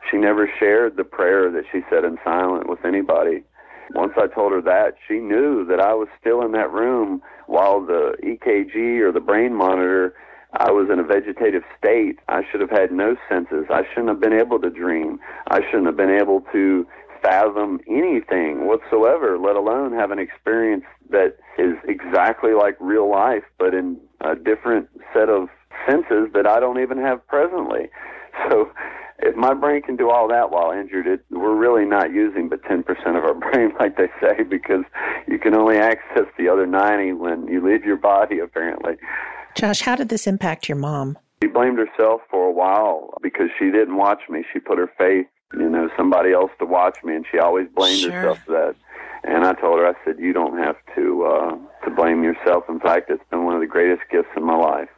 She 0.10 0.18
never 0.18 0.50
shared 0.60 0.98
the 0.98 1.04
prayer 1.04 1.52
that 1.52 1.64
she 1.72 1.82
said 1.90 2.04
in 2.04 2.18
silent 2.24 2.70
with 2.70 2.86
anybody. 2.86 3.44
Once 3.94 4.14
I 4.18 4.28
told 4.28 4.52
her 4.52 4.62
that, 4.62 4.96
she 5.08 5.16
knew 5.16 5.66
that 5.66 5.80
I 5.80 5.94
was 5.94 6.08
still 6.20 6.42
in 6.42 6.52
that 6.54 6.72
room 6.72 7.22
while 7.48 7.82
the 7.86 8.16
EKG 8.24 9.00
or 9.02 9.12
the 9.12 9.20
brain 9.20 9.54
monitor, 9.54 10.16
I 10.54 10.72
was 10.72 10.90
in 10.92 11.00
a 11.00 11.04
vegetative 11.04 11.64
state. 11.78 12.20
I 12.30 12.42
should 12.50 12.62
have 12.62 12.70
had 12.70 12.92
no 12.92 13.16
senses. 13.28 13.66
I 13.70 13.84
shouldn't 13.90 14.10
have 14.10 14.20
been 14.20 14.34
able 14.34 14.60
to 14.60 14.70
dream. 14.70 15.20
I 15.50 15.62
shouldn't 15.66 15.88
have 15.88 15.98
been 15.98 16.16
able 16.16 16.42
to 16.52 16.86
fathom 17.22 17.80
anything 17.88 18.68
whatsoever, 18.68 19.40
let 19.40 19.56
alone 19.56 19.94
have 19.94 20.12
an 20.12 20.20
experience 20.20 20.84
that 21.10 21.38
is 21.58 21.74
exactly 21.88 22.54
like 22.54 22.76
real 22.80 23.10
life, 23.10 23.44
but 23.58 23.74
in 23.74 23.98
a 24.22 24.36
different 24.36 24.90
set 25.14 25.30
of 25.30 25.48
senses 25.88 26.30
that 26.34 26.46
I 26.46 26.60
don't 26.60 26.82
even 26.82 26.98
have 26.98 27.26
presently. 27.28 27.90
So 28.50 28.72
if 29.20 29.36
my 29.36 29.54
brain 29.54 29.82
can 29.82 29.96
do 29.96 30.10
all 30.10 30.28
that 30.28 30.52
while 30.52 30.72
injured, 30.72 31.08
it, 31.08 31.26
we're 31.30 31.56
really 31.56 31.86
not 31.86 32.12
using 32.12 32.50
but 32.50 32.62
10% 32.64 32.82
of 33.18 33.24
our 33.24 33.34
brain, 33.52 33.72
like 33.80 33.98
they 33.98 34.10
say, 34.22 34.44
because 34.44 34.84
you 35.28 35.40
can 35.40 35.54
only 35.56 35.78
access 35.78 36.26
the 36.38 36.50
other 36.50 36.66
90 36.66 37.14
when 37.14 37.48
you 37.48 37.66
leave 37.66 37.86
your 37.86 37.98
body, 37.98 38.40
apparently. 38.40 38.94
Josh, 39.56 39.82
how 39.82 39.96
did 39.96 40.10
this 40.10 40.26
impact 40.28 40.68
your 40.68 40.78
mom? 40.78 41.18
She 41.42 41.48
blamed 41.48 41.78
herself 41.78 42.22
for 42.30 42.48
a 42.48 42.52
while 42.52 43.14
because 43.22 43.50
she 43.60 43.66
didn't 43.66 43.98
watch 43.98 44.22
me. 44.30 44.44
She 44.52 44.60
put 44.60 44.78
her 44.78 44.90
faith, 44.98 45.28
you 45.54 45.70
know, 45.70 45.90
somebody 45.98 46.32
else 46.32 46.52
to 46.60 46.66
watch 46.66 46.98
me, 47.04 47.16
and 47.16 47.26
she 47.30 47.38
always 47.38 47.68
blamed 47.76 48.00
Sure. 48.00 48.12
herself 48.12 48.40
for 48.46 48.52
that. 48.54 48.76
And 49.26 49.46
I 49.46 49.54
told 49.54 49.80
her, 49.80 49.88
I 49.88 49.94
said, 50.04 50.20
you 50.20 50.34
don't 50.34 50.58
have 50.58 50.76
to 50.96 51.26
uh, 51.26 51.58
to 51.86 51.92
blame 51.96 52.24
yourself. 52.24 52.66
In 52.68 52.80
fact, 52.80 53.10
it's 53.10 53.24
been 53.30 53.46
one 53.46 53.56
of 53.56 53.62
the 53.62 53.68
greatest 53.68 54.02
gifts 54.12 54.30
in 54.36 54.44
my 54.44 54.56
life. 54.56 54.90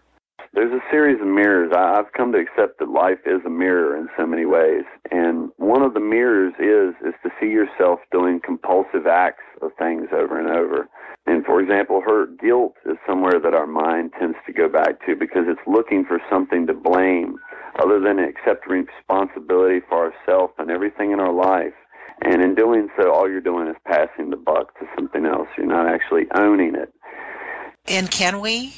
There's 0.55 0.71
a 0.71 0.79
series 0.89 1.19
of 1.19 1.27
mirrors. 1.27 1.73
I've 1.75 2.13
come 2.13 2.31
to 2.31 2.39
accept 2.39 2.79
that 2.79 2.87
life 2.87 3.19
is 3.25 3.41
a 3.45 3.49
mirror 3.49 3.97
in 3.97 4.07
so 4.17 4.25
many 4.25 4.45
ways, 4.45 4.85
and 5.11 5.49
one 5.57 5.81
of 5.81 5.93
the 5.93 5.99
mirrors 5.99 6.53
is 6.59 6.95
is 7.05 7.13
to 7.23 7.29
see 7.41 7.47
yourself 7.47 7.99
doing 8.09 8.39
compulsive 8.39 9.05
acts 9.05 9.43
of 9.61 9.71
things 9.77 10.07
over 10.13 10.39
and 10.39 10.47
over. 10.47 10.87
And 11.27 11.43
for 11.43 11.59
example, 11.59 11.99
her 11.99 12.27
guilt 12.39 12.75
is 12.85 12.95
somewhere 13.05 13.37
that 13.43 13.53
our 13.53 13.67
mind 13.67 14.13
tends 14.17 14.37
to 14.45 14.53
go 14.53 14.69
back 14.69 15.05
to 15.05 15.17
because 15.17 15.43
it's 15.45 15.59
looking 15.67 16.05
for 16.05 16.21
something 16.29 16.65
to 16.67 16.73
blame 16.73 17.35
other 17.83 17.99
than 17.99 18.17
accepting 18.19 18.87
responsibility 18.87 19.81
for 19.89 20.09
ourselves 20.09 20.53
and 20.57 20.71
everything 20.71 21.11
in 21.11 21.19
our 21.19 21.33
life. 21.33 21.73
And 22.21 22.41
in 22.41 22.55
doing 22.55 22.87
so, 22.95 23.11
all 23.11 23.29
you're 23.29 23.41
doing 23.41 23.67
is 23.67 23.75
passing 23.85 24.29
the 24.29 24.37
buck 24.37 24.79
to 24.79 24.85
something 24.95 25.25
else. 25.25 25.49
You're 25.57 25.67
not 25.67 25.85
actually 25.85 26.27
owning 26.33 26.75
it. 26.75 26.93
And 27.87 28.09
can 28.09 28.39
we 28.39 28.73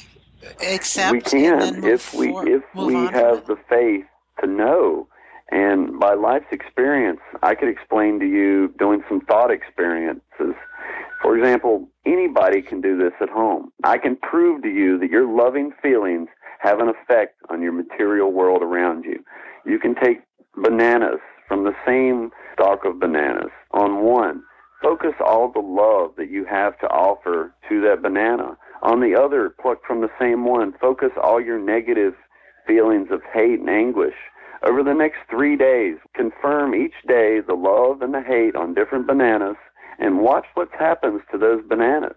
accept? 0.62 1.12
we 1.12 1.20
can 1.20 1.84
if 1.84 2.14
we 2.14 2.30
for- 2.30 2.48
if 2.48 2.62
we 2.74 2.94
have 2.94 3.46
the 3.46 3.56
faith 3.68 4.04
to 4.40 4.46
know. 4.46 5.08
And 5.50 5.98
by 5.98 6.12
life's 6.14 6.52
experience 6.52 7.20
i 7.42 7.54
could 7.54 7.68
explain 7.68 8.20
to 8.20 8.26
you 8.26 8.74
doing 8.78 9.02
some 9.08 9.20
thought 9.22 9.50
experiences. 9.50 10.54
For 11.22 11.36
example 11.36 11.88
anybody 12.06 12.62
can 12.62 12.80
do 12.80 12.96
this 12.96 13.12
at 13.20 13.28
home. 13.28 13.72
I 13.84 13.98
can 13.98 14.16
prove 14.16 14.62
to 14.62 14.68
you 14.68 14.98
that 14.98 15.10
your 15.10 15.26
loving 15.26 15.72
feelings 15.82 16.28
have 16.60 16.80
an 16.80 16.88
effect 16.88 17.36
on 17.50 17.62
your 17.62 17.72
material 17.72 18.32
world 18.32 18.62
around 18.62 19.04
you. 19.04 19.24
You 19.64 19.78
can 19.78 19.94
take 19.94 20.20
bananas 20.56 21.20
from 21.46 21.64
the 21.64 21.74
same 21.86 22.30
stalk 22.52 22.84
of 22.84 22.98
bananas. 23.00 23.50
On 23.72 24.02
one 24.02 24.42
focus 24.82 25.14
all 25.24 25.50
the 25.50 25.60
love 25.60 26.14
that 26.16 26.30
you 26.30 26.44
have 26.44 26.78
to 26.78 26.86
offer 26.88 27.54
to 27.68 27.80
that 27.82 28.02
banana. 28.02 28.56
On 28.82 29.00
the 29.00 29.14
other, 29.14 29.50
pluck 29.50 29.78
from 29.86 30.00
the 30.00 30.10
same 30.20 30.44
one, 30.44 30.72
focus 30.80 31.10
all 31.22 31.40
your 31.40 31.58
negative 31.58 32.14
feelings 32.66 33.08
of 33.10 33.22
hate 33.32 33.60
and 33.60 33.68
anguish. 33.68 34.14
Over 34.62 34.82
the 34.82 34.94
next 34.94 35.18
three 35.30 35.56
days, 35.56 35.96
confirm 36.14 36.74
each 36.74 36.94
day 37.06 37.40
the 37.40 37.54
love 37.54 38.02
and 38.02 38.12
the 38.12 38.22
hate 38.22 38.56
on 38.56 38.74
different 38.74 39.06
bananas 39.06 39.56
and 39.98 40.20
watch 40.20 40.46
what 40.54 40.68
happens 40.78 41.22
to 41.30 41.38
those 41.38 41.62
bananas. 41.66 42.16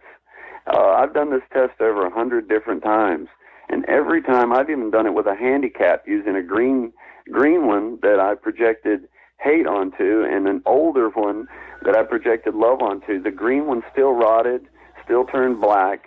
Uh, 0.67 0.91
I've 0.91 1.13
done 1.13 1.31
this 1.31 1.41
test 1.51 1.81
over 1.81 2.05
a 2.05 2.13
hundred 2.13 2.47
different 2.47 2.83
times, 2.83 3.27
and 3.69 3.85
every 3.85 4.21
time 4.21 4.53
I've 4.53 4.69
even 4.69 4.91
done 4.91 5.07
it 5.07 5.13
with 5.13 5.25
a 5.25 5.35
handicap 5.35 6.03
using 6.07 6.35
a 6.35 6.43
green 6.43 6.93
green 7.31 7.67
one 7.67 7.99
that 8.01 8.19
I 8.19 8.35
projected 8.35 9.07
hate 9.39 9.65
onto 9.65 10.23
and 10.23 10.47
an 10.47 10.61
older 10.65 11.09
one 11.09 11.47
that 11.83 11.95
I 11.95 12.03
projected 12.03 12.53
love 12.53 12.81
onto. 12.81 13.21
The 13.21 13.31
green 13.31 13.65
one 13.65 13.81
still 13.91 14.13
rotted, 14.13 14.67
still 15.03 15.25
turned 15.25 15.59
black. 15.59 16.05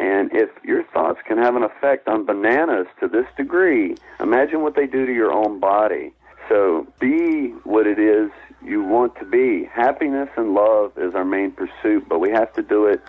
And 0.00 0.30
if 0.32 0.48
your 0.64 0.82
thoughts 0.82 1.20
can 1.26 1.36
have 1.36 1.56
an 1.56 1.62
effect 1.62 2.08
on 2.08 2.24
bananas 2.24 2.86
to 3.00 3.06
this 3.06 3.26
degree, 3.36 3.96
imagine 4.18 4.62
what 4.62 4.74
they 4.74 4.86
do 4.86 5.04
to 5.04 5.12
your 5.12 5.30
own 5.30 5.60
body. 5.60 6.12
So 6.48 6.86
be 6.98 7.48
what 7.64 7.86
it 7.86 7.98
is 7.98 8.30
you 8.64 8.82
want 8.82 9.14
to 9.16 9.26
be. 9.26 9.68
Happiness 9.70 10.30
and 10.38 10.54
love 10.54 10.92
is 10.96 11.14
our 11.14 11.24
main 11.26 11.52
pursuit, 11.52 12.08
but 12.08 12.18
we 12.18 12.30
have 12.30 12.50
to 12.54 12.62
do 12.62 12.86
it 12.86 13.02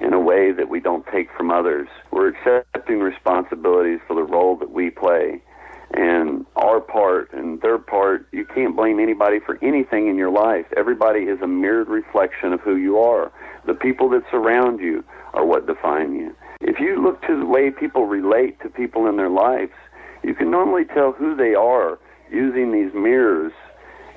in 0.00 0.12
a 0.12 0.20
way 0.20 0.52
that 0.52 0.68
we 0.68 0.78
don't 0.78 1.04
take 1.08 1.28
from 1.36 1.50
others. 1.50 1.88
We're 2.12 2.28
accepting 2.28 3.00
responsibilities 3.00 3.98
for 4.06 4.14
the 4.14 4.22
role 4.22 4.54
that 4.58 4.70
we 4.70 4.90
play 4.90 5.42
and 5.92 6.46
our 6.78 6.84
part 6.84 7.32
and 7.32 7.60
their 7.60 7.78
part. 7.78 8.26
You 8.32 8.44
can't 8.44 8.76
blame 8.76 9.00
anybody 9.00 9.40
for 9.40 9.58
anything 9.62 10.08
in 10.08 10.16
your 10.16 10.30
life. 10.30 10.66
Everybody 10.76 11.20
is 11.20 11.40
a 11.42 11.46
mirrored 11.46 11.88
reflection 11.88 12.52
of 12.52 12.60
who 12.60 12.76
you 12.76 12.98
are. 12.98 13.32
The 13.66 13.74
people 13.74 14.08
that 14.10 14.22
surround 14.30 14.80
you 14.80 15.04
are 15.34 15.44
what 15.44 15.66
define 15.66 16.14
you. 16.14 16.34
If 16.60 16.78
you 16.78 17.02
look 17.02 17.20
to 17.22 17.38
the 17.38 17.46
way 17.46 17.70
people 17.70 18.06
relate 18.06 18.60
to 18.62 18.68
people 18.68 19.06
in 19.06 19.16
their 19.16 19.28
lives, 19.28 19.72
you 20.22 20.34
can 20.34 20.50
normally 20.50 20.84
tell 20.84 21.12
who 21.12 21.34
they 21.34 21.54
are 21.54 21.98
using 22.30 22.72
these 22.72 22.92
mirrors 22.94 23.52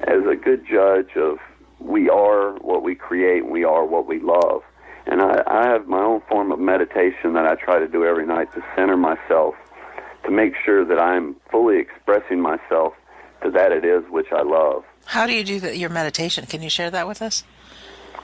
as 0.02 0.26
a 0.30 0.36
good 0.36 0.66
judge 0.70 1.16
of 1.16 1.38
we 1.80 2.10
are 2.10 2.54
what 2.60 2.84
we 2.84 2.96
create 2.96 3.44
and 3.44 3.52
we 3.52 3.64
are 3.64 3.86
what 3.86 4.08
we 4.08 4.20
love. 4.20 4.62
And 5.08 5.22
I, 5.22 5.42
I 5.48 5.68
have 5.68 5.88
my 5.88 6.02
own 6.02 6.22
form 6.30 6.52
of 6.52 6.60
meditation 6.60 7.34
that 7.34 7.46
I 7.46 7.56
try 7.56 7.80
to 7.80 7.88
do 7.88 8.06
every 8.06 8.26
night 8.26 8.54
to 8.54 8.64
center 8.76 8.98
myself, 8.98 9.56
to 10.24 10.32
make 10.32 10.54
sure 10.64 10.86
that 10.86 11.00
I'm 11.00 11.36
fully 11.50 11.80
expressing 11.80 12.42
myself 12.42 12.94
to 13.44 13.52
that 13.52 13.72
it 13.72 13.84
is 13.84 14.04
which 14.10 14.28
I 14.32 14.44
love. 14.44 14.84
How 15.06 15.26
do 15.26 15.34
you 15.34 15.44
do 15.44 15.60
the, 15.60 15.76
your 15.76 15.90
meditation? 15.90 16.46
Can 16.46 16.62
you 16.62 16.70
share 16.70 16.92
that 16.92 17.08
with 17.08 17.22
us? 17.22 17.44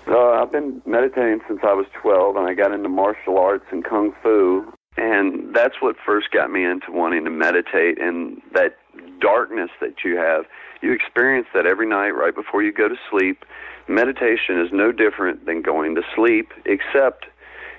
Uh, 0.08 0.41
I've 0.41 0.52
been 0.52 0.82
meditating 0.86 1.41
since 1.48 1.60
I 1.64 1.74
was 1.74 1.86
12, 2.02 2.38
and 2.38 2.48
I 2.48 2.54
got 2.54 2.72
into 2.72 2.88
martial 2.88 3.38
arts 3.38 3.66
and 3.72 3.84
kung 3.84 4.14
fu, 4.24 4.72
and 4.95 5.54
that's 5.54 5.76
what 5.82 5.95
first 6.06 6.32
got 6.32 6.50
me 6.50 6.64
into 6.64 6.91
wanting 6.91 7.26
to 7.26 7.30
meditate. 7.30 8.00
And 8.00 8.41
that 8.54 8.78
darkness 9.20 9.70
that 9.82 10.04
you 10.06 10.18
have, 10.18 10.45
you 10.82 10.93
experience 10.93 11.48
that 11.54 11.66
every 11.66 11.88
night 11.88 12.12
right 12.12 12.36
before 12.36 12.64
you 12.64 12.72
go 12.72 12.88
to 12.88 12.95
sleep. 13.10 13.43
Meditation 13.88 14.60
is 14.60 14.70
no 14.72 14.91
different 14.91 15.45
than 15.45 15.62
going 15.62 15.95
to 15.95 16.02
sleep, 16.16 16.52
except 16.66 17.26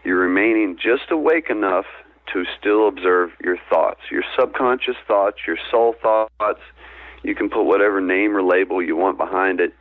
you're 0.04 0.18
remaining 0.18 0.76
just 0.76 1.10
awake 1.10 1.50
enough 1.50 1.86
to 2.32 2.44
still 2.58 2.88
observe 2.88 3.30
your 3.42 3.56
thoughts, 3.70 4.00
your 4.10 4.22
subconscious 4.38 4.96
thoughts, 5.06 5.38
your 5.46 5.58
soul 5.70 5.94
thoughts. 6.02 6.60
You 7.22 7.34
can 7.34 7.50
put 7.50 7.64
whatever 7.64 8.00
name 8.00 8.36
or 8.36 8.42
label 8.42 8.82
you 8.82 8.96
want 8.96 9.18
behind 9.18 9.60
it. 9.60 9.72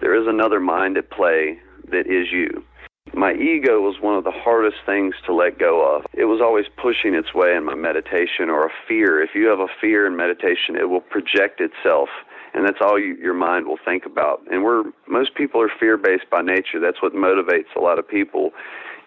There 0.00 0.14
is 0.14 0.26
another 0.28 0.60
mind 0.60 0.96
at 0.96 1.10
play 1.10 1.58
that 1.90 2.06
is 2.06 2.32
you. 2.32 2.64
My 3.12 3.32
ego 3.34 3.80
was 3.80 3.96
one 4.00 4.16
of 4.16 4.24
the 4.24 4.32
hardest 4.32 4.78
things 4.86 5.14
to 5.26 5.34
let 5.34 5.58
go 5.58 5.96
of. 5.96 6.04
It 6.14 6.24
was 6.24 6.40
always 6.40 6.66
pushing 6.80 7.14
its 7.14 7.34
way 7.34 7.54
in 7.54 7.64
my 7.64 7.74
meditation 7.74 8.48
or 8.48 8.66
a 8.66 8.70
fear. 8.88 9.22
If 9.22 9.30
you 9.34 9.46
have 9.46 9.60
a 9.60 9.68
fear 9.80 10.06
in 10.06 10.16
meditation, 10.16 10.76
it 10.76 10.88
will 10.88 11.00
project 11.00 11.60
itself 11.60 12.08
and 12.54 12.64
that's 12.64 12.78
all 12.80 12.98
you, 12.98 13.16
your 13.16 13.34
mind 13.34 13.66
will 13.66 13.78
think 13.84 14.06
about. 14.06 14.40
And 14.50 14.62
we're 14.62 14.84
most 15.08 15.34
people 15.34 15.60
are 15.60 15.70
fear 15.78 15.96
based 15.96 16.30
by 16.30 16.40
nature. 16.40 16.78
That's 16.80 17.02
what 17.02 17.12
motivates 17.12 17.74
a 17.76 17.80
lot 17.80 17.98
of 17.98 18.08
people 18.08 18.50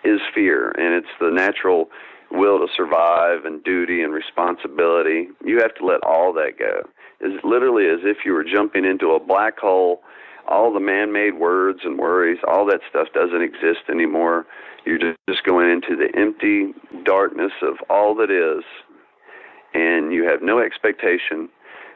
is 0.04 0.20
fear, 0.36 0.72
and 0.72 0.94
it's 0.94 1.08
the 1.20 1.32
natural 1.32 1.90
will 2.32 2.60
to 2.60 2.68
survive 2.76 3.46
and 3.46 3.64
duty 3.64 4.02
and 4.02 4.14
responsibility. 4.14 5.30
You 5.44 5.60
have 5.60 5.76
to 5.76 5.86
let 5.86 6.04
all 6.04 6.34
that 6.34 6.60
go. 6.60 6.84
It's 7.20 7.44
literally 7.44 7.88
as 7.88 8.00
if 8.04 8.18
you 8.26 8.34
were 8.34 8.44
jumping 8.44 8.86
into 8.86 9.12
a 9.12 9.20
black 9.20 9.58
hole. 9.58 10.02
All 10.48 10.74
the 10.74 10.80
man-made 10.80 11.36
words 11.36 11.80
and 11.84 11.98
worries, 11.98 12.40
all 12.48 12.66
that 12.68 12.82
stuff 12.90 13.08
doesn't 13.14 13.42
exist 13.42 13.90
anymore. 13.90 14.46
You're 14.86 14.98
just- 14.98 15.18
going 15.44 15.70
into 15.70 15.96
the 15.96 16.14
empty 16.16 16.74
darkness 17.04 17.54
of 17.62 17.80
all 17.90 18.16
that 18.16 18.30
is, 18.30 18.64
and 19.74 20.14
you 20.14 20.24
have 20.26 20.42
no 20.42 20.60
expectation, 20.60 21.50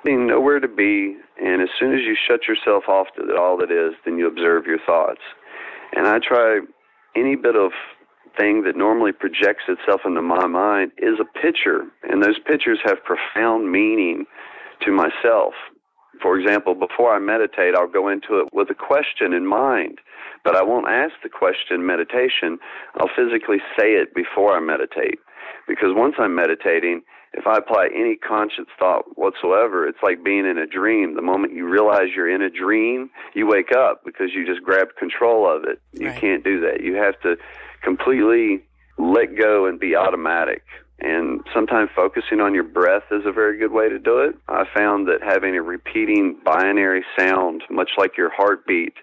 nowhere 0.06 0.60
to 0.60 0.68
be. 0.68 1.18
And 1.38 1.62
as 1.62 1.70
soon 1.80 1.94
as 1.94 2.02
you 2.02 2.16
shut 2.16 2.48
yourself 2.48 2.88
off 2.88 3.14
to 3.16 3.38
all 3.38 3.58
that 3.58 3.72
is, 3.72 3.94
then 4.06 4.18
you 4.18 4.28
observe 4.28 4.66
your 4.66 4.80
thoughts. 4.80 5.22
And 5.94 6.08
I 6.08 6.20
try 6.20 6.62
any 7.16 7.36
bit 7.36 7.56
of 7.56 7.72
thing 8.38 8.64
that 8.64 8.76
normally 8.76 9.12
projects 9.12 9.64
itself 9.68 10.02
into 10.06 10.22
my 10.22 10.48
mind 10.48 10.92
is 10.98 11.20
a 11.20 11.40
picture, 11.40 11.86
and 12.04 12.24
those 12.24 12.40
pictures 12.40 12.80
have 12.86 12.98
profound 13.04 13.72
meaning 13.72 14.26
to 14.86 14.92
myself. 14.92 15.54
For 16.22 16.38
example, 16.40 16.76
before 16.76 17.16
I 17.16 17.20
meditate, 17.20 17.76
I'll 17.76 17.88
go 17.88 18.08
into 18.08 18.40
it 18.40 18.50
with 18.54 18.70
a 18.70 18.76
question 18.76 19.34
in 19.34 19.46
mind, 19.48 20.00
but 20.44 20.56
I 20.56 20.64
won't 20.64 20.88
ask 20.88 21.14
the 21.24 21.30
question 21.30 21.86
meditation. 21.86 22.60
I'll 22.96 23.10
physically 23.16 23.58
say 23.78 23.94
it 23.94 24.14
before 24.14 24.56
I 24.56 24.60
meditate. 24.60 25.20
Because 25.68 25.90
once 25.94 26.16
I'm 26.20 26.36
meditating, 26.36 27.02
if 27.34 27.48
I 27.48 27.58
apply 27.58 27.88
any 27.96 28.18
conscious 28.18 28.66
thought 28.78 29.18
whatsoever, 29.18 29.88
it's 29.88 30.04
like 30.04 30.24
being 30.24 30.46
in 30.46 30.58
a 30.58 30.68
dream. 30.68 31.16
The 31.16 31.22
moment 31.22 31.54
you 31.54 31.68
realize 31.68 32.10
you're 32.16 32.30
in 32.30 32.42
a 32.42 32.50
dream, 32.50 33.10
you 33.34 33.48
wake 33.48 33.72
up 33.72 34.02
because 34.06 34.34
you 34.34 34.46
just 34.46 34.64
grabbed 34.64 34.98
control 34.98 35.50
of 35.50 35.64
it. 35.64 35.80
You 35.94 36.08
Right. 36.08 36.20
can't 36.20 36.44
do 36.44 36.60
that. 36.62 36.82
You 36.82 36.96
have 36.96 37.20
to 37.22 37.38
completely 37.84 38.64
let 38.98 39.38
go 39.38 39.66
and 39.66 39.80
be 39.80 39.96
automatic. 39.96 40.64
And 41.00 41.42
sometimes 41.54 41.90
focusing 41.96 42.40
on 42.40 42.54
your 42.54 42.64
breath 42.64 43.04
is 43.12 43.24
a 43.26 43.32
very 43.32 43.58
good 43.58 43.72
way 43.72 43.90
to 43.90 43.98
do 43.98 44.20
it. 44.20 44.36
I 44.48 44.66
found 44.76 45.08
that 45.08 45.24
having 45.24 45.56
a 45.56 45.62
repeating 45.62 46.40
binary 46.46 47.04
sound, 47.18 47.64
much 47.72 47.92
like 47.98 48.18
your 48.18 48.30
heartbeat, 48.32 48.94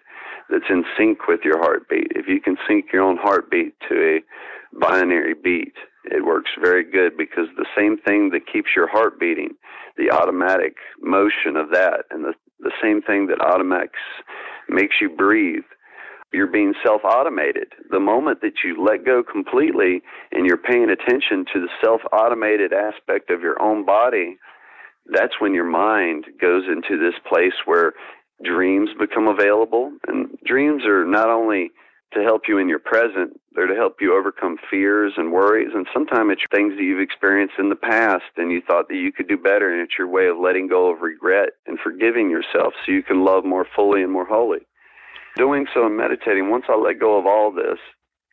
that's 0.49 0.71
in 0.71 0.85
sync 0.97 1.27
with 1.27 1.41
your 1.45 1.59
heartbeat. 1.59 2.13
If 2.15 2.27
you 2.29 2.41
can 2.41 2.57
sync 2.69 2.87
your 2.93 3.03
own 3.03 3.17
heartbeat 3.17 3.75
to 3.89 3.95
a 3.95 4.79
binary 4.79 5.35
beat, 5.35 5.75
it 6.05 6.25
works 6.25 6.51
very 6.61 6.85
good 6.85 7.17
because 7.17 7.49
the 7.57 7.67
same 7.77 7.99
thing 7.99 8.31
that 8.31 8.51
keeps 8.51 8.71
your 8.75 8.89
heart 8.89 9.19
beating, 9.19 9.51
the 9.97 10.11
automatic 10.11 10.77
motion 11.01 11.57
of 11.57 11.71
that, 11.71 12.05
and 12.11 12.25
the, 12.25 12.33
the 12.61 12.73
same 12.83 13.03
thing 13.03 13.27
that 13.27 13.41
automatics 13.41 14.01
makes 14.69 14.97
you 15.01 15.11
breathe, 15.11 15.65
you're 16.33 16.47
being 16.47 16.75
self 16.85 17.03
automated. 17.05 17.69
The 17.91 18.01
moment 18.01 18.41
that 18.43 18.65
you 18.65 18.85
let 18.85 19.05
go 19.05 19.23
completely 19.23 20.03
and 20.33 20.47
you're 20.47 20.59
paying 20.59 20.91
attention 20.91 21.45
to 21.53 21.61
the 21.61 21.69
self 21.83 22.01
automated 22.13 22.73
aspect 22.73 23.31
of 23.31 23.41
your 23.41 23.61
own 23.63 23.85
body, 23.85 24.37
that's 25.07 25.41
when 25.41 25.55
your 25.55 25.69
mind 25.69 26.27
goes 26.41 26.65
into 26.69 26.99
this 26.99 27.19
place 27.29 27.55
where 27.65 27.95
dreams 28.45 28.91
become 28.99 29.27
available. 29.27 29.93
And 30.07 30.37
dreams 30.45 30.85
are 30.85 31.05
not 31.05 31.31
only 31.31 31.71
to 32.15 32.23
help 32.23 32.43
you 32.49 32.59
in 32.59 32.69
your 32.69 32.79
present, 32.79 33.39
they're 33.53 33.67
to 33.67 33.75
help 33.75 33.97
you 34.01 34.17
overcome 34.17 34.57
fears 34.71 35.15
and 35.17 35.33
worries. 35.33 35.71
And 35.75 35.87
sometimes 35.93 36.33
it's 36.33 36.43
things 36.55 36.75
that 36.77 36.83
you've 36.83 37.01
experienced 37.01 37.55
in 37.59 37.69
the 37.69 37.77
past 37.77 38.25
and 38.37 38.51
you 38.51 38.63
thought 38.67 38.89
that 38.89 38.97
you 38.97 39.13
could 39.13 39.29
do 39.29 39.37
better. 39.37 39.73
And 39.73 39.83
it's 39.83 39.99
your 39.99 40.09
way 40.09 40.29
of 40.29 40.39
letting 40.39 40.69
go 40.69 40.93
of 40.93 41.01
regret 41.01 41.51
and 41.67 41.79
forgiving 41.83 42.31
yourself 42.31 42.73
so 42.85 42.93
you 42.93 43.03
can 43.03 43.25
love 43.25 43.45
more 43.45 43.67
fully 43.75 44.03
and 44.03 44.13
more 44.13 44.27
wholly. 44.27 44.61
Doing 45.37 45.67
so 45.73 45.87
and 45.87 45.97
meditating, 45.97 46.51
once 46.51 46.65
I 46.69 46.77
let 46.77 46.99
go 46.99 47.19
of 47.19 47.27
all 47.27 47.53
this, 47.53 47.79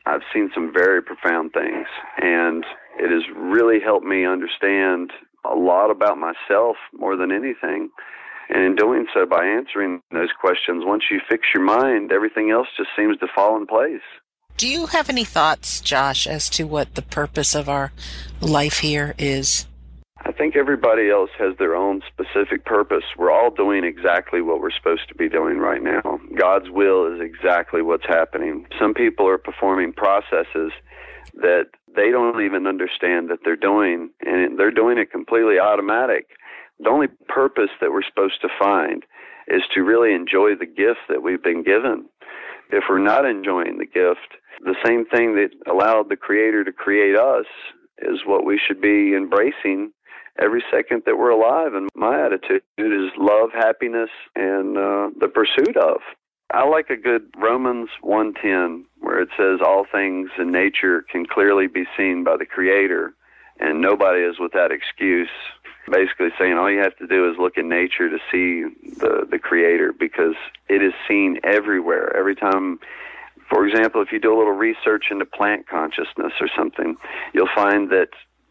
I've 0.05 0.21
seen 0.33 0.49
some 0.53 0.71
very 0.73 1.01
profound 1.01 1.53
things. 1.53 1.87
And 2.21 2.65
it 2.97 3.11
has 3.11 3.23
really 3.35 3.79
helped 3.79 4.05
me 4.05 4.25
understand 4.25 5.11
a 5.43 5.55
lot 5.55 5.91
about 5.91 6.17
myself 6.17 6.77
more 6.93 7.15
than 7.15 7.31
anything. 7.31 7.89
And 8.49 8.63
in 8.63 8.75
doing 8.75 9.07
so, 9.13 9.25
by 9.25 9.45
answering 9.45 10.01
those 10.11 10.29
questions, 10.39 10.83
once 10.85 11.05
you 11.09 11.19
fix 11.27 11.47
your 11.53 11.63
mind, 11.63 12.11
everything 12.11 12.51
else 12.51 12.67
just 12.77 12.89
seems 12.95 13.17
to 13.17 13.27
fall 13.33 13.57
in 13.57 13.65
place. 13.65 14.01
Do 14.57 14.67
you 14.67 14.85
have 14.87 15.09
any 15.09 15.25
thoughts, 15.25 15.81
Josh, 15.81 16.25
as 16.27 16.49
to 16.51 16.65
what 16.65 16.95
the 16.95 17.01
purpose 17.01 17.55
of 17.55 17.67
our 17.67 17.91
life 18.39 18.79
here 18.79 19.13
is? 19.17 19.65
Think 20.37 20.57
everybody 20.57 21.09
else 21.09 21.29
has 21.39 21.57
their 21.57 21.75
own 21.75 22.01
specific 22.11 22.65
purpose. 22.65 23.05
We're 23.17 23.31
all 23.31 23.51
doing 23.51 23.85
exactly 23.85 24.41
what 24.41 24.59
we're 24.59 24.71
supposed 24.71 25.07
to 25.07 25.15
be 25.15 25.29
doing 25.29 25.59
right 25.59 25.81
now. 25.81 26.19
God's 26.37 26.69
will 26.69 27.07
is 27.13 27.21
exactly 27.21 27.81
what's 27.81 28.05
happening. 28.05 28.67
Some 28.77 28.93
people 28.93 29.27
are 29.29 29.37
performing 29.37 29.93
processes 29.93 30.73
that 31.35 31.67
they 31.95 32.11
don't 32.11 32.43
even 32.43 32.67
understand 32.67 33.29
that 33.29 33.39
they're 33.45 33.55
doing, 33.55 34.09
and 34.25 34.59
they're 34.59 34.71
doing 34.71 34.97
it 34.97 35.09
completely 35.09 35.57
automatic. 35.57 36.27
The 36.79 36.89
only 36.89 37.07
purpose 37.29 37.71
that 37.79 37.91
we're 37.91 38.03
supposed 38.03 38.41
to 38.41 38.49
find 38.59 39.03
is 39.47 39.61
to 39.73 39.81
really 39.81 40.13
enjoy 40.13 40.55
the 40.55 40.65
gift 40.65 41.07
that 41.07 41.23
we've 41.23 41.43
been 41.43 41.63
given. 41.63 42.09
If 42.71 42.85
we're 42.89 42.99
not 42.99 43.25
enjoying 43.25 43.77
the 43.77 43.85
gift, 43.85 44.41
the 44.61 44.75
same 44.85 45.05
thing 45.05 45.35
that 45.35 45.51
allowed 45.71 46.09
the 46.09 46.17
Creator 46.17 46.65
to 46.65 46.73
create 46.73 47.15
us 47.15 47.45
is 47.99 48.25
what 48.25 48.45
we 48.45 48.59
should 48.59 48.81
be 48.81 49.13
embracing 49.15 49.91
every 50.39 50.63
second 50.71 51.03
that 51.05 51.17
we're 51.17 51.29
alive. 51.29 51.73
And 51.73 51.89
my 51.95 52.25
attitude 52.25 52.63
is 52.77 53.11
love, 53.17 53.51
happiness, 53.53 54.09
and 54.35 54.77
uh, 54.77 55.09
the 55.19 55.27
pursuit 55.27 55.77
of. 55.77 56.01
I 56.51 56.67
like 56.67 56.89
a 56.89 56.95
good 56.95 57.33
Romans 57.37 57.89
1:10 58.03 58.83
where 58.99 59.19
it 59.19 59.29
says 59.37 59.59
all 59.65 59.85
things 59.91 60.29
in 60.37 60.51
nature 60.51 61.01
can 61.01 61.25
clearly 61.25 61.67
be 61.67 61.85
seen 61.97 62.23
by 62.23 62.37
the 62.37 62.45
creator 62.45 63.15
and 63.59 63.81
nobody 63.81 64.21
is 64.21 64.39
without 64.39 64.71
excuse. 64.71 65.29
Basically 65.91 66.29
saying 66.39 66.53
all 66.53 66.69
you 66.69 66.79
have 66.79 66.97
to 66.97 67.07
do 67.07 67.29
is 67.29 67.37
look 67.37 67.57
in 67.57 67.69
nature 67.69 68.09
to 68.09 68.17
see 68.31 68.63
the 68.97 69.27
the 69.29 69.39
creator 69.39 69.93
because 69.93 70.35
it 70.67 70.81
is 70.81 70.93
seen 71.07 71.39
everywhere. 71.43 72.15
Every 72.15 72.35
time 72.35 72.79
for 73.49 73.67
example, 73.67 74.01
if 74.01 74.11
you 74.11 74.19
do 74.19 74.35
a 74.35 74.37
little 74.37 74.53
research 74.53 75.05
into 75.11 75.25
plant 75.25 75.67
consciousness 75.67 76.33
or 76.41 76.49
something, 76.57 76.95
you'll 77.33 77.53
find 77.53 77.91
that 77.91 78.09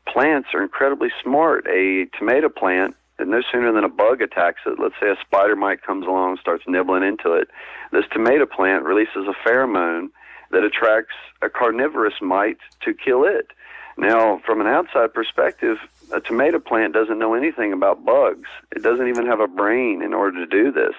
plants 0.09 0.49
are 0.55 0.63
incredibly 0.63 1.09
smart. 1.23 1.67
A 1.67 2.07
tomato 2.19 2.49
plant, 2.49 2.97
no 3.19 3.43
sooner 3.51 3.73
than 3.73 3.85
a 3.85 3.89
bug 3.89 4.23
attacks 4.23 4.61
it, 4.67 4.79
let's 4.79 4.95
say 5.01 5.09
a 5.09 5.17
spider 5.21 5.57
mite 5.57 5.83
comes 5.83 6.07
along 6.07 6.33
and 6.33 6.39
starts 6.39 6.65
nibbling 6.67 7.03
into 7.03 7.33
it, 7.33 7.49
this 7.93 8.05
tomato 8.13 8.47
plant 8.47 8.85
releases 8.85 9.27
a 9.29 9.49
pheromone 9.49 10.09
that 10.51 10.65
attracts 10.65 11.15
a 11.43 11.49
carnivorous 11.49 12.15
mite 12.21 12.59
to 12.83 12.93
kill 12.93 13.25
it. 13.25 13.49
Now, 13.97 14.41
from 14.45 14.61
an 14.61 14.67
outside 14.67 15.15
perspective, 15.15 15.79
a 16.13 16.21
tomato 16.21 16.59
plant 16.59 16.93
doesn't 16.93 17.19
know 17.19 17.35
anything 17.35 17.73
about 17.73 18.05
bugs. 18.05 18.49
It 18.75 18.83
doesn't 18.83 19.09
even 19.09 19.27
have 19.27 19.41
a 19.41 19.47
brain 19.47 20.03
in 20.03 20.13
order 20.13 20.45
to 20.45 20.47
do 20.47 20.73
this. 20.73 20.95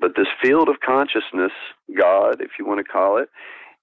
But 0.00 0.16
this 0.16 0.26
field 0.42 0.68
of 0.68 0.80
consciousness, 0.80 1.52
God, 1.96 2.40
if 2.40 2.52
you 2.58 2.66
want 2.66 2.84
to 2.84 2.92
call 2.92 3.18
it, 3.18 3.30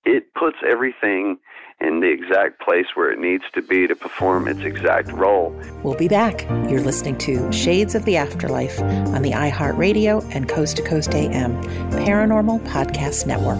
it 0.06 0.34
puts 0.34 0.58
everything 0.68 1.38
in 1.80 2.00
the 2.00 2.10
exact 2.10 2.60
place 2.60 2.88
where 2.96 3.12
it 3.12 3.20
needs 3.20 3.44
to 3.54 3.62
be 3.62 3.88
to 3.88 3.96
perform 3.96 4.48
its 4.48 4.62
exact 4.62 5.12
role. 5.12 5.50
We'll 5.84 5.98
be 5.98 6.08
back. 6.08 6.44
You're 6.70 6.82
listening 6.82 7.18
to 7.20 7.52
Shades 7.52 7.96
of 7.96 8.06
the 8.06 8.18
Afterlife 8.18 8.82
on 8.82 9.22
the 9.22 9.32
iHeartRadio 9.32 10.34
and 10.34 10.48
Coast 10.48 10.78
to 10.78 10.84
Coast 10.84 11.14
AM 11.14 11.62
Paranormal 11.92 12.60
Podcast 12.68 13.26
Network. 13.28 13.60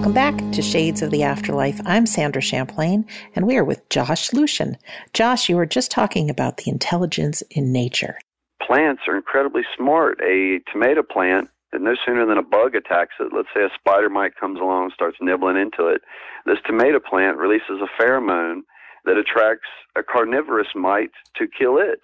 Welcome 0.00 0.14
back 0.14 0.52
to 0.52 0.62
Shades 0.62 1.02
of 1.02 1.10
the 1.10 1.24
Afterlife. 1.24 1.78
I'm 1.84 2.06
Sandra 2.06 2.40
Champlain, 2.40 3.04
and 3.36 3.46
we 3.46 3.58
are 3.58 3.64
with 3.64 3.86
Josh 3.90 4.30
Lucion. 4.30 4.76
Josh, 5.12 5.50
you 5.50 5.56
were 5.56 5.66
just 5.66 5.90
talking 5.90 6.30
about 6.30 6.56
the 6.56 6.70
intelligence 6.70 7.42
in 7.50 7.70
nature. 7.70 8.18
Plants 8.66 9.02
are 9.06 9.14
incredibly 9.14 9.60
smart. 9.76 10.18
A 10.22 10.60
tomato 10.72 11.02
plant, 11.02 11.50
no 11.74 11.94
sooner 12.02 12.24
than 12.24 12.38
a 12.38 12.42
bug 12.42 12.74
attacks 12.74 13.16
it, 13.20 13.30
let's 13.36 13.50
say 13.54 13.60
a 13.60 13.68
spider 13.78 14.08
mite 14.08 14.36
comes 14.36 14.58
along 14.58 14.84
and 14.84 14.92
starts 14.94 15.18
nibbling 15.20 15.58
into 15.58 15.88
it, 15.88 16.00
this 16.46 16.58
tomato 16.64 16.98
plant 16.98 17.36
releases 17.36 17.82
a 17.82 18.02
pheromone 18.02 18.62
that 19.04 19.16
attracts 19.16 19.68
a 19.96 20.02
carnivorous 20.02 20.68
mite 20.74 21.12
to 21.36 21.46
kill 21.46 21.78
it. 21.78 22.00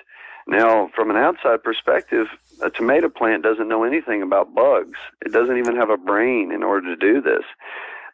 Now, 0.48 0.90
from 0.94 1.10
an 1.10 1.16
outside 1.16 1.62
perspective, 1.64 2.26
a 2.62 2.70
tomato 2.70 3.08
plant 3.08 3.42
doesn't 3.42 3.68
know 3.68 3.82
anything 3.82 4.22
about 4.22 4.54
bugs. 4.54 4.98
It 5.24 5.32
doesn't 5.32 5.58
even 5.58 5.76
have 5.76 5.90
a 5.90 5.96
brain 5.96 6.52
in 6.52 6.62
order 6.62 6.94
to 6.94 6.96
do 6.96 7.20
this. 7.20 7.44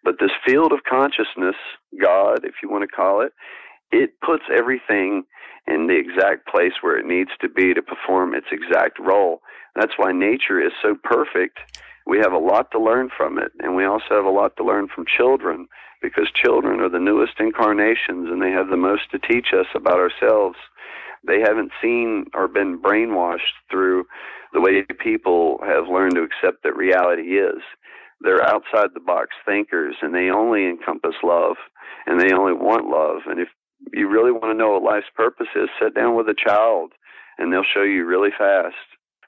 But 0.03 0.17
this 0.19 0.31
field 0.45 0.73
of 0.73 0.81
consciousness, 0.89 1.57
God, 2.01 2.45
if 2.45 2.55
you 2.63 2.71
want 2.71 2.83
to 2.83 2.89
call 2.89 3.21
it, 3.21 3.33
it 3.93 4.21
puts 4.21 4.45
everything 4.53 5.25
in 5.67 5.87
the 5.87 5.97
exact 5.97 6.47
place 6.49 6.73
where 6.81 6.99
it 6.99 7.07
needs 7.07 7.31
to 7.41 7.49
be 7.49 7.75
to 7.75 7.83
perform 7.83 8.35
its 8.35 8.47
exact 8.51 8.99
role. 8.99 9.43
That's 9.77 9.93
why 9.97 10.13
nature 10.13 10.61
is 10.61 10.73
so 10.83 10.97
perfect. 11.03 11.59
We 12.07 12.19
have 12.19 12.33
a 12.33 12.39
lot 12.39 12.71
to 12.73 12.81
learn 12.81 13.11
from 13.17 13.39
it, 13.39 13.53
and 13.61 13.77
we 13.77 13.85
also 13.85 14.11
have 14.11 14.25
a 14.25 14.31
lot 14.31 14.57
to 14.57 14.65
learn 14.65 14.89
from 14.95 15.05
children 15.07 15.69
because 16.01 16.29
children 16.35 16.81
are 16.81 16.89
the 16.89 16.99
newest 16.99 17.35
incarnations 17.39 18.29
and 18.29 18.43
they 18.43 18.51
have 18.51 18.69
the 18.69 18.77
most 18.77 19.11
to 19.13 19.19
teach 19.21 19.49
us 19.53 19.67
about 19.75 20.01
ourselves 20.01 20.57
they 21.27 21.41
haven't 21.41 21.71
seen 21.81 22.27
or 22.35 22.49
been 22.49 22.79
brainwashed 22.81 23.55
through 23.71 24.05
the 24.53 24.61
way 24.61 24.83
people 25.01 25.59
have 25.65 25.89
learned 25.89 26.15
to 26.17 26.23
accept 26.23 26.63
that 26.63 26.77
reality 26.77 27.39
is. 27.39 27.63
They're 28.21 28.43
outside 28.43 28.91
the 28.95 29.01
box 29.01 29.31
thinkers 29.47 29.97
and 30.03 30.15
they 30.15 30.31
only 30.31 30.69
encompass 30.69 31.15
love 31.23 31.57
and 32.07 32.21
they 32.21 32.33
only 32.33 32.53
want 32.53 32.87
love. 32.87 33.23
And 33.27 33.41
if 33.41 33.49
you 33.93 34.09
really 34.09 34.33
want 34.33 34.47
to 34.47 34.55
know 34.55 34.73
what 34.73 34.83
life's 34.83 35.11
purpose 35.15 35.49
is, 35.55 35.69
sit 35.81 35.95
down 35.95 36.17
with 36.17 36.29
a 36.29 36.35
child 36.35 36.93
and 37.39 37.53
they'll 37.53 37.63
show 37.75 37.83
you 37.83 38.05
really 38.05 38.31
fast. 38.37 38.75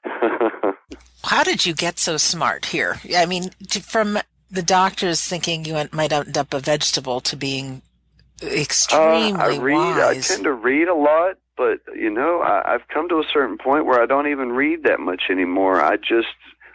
How 1.23 1.43
did 1.43 1.65
you 1.65 1.73
get 1.73 1.99
so 1.99 2.17
smart 2.17 2.65
here? 2.65 2.99
I 3.15 3.25
mean, 3.25 3.49
from 3.81 4.19
the 4.51 4.61
doctors 4.61 5.21
thinking 5.21 5.65
you 5.65 5.87
might 5.91 6.11
end 6.11 6.37
up 6.37 6.53
a 6.53 6.59
vegetable 6.59 7.19
to 7.21 7.35
being 7.35 7.81
extremely 8.41 9.33
uh, 9.33 9.37
I 9.37 9.57
read. 9.57 9.75
wise. 9.75 10.31
I 10.31 10.33
tend 10.35 10.43
to 10.43 10.53
read 10.53 10.87
a 10.87 10.93
lot, 10.93 11.37
but 11.57 11.79
you 11.95 12.09
know, 12.09 12.41
I, 12.41 12.73
I've 12.73 12.87
come 12.89 13.09
to 13.09 13.15
a 13.15 13.25
certain 13.31 13.57
point 13.57 13.85
where 13.85 14.01
I 14.01 14.05
don't 14.05 14.27
even 14.27 14.51
read 14.51 14.83
that 14.83 14.99
much 14.99 15.23
anymore. 15.29 15.81
I 15.81 15.97
just 15.97 16.27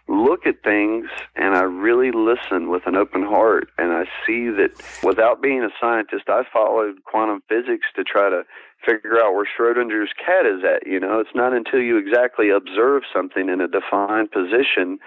look 0.09 0.45
at 0.45 0.63
things 0.65 1.07
and 1.37 1.55
I 1.55 1.63
really 1.63 2.11
listen 2.11 2.69
with 2.69 2.87
an 2.87 2.97
open 2.97 3.23
heart. 3.23 3.69
And 3.79 3.93
I 3.93 4.05
see 4.27 4.49
that 4.51 4.73
without 5.05 5.41
being 5.41 5.63
a 5.63 5.71
scientist, 5.81 6.25
I 6.29 6.43
followed 6.53 7.05
quantum 7.05 7.43
physics 7.49 7.87
to 7.95 8.03
try 8.03 8.29
to 8.29 8.43
figure 8.85 9.19
out 9.21 9.35
where 9.35 9.47
Schrodinger's 9.47 10.13
cat 10.17 10.47
is 10.47 10.63
at. 10.65 10.87
You 10.87 11.01
know, 11.01 11.21
it's 11.21 11.35
not 11.35 11.53
until 11.53 11.81
you 11.81 11.99
exactly 11.99 12.51
observe 12.51 13.03
something 13.13 13.49
in 13.49 13.61
a 13.61 13.69
defined 13.69 14.31
position 14.33 14.99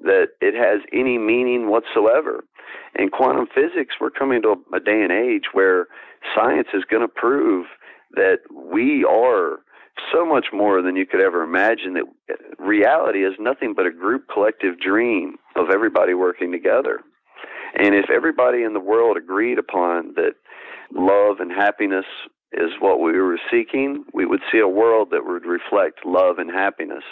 that 0.00 0.28
it 0.40 0.54
has 0.54 0.80
any 0.92 1.18
meaning 1.18 1.68
whatsoever. 1.68 2.44
In 2.98 3.10
quantum 3.10 3.46
physics, 3.46 3.96
we're 4.00 4.10
coming 4.10 4.42
to 4.42 4.56
a, 4.74 4.80
day 4.80 5.02
and 5.02 5.12
age 5.12 5.52
where 5.52 5.86
science 6.34 6.68
is 6.74 6.84
going 6.84 7.02
to 7.02 7.08
prove 7.08 7.66
that 8.12 8.38
we 8.52 9.04
are 9.04 9.58
so 10.12 10.24
much 10.24 10.46
more 10.52 10.82
than 10.82 10.96
you 10.96 11.06
could 11.06 11.20
ever 11.20 11.42
imagine 11.42 11.94
that 11.94 12.04
reality 12.58 13.24
is 13.24 13.34
nothing 13.38 13.74
but 13.74 13.86
a 13.86 13.90
group 13.90 14.26
collective 14.32 14.78
dream 14.78 15.36
of 15.56 15.70
everybody 15.70 16.14
working 16.14 16.52
together. 16.52 17.00
And 17.74 17.94
if 17.94 18.10
everybody 18.10 18.62
in 18.62 18.72
the 18.72 18.80
world 18.80 19.16
agreed 19.16 19.58
upon 19.58 20.14
that 20.14 20.34
love 20.94 21.40
and 21.40 21.50
happiness 21.50 22.04
is 22.52 22.70
what 22.80 23.00
we 23.00 23.12
were 23.12 23.38
seeking, 23.50 24.04
we 24.12 24.24
would 24.24 24.40
see 24.50 24.58
a 24.58 24.68
world 24.68 25.08
that 25.10 25.26
would 25.26 25.44
reflect 25.44 26.06
love 26.06 26.38
and 26.38 26.50
happiness. 26.50 27.04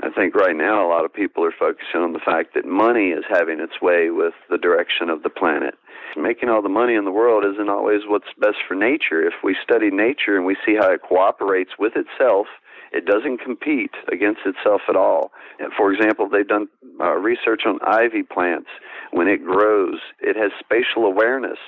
I 0.00 0.10
think 0.10 0.34
right 0.34 0.56
now 0.56 0.84
a 0.84 0.88
lot 0.88 1.04
of 1.04 1.12
people 1.12 1.44
are 1.44 1.54
focusing 1.56 2.00
on 2.00 2.12
the 2.12 2.18
fact 2.18 2.54
that 2.54 2.64
money 2.64 3.10
is 3.10 3.24
having 3.28 3.60
its 3.60 3.80
way 3.80 4.10
with 4.10 4.34
the 4.50 4.58
direction 4.58 5.10
of 5.10 5.22
the 5.22 5.30
planet. 5.30 5.74
Making 6.16 6.48
all 6.48 6.62
the 6.62 6.68
money 6.68 6.94
in 6.94 7.04
the 7.04 7.12
world 7.12 7.44
isn't 7.44 7.68
always 7.68 8.00
what's 8.06 8.32
best 8.38 8.56
for 8.66 8.74
nature. 8.74 9.24
If 9.24 9.34
we 9.44 9.56
study 9.62 9.90
nature 9.90 10.36
and 10.36 10.44
we 10.44 10.56
see 10.66 10.74
how 10.74 10.90
it 10.90 11.02
cooperates 11.02 11.72
with 11.78 11.92
itself, 11.94 12.46
it 12.92 13.06
doesn't 13.06 13.38
compete 13.38 13.92
against 14.10 14.40
itself 14.44 14.82
at 14.88 14.96
all. 14.96 15.32
For 15.76 15.92
example, 15.92 16.28
they've 16.28 16.46
done 16.46 16.68
uh, 17.00 17.14
research 17.14 17.62
on 17.66 17.78
ivy 17.86 18.22
plants. 18.22 18.68
When 19.12 19.28
it 19.28 19.44
grows, 19.44 20.00
it 20.20 20.36
has 20.36 20.50
spatial 20.58 21.04
awareness. 21.06 21.58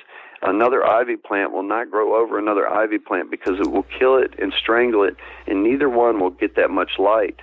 Another 0.44 0.84
ivy 0.86 1.16
plant 1.16 1.52
will 1.52 1.62
not 1.62 1.90
grow 1.90 2.20
over 2.20 2.38
another 2.38 2.68
ivy 2.68 2.98
plant 2.98 3.30
because 3.30 3.58
it 3.58 3.70
will 3.70 3.86
kill 3.98 4.16
it 4.16 4.34
and 4.38 4.52
strangle 4.52 5.02
it, 5.02 5.16
and 5.46 5.64
neither 5.64 5.88
one 5.88 6.20
will 6.20 6.30
get 6.30 6.54
that 6.56 6.70
much 6.70 6.92
light. 6.98 7.36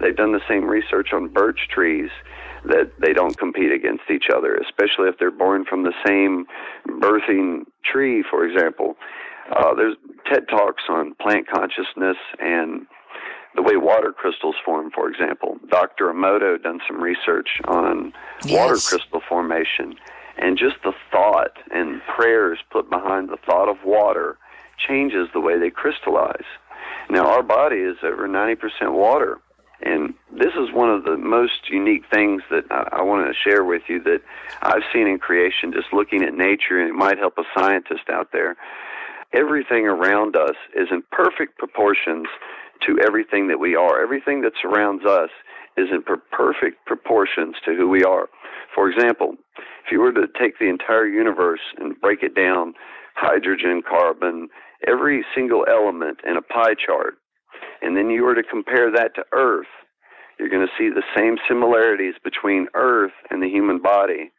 They've 0.00 0.16
done 0.16 0.32
the 0.32 0.40
same 0.48 0.64
research 0.64 1.08
on 1.12 1.28
birch 1.28 1.68
trees 1.70 2.10
that 2.64 2.92
they 3.00 3.12
don't 3.12 3.36
compete 3.36 3.72
against 3.72 4.04
each 4.10 4.26
other, 4.34 4.54
especially 4.54 5.08
if 5.08 5.18
they're 5.18 5.30
born 5.30 5.64
from 5.64 5.84
the 5.84 5.92
same 6.06 6.46
birthing 7.00 7.64
tree, 7.84 8.24
for 8.28 8.44
example. 8.44 8.96
Uh, 9.54 9.74
there's 9.74 9.96
TED 10.30 10.48
Talks 10.48 10.84
on 10.88 11.14
plant 11.20 11.46
consciousness 11.48 12.16
and 12.38 12.86
the 13.54 13.62
way 13.62 13.76
water 13.76 14.12
crystals 14.12 14.56
form, 14.64 14.90
for 14.94 15.10
example. 15.10 15.58
Dr. 15.68 16.12
Emoto 16.12 16.62
done 16.62 16.80
some 16.86 17.00
research 17.02 17.48
on 17.66 18.12
yes. 18.44 18.52
water 18.52 18.76
crystal 18.76 19.20
formation, 19.28 19.94
and 20.38 20.56
just 20.58 20.76
the 20.84 20.92
thought 21.10 21.56
and 21.70 22.00
prayers 22.16 22.58
put 22.70 22.88
behind 22.88 23.28
the 23.28 23.38
thought 23.44 23.68
of 23.68 23.76
water 23.84 24.38
changes 24.78 25.28
the 25.32 25.40
way 25.40 25.58
they 25.58 25.70
crystallize. 25.70 26.46
Now, 27.10 27.26
our 27.26 27.42
body 27.42 27.76
is 27.76 27.96
over 28.02 28.28
90% 28.28 28.92
water. 28.92 29.40
And 29.80 30.14
this 30.32 30.54
is 30.54 30.72
one 30.72 30.90
of 30.90 31.04
the 31.04 31.16
most 31.16 31.68
unique 31.70 32.02
things 32.12 32.42
that 32.50 32.64
I, 32.70 32.98
I 32.98 33.02
want 33.02 33.28
to 33.28 33.48
share 33.48 33.64
with 33.64 33.82
you 33.88 34.02
that 34.02 34.22
I've 34.62 34.82
seen 34.92 35.06
in 35.06 35.18
creation, 35.18 35.72
just 35.72 35.92
looking 35.92 36.22
at 36.22 36.34
nature, 36.34 36.80
and 36.80 36.88
it 36.88 36.94
might 36.94 37.18
help 37.18 37.38
a 37.38 37.44
scientist 37.56 38.10
out 38.10 38.30
there. 38.32 38.56
Everything 39.32 39.86
around 39.86 40.36
us 40.36 40.56
is 40.74 40.88
in 40.90 41.02
perfect 41.12 41.58
proportions 41.58 42.26
to 42.86 42.98
everything 43.00 43.48
that 43.48 43.60
we 43.60 43.76
are. 43.76 44.02
Everything 44.02 44.40
that 44.42 44.52
surrounds 44.60 45.04
us 45.04 45.30
is 45.78 45.88
in 45.92 46.02
per- 46.02 46.22
perfect 46.32 46.84
proportions 46.86 47.56
to 47.64 47.74
who 47.74 47.88
we 47.88 48.02
are. 48.02 48.28
For 48.74 48.90
example, 48.90 49.34
if 49.58 49.92
you 49.92 50.00
were 50.00 50.12
to 50.12 50.26
take 50.40 50.58
the 50.58 50.68
entire 50.68 51.06
universe 51.06 51.60
and 51.78 52.00
break 52.00 52.22
it 52.22 52.34
down, 52.34 52.74
hydrogen, 53.14 53.82
carbon, 53.88 54.48
every 54.86 55.24
single 55.34 55.64
element 55.68 56.18
in 56.26 56.36
a 56.36 56.42
pie 56.42 56.74
chart, 56.74 57.14
and 57.82 57.96
then 57.96 58.10
you 58.10 58.24
were 58.24 58.34
to 58.34 58.42
compare 58.42 58.90
that 58.92 59.14
to 59.14 59.24
Earth, 59.32 59.66
you're 60.38 60.48
going 60.48 60.66
to 60.66 60.72
see 60.78 60.88
the 60.90 61.02
same 61.16 61.36
similarities 61.48 62.14
between 62.22 62.68
Earth 62.74 63.12
and 63.30 63.42
the 63.42 63.48
human 63.48 63.80
body. 63.80 64.30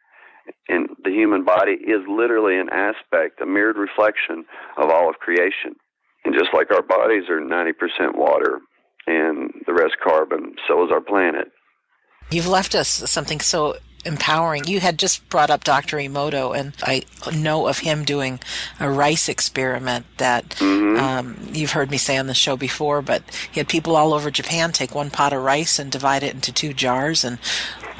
And 0.68 0.88
the 1.04 1.10
human 1.10 1.44
body 1.44 1.72
is 1.72 2.00
literally 2.08 2.58
an 2.58 2.70
aspect, 2.70 3.40
a 3.40 3.46
mirrored 3.46 3.76
reflection 3.76 4.44
of 4.78 4.90
all 4.90 5.08
of 5.08 5.16
creation. 5.16 5.76
And 6.24 6.34
just 6.34 6.52
like 6.54 6.70
our 6.70 6.82
bodies 6.82 7.28
are 7.28 7.40
90% 7.40 8.16
water 8.16 8.60
and 9.06 9.52
the 9.66 9.72
rest 9.72 9.96
carbon, 10.02 10.54
so 10.68 10.84
is 10.84 10.92
our 10.92 11.00
planet. 11.00 11.50
You've 12.30 12.46
left 12.46 12.74
us 12.74 12.88
something 12.88 13.40
so 13.40 13.76
empowering. 14.04 14.64
You 14.66 14.80
had 14.80 14.98
just 14.98 15.28
brought 15.28 15.50
up 15.50 15.64
Dr. 15.64 15.98
Emoto, 15.98 16.56
and 16.56 16.74
I 16.82 17.04
know 17.34 17.66
of 17.66 17.80
him 17.80 18.04
doing 18.04 18.40
a 18.78 18.90
rice 18.90 19.28
experiment 19.28 20.06
that 20.16 20.50
mm-hmm. 20.50 20.96
um, 20.98 21.36
you've 21.52 21.72
heard 21.72 21.90
me 21.90 21.98
say 21.98 22.16
on 22.16 22.26
the 22.26 22.34
show 22.34 22.56
before. 22.56 23.02
But 23.02 23.22
he 23.50 23.60
had 23.60 23.68
people 23.68 23.96
all 23.96 24.14
over 24.14 24.30
Japan 24.30 24.72
take 24.72 24.94
one 24.94 25.10
pot 25.10 25.32
of 25.32 25.42
rice 25.42 25.78
and 25.78 25.90
divide 25.90 26.22
it 26.22 26.34
into 26.34 26.52
two 26.52 26.72
jars, 26.72 27.24
and 27.24 27.38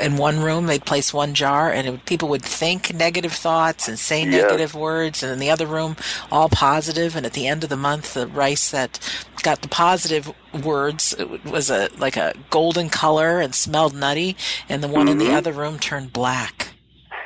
in 0.01 0.17
one 0.17 0.41
room 0.41 0.67
they'd 0.67 0.85
place 0.85 1.13
one 1.13 1.35
jar 1.35 1.71
and 1.71 1.89
would, 1.89 2.05
people 2.05 2.29
would 2.29 2.43
think 2.43 2.93
negative 2.95 3.33
thoughts 3.33 3.89
and 3.89 3.99
say 3.99 4.25
negative 4.25 4.75
words 4.75 5.23
and 5.23 5.33
in 5.33 5.39
the 5.39 5.51
other 5.51 5.67
room 5.67 5.97
all 6.31 6.49
positive 6.49 7.17
and 7.17 7.27
at 7.27 7.33
the 7.33 7.47
end 7.47 7.63
of 7.63 7.71
the 7.71 7.77
month 7.77 8.15
the 8.15 8.27
rice 8.27 8.71
that 8.71 8.99
got 9.43 9.63
the 9.63 9.69
positive 9.69 10.33
words 10.65 11.15
was 11.45 11.71
a 11.71 11.89
like 11.99 12.17
a 12.17 12.35
golden 12.51 12.89
color 12.89 13.41
and 13.41 13.55
smelled 13.55 13.95
nutty 13.95 14.37
and 14.69 14.83
the 14.83 14.89
one 14.89 15.07
mm-hmm. 15.07 15.13
in 15.13 15.19
the 15.19 15.27
mm-hmm. 15.27 15.35
other 15.35 15.53
room 15.53 15.79
turned 15.79 16.13
black 16.13 16.69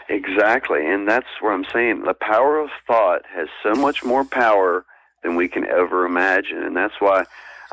exactly 0.09 0.87
and 0.87 1.09
that's 1.09 1.27
what 1.41 1.51
i'm 1.51 1.65
saying 1.73 2.03
the 2.03 2.15
power 2.15 2.59
of 2.59 2.69
thought 2.87 3.23
has 3.35 3.49
so 3.63 3.75
much 3.75 4.05
more 4.05 4.25
power 4.25 4.85
than 5.23 5.37
we 5.37 5.49
can 5.49 5.67
ever 5.67 6.05
imagine 6.05 6.63
and 6.63 6.77
that's 6.77 7.01
why 7.01 7.25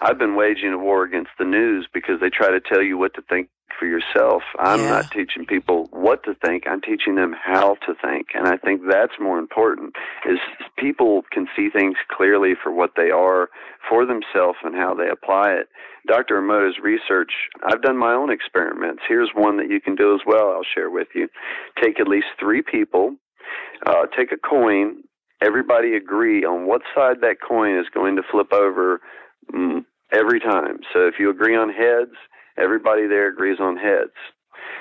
I've 0.02 0.18
been 0.18 0.36
waging 0.36 0.74
a 0.74 0.80
war 0.80 1.04
against 1.04 1.30
the 1.38 1.46
news 1.46 1.88
because 1.94 2.20
they 2.20 2.32
try 2.32 2.50
to 2.50 2.60
tell 2.60 2.82
you 2.82 2.98
what 2.98 3.14
to 3.14 3.22
think 3.22 3.50
for 3.82 3.88
yourself. 3.88 4.44
I'm 4.60 4.82
yeah. 4.82 4.90
not 4.90 5.12
teaching 5.12 5.46
people 5.48 5.88
what 5.90 6.24
to 6.26 6.36
think. 6.36 6.66
I'm 6.68 6.82
teaching 6.82 7.16
them 7.16 7.34
how 7.34 7.76
to 7.88 7.96
think. 8.00 8.28
And 8.36 8.48
I 8.48 8.58
think 8.58 8.82
that's 8.88 9.14
more 9.20 9.40
important 9.40 9.96
is 10.30 10.38
people 10.78 11.24
can 11.32 11.48
see 11.56 11.70
things 11.70 11.96
clearly 12.16 12.54
for 12.62 12.72
what 12.72 12.92
they 12.96 13.10
are 13.10 13.50
for 13.90 14.06
themselves 14.06 14.60
and 14.64 14.76
how 14.76 14.94
they 14.94 15.10
apply 15.10 15.54
it. 15.54 15.68
Dr. 16.08 16.40
Emoto's 16.40 16.78
research, 16.82 17.32
I've 17.66 17.82
done 17.82 17.98
my 17.98 18.14
own 18.14 18.32
experiments. 18.32 19.02
Here's 19.08 19.32
one 19.34 19.58
that 19.58 19.70
you 19.70 19.82
can 19.82 19.96
do 19.96 20.14
as 20.14 20.22
well. 20.28 20.52
I'll 20.52 20.68
share 20.76 20.92
with 20.92 21.08
you. 21.16 21.28
Take 21.82 22.00
at 22.00 22.08
least 22.08 22.28
three 22.40 22.62
people, 22.62 23.16
uh, 23.88 24.06
take 24.16 24.32
a 24.32 24.38
coin, 24.38 25.04
everybody 25.42 25.96
agree 25.96 26.46
on 26.46 26.68
what 26.68 26.82
side 26.94 27.18
that 27.22 27.38
coin 27.48 27.80
is 27.80 27.88
going 27.92 28.16
to 28.16 28.24
flip 28.32 28.54
over 28.54 29.02
mm, 29.52 29.84
every 30.12 30.40
time. 30.40 30.78
So 30.94 31.08
if 31.08 31.16
you 31.20 31.32
agree 31.32 31.56
on 31.56 31.70
heads, 31.70 32.16
everybody 32.58 33.08
there 33.08 33.30
agrees 33.30 33.60
on 33.60 33.78
heads. 33.78 34.12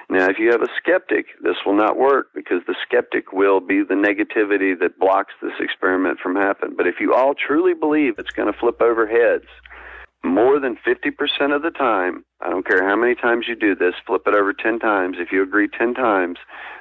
Now, 0.08 0.28
if 0.28 0.38
you 0.38 0.50
have 0.50 0.62
a 0.62 0.68
skeptic, 0.76 1.26
this 1.42 1.56
will 1.64 1.76
not 1.76 1.96
work 1.96 2.28
because 2.34 2.62
the 2.66 2.74
skeptic 2.84 3.32
will 3.32 3.60
be 3.60 3.82
the 3.82 3.94
negativity 3.94 4.78
that 4.78 4.98
blocks 4.98 5.32
this 5.40 5.52
experiment 5.60 6.18
from 6.20 6.36
happening. 6.36 6.74
But 6.76 6.86
if 6.86 6.96
you 7.00 7.14
all 7.14 7.34
truly 7.34 7.74
believe 7.74 8.18
it's 8.18 8.32
going 8.32 8.52
to 8.52 8.58
flip 8.58 8.82
over 8.82 9.06
heads, 9.06 9.46
more 10.22 10.58
than 10.58 10.76
50% 10.86 11.54
of 11.54 11.62
the 11.62 11.70
time, 11.70 12.24
I 12.40 12.50
don't 12.50 12.66
care 12.66 12.86
how 12.86 12.96
many 12.96 13.14
times 13.14 13.46
you 13.48 13.54
do 13.54 13.74
this, 13.74 13.94
flip 14.06 14.22
it 14.26 14.34
over 14.34 14.52
10 14.52 14.78
times. 14.80 15.16
If 15.18 15.32
you 15.32 15.42
agree 15.42 15.68
10 15.68 15.94
times 15.94 16.38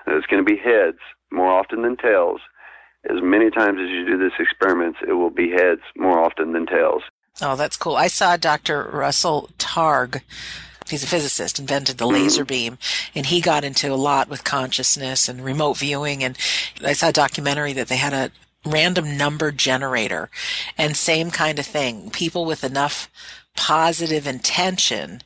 it's 0.08 0.26
going 0.26 0.44
to 0.44 0.50
be 0.50 0.60
heads 0.60 0.98
more 1.32 1.52
often 1.52 1.84
than 1.84 1.96
tails, 1.96 2.42
as 3.10 3.22
many 3.22 3.50
times 3.50 3.80
as 3.82 3.90
you 3.90 4.06
do 4.06 4.18
this 4.18 4.34
experiment, 4.40 4.96
it 5.08 5.14
will 5.14 5.30
be 5.30 5.52
heads 5.52 5.82
more 5.96 6.20
often 6.20 6.54
than 6.54 6.66
tails. 6.66 7.04
Oh, 7.42 7.56
that's 7.56 7.78
cool. 7.78 7.96
I 7.96 8.08
saw 8.08 8.36
Dr. 8.36 8.90
Russell 8.92 9.50
Targ. 9.58 10.22
He's 10.90 11.04
a 11.04 11.08
physicist, 11.08 11.60
invented 11.60 11.98
the 11.98 12.08
laser 12.08 12.46
beam, 12.46 12.78
and 13.16 13.26
he 13.26 13.42
got 13.42 13.64
into 13.64 13.92
a 13.92 13.96
lot 13.96 14.30
with 14.30 14.44
consciousness 14.44 15.28
and 15.28 15.44
remote 15.44 15.78
viewing. 15.78 16.24
And 16.24 16.38
I 16.84 16.94
saw 16.94 17.10
a 17.10 17.14
documentary 17.14 17.74
that 17.74 17.88
they 17.88 17.98
had 17.98 18.14
a 18.14 18.32
random 18.66 19.18
number 19.18 19.52
generator 19.52 20.30
and 20.78 20.96
same 20.96 21.32
kind 21.32 21.60
of 21.60 21.66
thing. 21.66 22.10
People 22.10 22.46
with 22.46 22.64
enough 22.64 23.10
positive 23.56 24.28
intention 24.28 25.22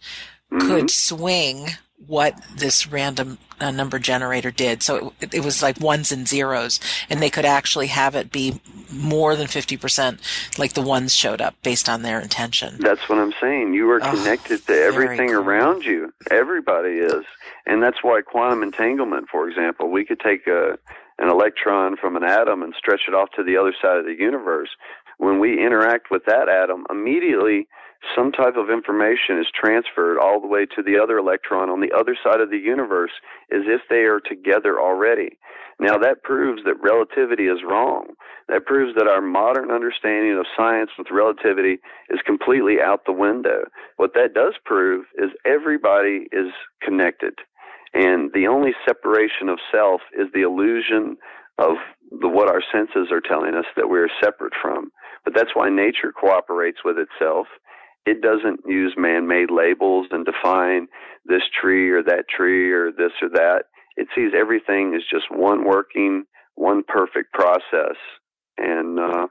mm-hmm. 0.52 0.68
could 0.68 0.90
swing 0.90 1.72
what 2.08 2.40
this 2.56 2.88
random 2.88 3.38
uh, 3.60 3.72
number 3.72 4.00
generator 4.00 4.52
did. 4.52 4.84
So 4.84 5.14
it, 5.22 5.34
it, 5.34 5.44
was 5.44 5.62
like 5.62 5.80
ones 5.80 6.12
and 6.12 6.28
zeros, 6.28 6.80
and 7.10 7.22
they 7.22 7.30
could 7.30 7.46
actually 7.46 7.88
have 7.88 8.16
it 8.16 8.32
be 8.32 8.62
more 8.92 9.36
than 9.36 9.48
50%, 9.48 10.60
like 10.60 10.74
the 10.74 10.82
ones 10.82 11.16
showed 11.16 11.42
up 11.42 11.56
based 11.64 11.88
on 11.88 12.02
their 12.02 12.20
intention. 12.20 12.78
That's 12.80 13.08
what 13.08 13.20
I'm 13.20 13.34
saying. 13.40 13.74
You 13.74 13.90
are 13.92 14.04
oh, 14.04 14.12
connected 14.12 14.66
to 14.68 14.74
everything 14.74 15.30
cool. 15.30 15.40
around 15.40 15.84
you. 15.84 16.14
Everybody 16.30 16.98
is. 16.98 17.26
And 17.66 17.82
that's 17.82 18.04
why 18.04 18.22
quantum 18.22 18.64
entanglement, 18.64 19.30
for 19.30 19.48
example, 19.50 19.90
we 19.90 20.06
could 20.06 20.20
take 20.20 20.48
a, 20.48 20.78
an 21.20 21.30
electron 21.30 21.96
from 21.96 22.16
an 22.16 22.24
atom 22.24 22.64
and 22.64 22.74
stretch 22.78 23.02
it 23.08 23.14
off 23.14 23.30
to 23.36 23.44
the 23.44 23.58
other 23.58 23.74
side 23.82 23.98
of 23.98 24.06
the 24.06 24.16
universe. 24.18 24.70
When 25.18 25.40
we 25.40 25.64
interact 25.64 26.12
with 26.12 26.26
that 26.26 26.50
atom, 26.50 26.86
immediately 26.90 27.68
some 28.16 28.32
type 28.32 28.56
of 28.58 28.70
information 28.70 29.40
is 29.40 29.48
transferred 29.54 30.20
all 30.20 30.42
the 30.42 30.48
way 30.48 30.66
to 30.66 30.84
the 30.84 31.00
other 31.02 31.18
electron 31.18 31.70
on 31.70 31.82
the 31.82 31.92
other 31.92 32.18
side 32.24 32.42
of 32.42 32.50
the 32.50 32.58
universe 32.58 33.12
as 33.52 33.62
if 33.66 33.82
they 33.90 34.04
are 34.04 34.20
together 34.20 34.80
already. 34.80 35.38
Now, 35.80 35.98
that 35.98 36.24
proves 36.24 36.64
that 36.66 36.82
relativity 36.82 37.48
is 37.48 37.64
wrong. 37.66 38.14
That 38.48 38.66
proves 38.66 38.96
that 38.96 39.08
our 39.08 39.22
modern 39.22 39.72
understanding 39.72 40.38
of 40.38 40.46
science 40.56 40.92
with 40.98 41.08
relativity 41.12 41.80
is 42.10 42.20
completely 42.26 42.82
out 42.82 43.06
the 43.06 43.14
window. 43.14 43.64
What 43.98 44.14
that 44.14 44.34
does 44.34 44.54
prove 44.66 45.06
is 45.18 45.32
everybody 45.46 46.28
is 46.32 46.52
connected. 46.82 47.34
And 47.94 48.32
the 48.34 48.48
only 48.48 48.72
separation 48.86 49.50
of 49.50 49.60
self 49.72 50.02
is 50.18 50.28
the 50.34 50.42
illusion 50.42 51.18
of 51.58 51.76
the, 52.22 52.28
what 52.28 52.50
our 52.50 52.62
senses 52.72 53.12
are 53.12 53.22
telling 53.22 53.56
us 53.56 53.66
that 53.76 53.90
we're 53.90 54.10
separate 54.22 54.54
from. 54.62 54.92
But 55.24 55.34
that's 55.36 55.56
why 55.56 55.70
nature 55.70 56.12
cooperates 56.12 56.80
with 56.84 56.98
itself 56.98 57.48
it 58.06 58.22
doesn't 58.22 58.62
use 58.68 58.94
man-made 58.98 59.50
labels 59.50 60.08
and 60.12 60.26
define 60.26 60.88
this 61.26 61.44
tree 61.60 61.90
or 61.90 62.04
that 62.04 62.26
tree 62.30 62.72
or 62.72 62.92
this 62.92 63.12
or 63.22 63.30
that. 63.30 63.64
It 63.96 64.08
sees 64.16 64.32
everything 64.38 64.94
as 64.96 65.04
just 65.10 65.26
one 65.32 65.66
working, 65.66 66.26
one 66.56 66.84
perfect 66.88 67.32
process. 67.34 67.96
And 68.58 69.00
uh, 69.00 69.28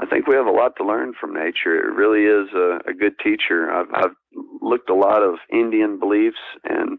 I 0.00 0.06
think 0.06 0.26
we 0.26 0.36
have 0.36 0.46
a 0.46 0.50
lot 0.50 0.72
to 0.76 0.86
learn 0.86 1.14
from 1.20 1.34
nature. 1.34 1.76
It 1.76 1.94
really 1.94 2.24
is 2.24 2.48
a, 2.54 2.90
a 2.90 2.94
good 2.94 3.18
teacher. 3.22 3.70
I've, 3.72 3.88
I've 3.94 4.16
looked 4.60 4.90
a 4.90 4.94
lot 4.94 5.22
of 5.22 5.34
Indian 5.52 5.98
beliefs, 5.98 6.38
and 6.64 6.98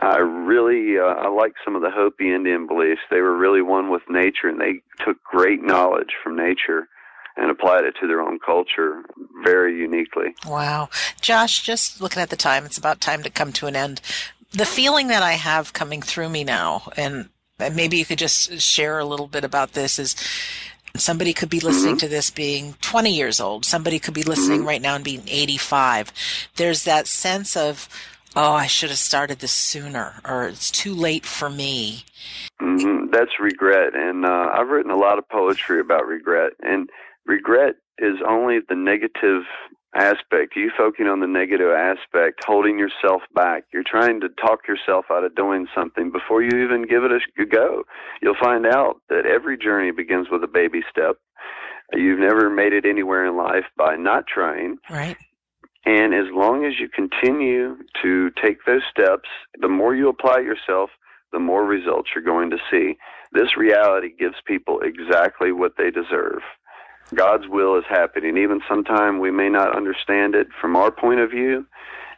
I 0.00 0.18
really 0.18 0.98
uh, 0.98 1.14
I 1.14 1.28
like 1.28 1.52
some 1.64 1.76
of 1.76 1.82
the 1.82 1.90
Hopi 1.90 2.34
Indian 2.34 2.66
beliefs. 2.66 3.00
They 3.10 3.20
were 3.20 3.36
really 3.36 3.62
one 3.62 3.90
with 3.90 4.02
nature, 4.08 4.48
and 4.48 4.60
they 4.60 4.82
took 5.04 5.22
great 5.22 5.62
knowledge 5.62 6.14
from 6.22 6.36
nature 6.36 6.88
and 7.36 7.50
applied 7.50 7.84
it 7.84 7.94
to 8.00 8.06
their 8.06 8.20
own 8.20 8.38
culture 8.38 9.02
very 9.42 9.78
uniquely. 9.78 10.34
Wow. 10.46 10.88
Josh, 11.20 11.62
just 11.62 12.00
looking 12.00 12.22
at 12.22 12.30
the 12.30 12.36
time, 12.36 12.64
it's 12.64 12.78
about 12.78 13.00
time 13.00 13.22
to 13.22 13.30
come 13.30 13.52
to 13.54 13.66
an 13.66 13.76
end. 13.76 14.00
The 14.52 14.66
feeling 14.66 15.08
that 15.08 15.22
I 15.22 15.32
have 15.32 15.72
coming 15.72 16.00
through 16.00 16.28
me 16.28 16.44
now, 16.44 16.88
and 16.96 17.28
maybe 17.58 17.96
you 17.96 18.04
could 18.04 18.18
just 18.18 18.60
share 18.60 18.98
a 18.98 19.04
little 19.04 19.26
bit 19.26 19.44
about 19.44 19.72
this, 19.72 19.98
is 19.98 20.14
somebody 20.96 21.32
could 21.32 21.50
be 21.50 21.60
listening 21.60 21.96
mm-hmm. 21.96 22.06
to 22.06 22.08
this 22.08 22.30
being 22.30 22.74
20 22.80 23.12
years 23.12 23.40
old. 23.40 23.64
Somebody 23.64 23.98
could 23.98 24.14
be 24.14 24.22
listening 24.22 24.60
mm-hmm. 24.60 24.68
right 24.68 24.82
now 24.82 24.94
and 24.94 25.04
being 25.04 25.22
85. 25.26 26.12
There's 26.56 26.84
that 26.84 27.06
sense 27.06 27.56
of, 27.56 27.88
oh, 28.36 28.52
I 28.52 28.66
should 28.66 28.90
have 28.90 28.98
started 28.98 29.40
this 29.40 29.52
sooner, 29.52 30.14
or 30.24 30.46
it's 30.46 30.70
too 30.70 30.94
late 30.94 31.26
for 31.26 31.50
me. 31.50 32.04
Mm-hmm. 32.62 33.10
That's 33.10 33.40
regret. 33.40 33.94
And 33.94 34.24
uh, 34.24 34.50
I've 34.52 34.68
written 34.68 34.92
a 34.92 34.96
lot 34.96 35.18
of 35.18 35.28
poetry 35.28 35.80
about 35.80 36.06
regret. 36.06 36.52
And 36.60 36.88
regret 37.26 37.74
is 37.98 38.16
only 38.26 38.58
the 38.68 38.74
negative 38.74 39.42
aspect. 39.94 40.56
You 40.56 40.70
focusing 40.76 41.06
on 41.06 41.20
the 41.20 41.26
negative 41.26 41.70
aspect, 41.70 42.44
holding 42.44 42.78
yourself 42.78 43.22
back. 43.34 43.64
You're 43.72 43.84
trying 43.84 44.20
to 44.20 44.28
talk 44.28 44.66
yourself 44.66 45.06
out 45.10 45.24
of 45.24 45.34
doing 45.34 45.66
something 45.74 46.10
before 46.10 46.42
you 46.42 46.64
even 46.64 46.86
give 46.88 47.04
it 47.04 47.12
a 47.12 47.46
go. 47.46 47.84
You'll 48.20 48.34
find 48.40 48.66
out 48.66 48.96
that 49.08 49.26
every 49.26 49.56
journey 49.56 49.92
begins 49.92 50.28
with 50.30 50.42
a 50.42 50.48
baby 50.48 50.82
step. 50.90 51.16
You've 51.92 52.18
never 52.18 52.50
made 52.50 52.72
it 52.72 52.84
anywhere 52.84 53.26
in 53.26 53.36
life 53.36 53.66
by 53.76 53.96
not 53.96 54.26
trying. 54.26 54.78
Right. 54.90 55.16
And 55.86 56.14
as 56.14 56.26
long 56.32 56.64
as 56.64 56.72
you 56.80 56.88
continue 56.88 57.76
to 58.02 58.30
take 58.42 58.64
those 58.64 58.82
steps, 58.90 59.28
the 59.60 59.68
more 59.68 59.94
you 59.94 60.08
apply 60.08 60.38
yourself, 60.38 60.90
the 61.30 61.38
more 61.38 61.64
results 61.64 62.10
you're 62.14 62.24
going 62.24 62.50
to 62.50 62.58
see. 62.70 62.96
This 63.32 63.56
reality 63.56 64.14
gives 64.18 64.36
people 64.46 64.80
exactly 64.80 65.52
what 65.52 65.72
they 65.76 65.90
deserve. 65.90 66.40
God's 67.12 67.48
will 67.48 67.76
is 67.76 67.84
happening. 67.88 68.38
Even 68.38 68.60
sometime 68.68 69.18
we 69.18 69.30
may 69.30 69.48
not 69.48 69.76
understand 69.76 70.34
it 70.34 70.48
from 70.60 70.76
our 70.76 70.90
point 70.90 71.20
of 71.20 71.30
view. 71.30 71.66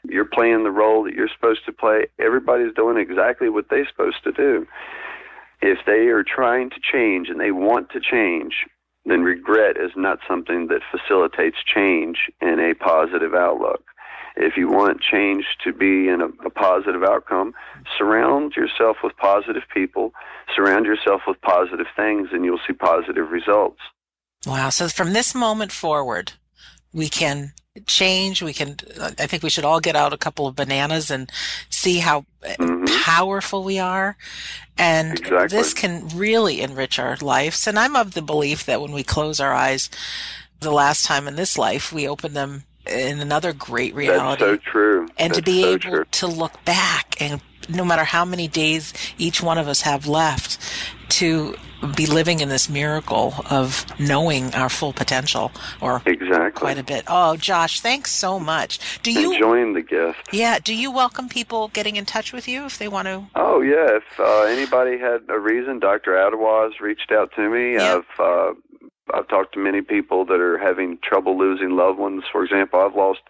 You're 0.09 0.25
playing 0.25 0.63
the 0.63 0.71
role 0.71 1.03
that 1.05 1.15
you're 1.15 1.29
supposed 1.35 1.65
to 1.67 1.73
play. 1.73 2.07
Everybody's 2.19 2.75
doing 2.75 2.97
exactly 2.97 3.49
what 3.49 3.69
they're 3.69 3.89
supposed 3.89 4.23
to 4.25 4.33
do. 4.33 4.67
If 5.61 5.79
they 5.87 6.09
are 6.09 6.23
trying 6.23 6.71
to 6.71 6.77
change 6.81 7.29
and 7.29 7.41
they 7.41 7.51
want 7.51 7.91
to 7.91 8.01
change, 8.01 8.67
then 9.05 9.23
regret 9.23 9.77
is 9.77 9.93
not 9.97 10.19
something 10.29 10.69
that 10.69 10.83
facilitates 10.91 11.57
change 11.65 12.31
in 12.41 12.61
a 12.61 12.75
positive 12.75 13.35
outlook. 13.35 13.83
If 14.37 14.57
you 14.57 14.69
want 14.69 15.01
change 15.01 15.45
to 15.65 15.73
be 15.73 16.09
in 16.09 16.21
a, 16.21 16.27
a 16.47 16.51
positive 16.51 17.03
outcome, 17.03 17.55
surround 17.97 18.55
yourself 18.55 18.99
with 19.03 19.17
positive 19.17 19.63
people, 19.73 20.13
surround 20.55 20.85
yourself 20.85 21.23
with 21.27 21.41
positive 21.41 21.87
things, 21.97 22.29
and 22.33 22.45
you'll 22.45 22.61
see 22.67 22.75
positive 22.75 23.31
results. 23.31 23.81
Wow. 24.47 24.71
So 24.71 24.89
from 24.89 25.13
this 25.13 25.35
moment 25.35 25.73
forward, 25.73 26.33
we 26.93 27.09
can 27.09 27.53
change. 27.87 28.43
We 28.43 28.53
can, 28.53 28.77
I 29.01 29.27
think 29.27 29.43
we 29.43 29.51
should 29.51 29.65
all 29.65 29.81
get 29.81 29.97
out 29.97 30.13
a 30.13 30.19
couple 30.19 30.47
of 30.47 30.57
bananas 30.57 31.11
and 31.11 31.31
see 31.69 31.99
how 31.99 32.25
mm-hmm. 32.43 32.85
powerful 33.05 33.65
we 33.65 33.79
are. 33.79 34.17
And 34.79 35.19
exactly. 35.19 35.49
this 35.49 35.75
can 35.75 36.09
really 36.09 36.61
enrich 36.61 36.99
our 36.99 37.17
lives. 37.17 37.67
And 37.67 37.79
I'm 37.79 37.97
of 37.97 38.15
the 38.15 38.23
belief 38.23 38.65
that 38.67 38.81
when 38.81 38.93
we 38.93 39.03
close 39.03 39.41
our 39.41 39.53
eyes 39.53 39.91
the 40.61 40.71
last 40.71 41.05
time 41.05 41.29
in 41.29 41.37
this 41.37 41.59
life, 41.59 41.93
we 41.93 42.09
open 42.09 42.33
them 42.33 42.65
in 42.87 43.21
another 43.21 43.53
great 43.53 43.95
reality. 43.95 44.45
That's 44.45 44.65
so 44.65 44.71
true. 44.71 45.09
And 45.19 45.33
That's 45.33 45.39
to 45.39 45.43
be 45.43 45.63
so 45.63 45.69
able 45.71 45.79
true. 45.81 46.05
to 46.11 46.27
look 46.27 46.65
back 46.65 47.21
and 47.21 47.41
no 47.69 47.85
matter 47.85 48.05
how 48.05 48.25
many 48.25 48.49
days 48.49 48.93
each 49.19 49.43
one 49.43 49.59
of 49.59 49.69
us 49.69 49.83
have 49.83 50.07
left 50.07 50.59
to 51.09 51.57
be 51.95 52.07
living 52.07 52.41
in 52.41 52.49
this 52.49 52.69
miracle 52.69 53.35
of 53.51 53.85
knowing 54.01 54.55
our 54.55 54.69
full 54.69 54.93
potential 54.93 55.53
or 55.81 56.03
exactly 56.07 56.51
quite 56.59 56.79
a 56.79 56.83
bit. 56.83 57.05
Oh, 57.07 57.37
Josh, 57.37 57.81
thanks 57.81 58.11
so 58.11 58.41
much. 58.41 59.01
Do 59.03 59.13
you 59.13 59.33
enjoying 59.33 59.75
the 59.75 59.83
gift? 59.83 60.29
Yeah. 60.33 60.59
Do 60.59 60.75
you 60.75 60.91
welcome 60.91 61.29
people 61.29 61.69
getting 61.69 61.97
in 61.97 62.05
touch 62.05 62.33
with 62.33 62.49
you 62.49 62.65
if 62.65 62.79
they 62.79 62.89
want 62.89 63.07
to? 63.07 63.27
Oh 63.35 63.61
yeah. 63.61 63.97
If 63.97 64.19
uh, 64.19 64.43
anybody 64.43 64.99
had 64.99 65.23
a 65.29 65.39
reason, 65.39 65.79
Dr. 65.79 66.13
Adawaz 66.13 66.81
reached 66.81 67.13
out 67.13 67.33
to 67.37 67.49
me. 67.49 67.75
Yep. 67.75 68.05
I've 68.19 68.21
uh, 68.21 68.55
I've 69.15 69.29
talked 69.29 69.55
to 69.55 69.61
many 69.61 69.83
people 69.83 70.25
that 70.25 70.41
are 70.41 70.59
having 70.59 70.99
trouble 71.03 71.39
losing 71.39 71.77
loved 71.77 71.99
ones. 71.99 72.25
For 72.31 72.43
example, 72.45 72.81
I've 72.81 72.97
lost 72.97 73.21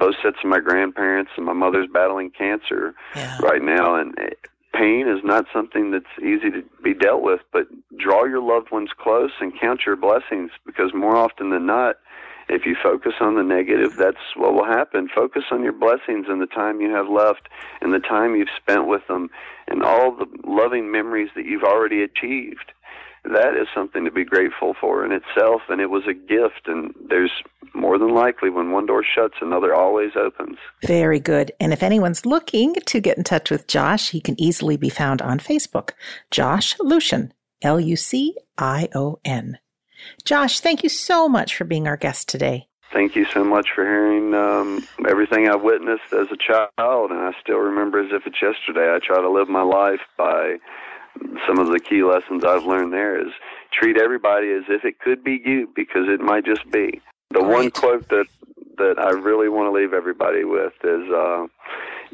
both 0.00 0.14
sets 0.22 0.38
of 0.42 0.48
my 0.48 0.58
grandparents, 0.58 1.30
and 1.36 1.46
my 1.46 1.52
mother's 1.52 1.86
battling 1.92 2.30
cancer 2.30 2.94
yeah. 3.14 3.38
right 3.42 3.62
now, 3.62 3.94
and 3.94 4.18
eh, 4.18 4.30
pain 4.74 5.06
is 5.06 5.22
not 5.22 5.44
something 5.52 5.90
that's 5.90 6.06
easy 6.18 6.50
to 6.50 6.64
be 6.82 6.94
dealt 6.94 7.22
with, 7.22 7.40
but 7.52 7.66
draw 7.98 8.24
your 8.24 8.42
loved 8.42 8.72
ones 8.72 8.90
close 8.98 9.30
and 9.40 9.52
count 9.60 9.82
your 9.84 9.96
blessings 9.96 10.50
because 10.64 10.94
more 10.94 11.16
often 11.16 11.50
than 11.50 11.66
not, 11.66 11.96
if 12.48 12.66
you 12.66 12.74
focus 12.82 13.12
on 13.20 13.36
the 13.36 13.44
negative, 13.44 13.94
that's 13.96 14.16
what 14.34 14.54
will 14.54 14.64
happen. 14.64 15.08
Focus 15.14 15.44
on 15.52 15.62
your 15.62 15.72
blessings 15.72 16.26
and 16.28 16.40
the 16.40 16.46
time 16.46 16.80
you 16.80 16.90
have 16.90 17.08
left 17.08 17.48
and 17.80 17.92
the 17.92 18.00
time 18.00 18.34
you've 18.34 18.48
spent 18.56 18.88
with 18.88 19.06
them 19.06 19.30
and 19.68 19.84
all 19.84 20.10
the 20.10 20.26
loving 20.44 20.90
memories 20.90 21.28
that 21.36 21.44
you've 21.44 21.62
already 21.62 22.02
achieved 22.02 22.72
that 23.24 23.54
is 23.54 23.68
something 23.74 24.04
to 24.04 24.10
be 24.10 24.24
grateful 24.24 24.74
for 24.80 25.04
in 25.04 25.12
itself 25.12 25.62
and 25.68 25.80
it 25.80 25.90
was 25.90 26.04
a 26.08 26.14
gift 26.14 26.66
and 26.66 26.94
there's 27.08 27.32
more 27.74 27.98
than 27.98 28.14
likely 28.14 28.50
when 28.50 28.72
one 28.72 28.86
door 28.86 29.04
shuts 29.04 29.34
another 29.40 29.74
always 29.74 30.12
opens. 30.16 30.56
Very 30.84 31.20
good. 31.20 31.52
And 31.60 31.72
if 31.72 31.82
anyone's 31.82 32.26
looking 32.26 32.74
to 32.74 33.00
get 33.00 33.18
in 33.18 33.24
touch 33.24 33.50
with 33.50 33.66
josh 33.66 34.10
he 34.10 34.20
can 34.20 34.40
easily 34.40 34.76
be 34.76 34.88
found 34.88 35.22
on 35.22 35.38
facebook. 35.38 35.90
Josh 36.30 36.76
Lucion 36.78 37.32
l-u-c-i-o-n 37.62 39.58
josh 40.24 40.60
thank 40.60 40.82
you 40.82 40.88
so 40.88 41.28
much 41.28 41.54
for 41.54 41.64
being 41.64 41.86
our 41.86 41.96
guest 41.96 42.28
today. 42.28 42.66
Thank 42.92 43.14
you 43.14 43.24
so 43.26 43.44
much 43.44 43.68
for 43.72 43.84
hearing 43.84 44.34
um, 44.34 44.84
everything 45.08 45.48
I've 45.48 45.62
witnessed 45.62 46.12
as 46.12 46.26
a 46.32 46.36
child, 46.36 47.12
and 47.12 47.20
I 47.20 47.30
still 47.40 47.58
remember 47.58 48.00
as 48.00 48.10
if 48.10 48.26
it's 48.26 48.42
yesterday. 48.42 48.92
I 48.92 48.98
try 48.98 49.20
to 49.20 49.30
live 49.30 49.48
my 49.48 49.62
life 49.62 50.00
by 50.18 50.56
some 51.46 51.58
of 51.58 51.68
the 51.68 51.80
key 51.80 52.02
lessons 52.02 52.44
I've 52.44 52.64
learned 52.64 52.92
there 52.92 53.20
is 53.20 53.32
treat 53.72 53.96
everybody 53.96 54.50
as 54.52 54.64
if 54.68 54.84
it 54.84 54.98
could 55.00 55.22
be 55.22 55.40
you 55.44 55.68
because 55.74 56.08
it 56.08 56.20
might 56.20 56.44
just 56.44 56.70
be. 56.70 57.00
The 57.30 57.40
Great. 57.40 57.50
one 57.52 57.70
quote 57.70 58.08
that 58.08 58.26
that 58.78 58.98
I 58.98 59.10
really 59.10 59.48
want 59.48 59.66
to 59.66 59.78
leave 59.78 59.92
everybody 59.92 60.44
with 60.44 60.72
is 60.82 61.10
uh, 61.10 61.46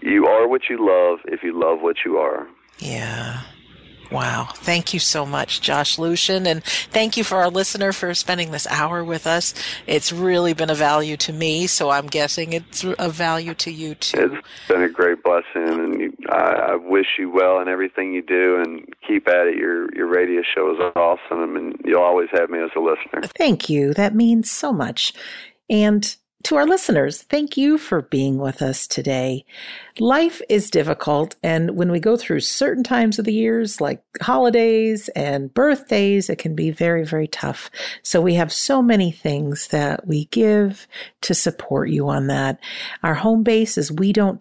you 0.03 0.27
are 0.27 0.49
what 0.49 0.69
you 0.69 0.79
love 0.85 1.21
if 1.27 1.43
you 1.43 1.59
love 1.59 1.81
what 1.81 1.99
you 2.05 2.19
are. 2.19 2.47
Yeah. 2.79 3.41
Wow. 4.11 4.49
Thank 4.55 4.95
you 4.95 5.01
so 5.01 5.27
much, 5.27 5.61
Josh 5.61 5.97
Lucion. 5.97 6.47
And 6.47 6.63
thank 6.65 7.17
you 7.17 7.25
for 7.25 7.39
our 7.39 7.51
listener 7.51 7.93
for 7.93 8.15
spending 8.15 8.51
this 8.51 8.67
hour 8.69 9.03
with 9.03 9.27
us. 9.27 9.55
It's 9.87 10.13
really 10.13 10.53
been 10.53 10.71
a 10.71 10.75
value 10.75 11.17
to 11.19 11.33
me, 11.33 11.67
so 11.67 11.91
I'm 11.91 12.07
guessing 12.07 12.53
it's 12.53 12.85
a 12.99 13.09
value 13.09 13.55
to 13.55 13.71
you 13.71 13.95
too. 13.95 14.39
It's 14.39 14.49
been 14.69 14.83
a 14.83 14.89
great 14.89 15.23
blessing, 15.23 15.45
and 15.55 16.01
you, 16.01 16.17
I, 16.29 16.73
I 16.73 16.77
wish 16.77 17.07
you 17.19 17.31
well 17.31 17.61
in 17.61 17.69
everything 17.69 18.13
you 18.13 18.23
do, 18.23 18.63
and 18.65 18.87
keep 19.07 19.29
at 19.29 19.49
it. 19.49 19.57
Your 19.57 19.93
your 19.95 20.07
radio 20.07 20.43
show 20.43 20.73
is 20.73 20.93
awesome, 20.95 21.57
and 21.57 21.81
you'll 21.85 22.03
always 22.03 22.29
have 22.33 22.51
me 22.51 22.61
as 22.61 22.71
a 22.77 22.81
listener. 22.81 23.23
Thank 23.37 23.69
you. 23.69 23.93
That 23.95 24.15
means 24.15 24.51
so 24.51 24.73
much. 24.73 25.13
And 25.69 26.17
to 26.47 26.55
our 26.55 26.65
listeners, 26.65 27.23
thank 27.23 27.57
you 27.57 27.77
for 27.77 28.03
being 28.03 28.39
with 28.39 28.63
us 28.63 28.87
today. 28.87 29.45
Life 29.99 30.41
is 30.49 30.71
difficult, 30.71 31.35
and 31.43 31.73
when 31.73 31.91
we 31.91 31.99
go 31.99 32.17
through 32.17 32.39
certain 32.39 32.85
times 32.85 33.19
of 33.19 33.25
the 33.25 33.33
years, 33.33 33.81
like 33.81 34.01
holidays 34.21 35.09
and 35.17 35.53
birthdays, 35.53 36.31
it 36.31 36.39
can 36.39 36.55
be 36.55 36.71
very, 36.71 37.05
very 37.05 37.27
tough. 37.27 37.69
So 38.05 38.21
we 38.21 38.35
have 38.35 38.53
so 38.53 38.81
many 38.81 39.11
things 39.11 39.69
that 39.69 40.07
we 40.07 40.27
give 40.27 40.87
to 41.23 41.35
support 41.35 41.89
you 41.89 42.09
on 42.09 42.29
that. 42.29 42.61
Our 43.03 43.15
home 43.15 43.43
base 43.43 43.77
is 43.77 43.91
we 43.91 44.13
don't 44.13 44.39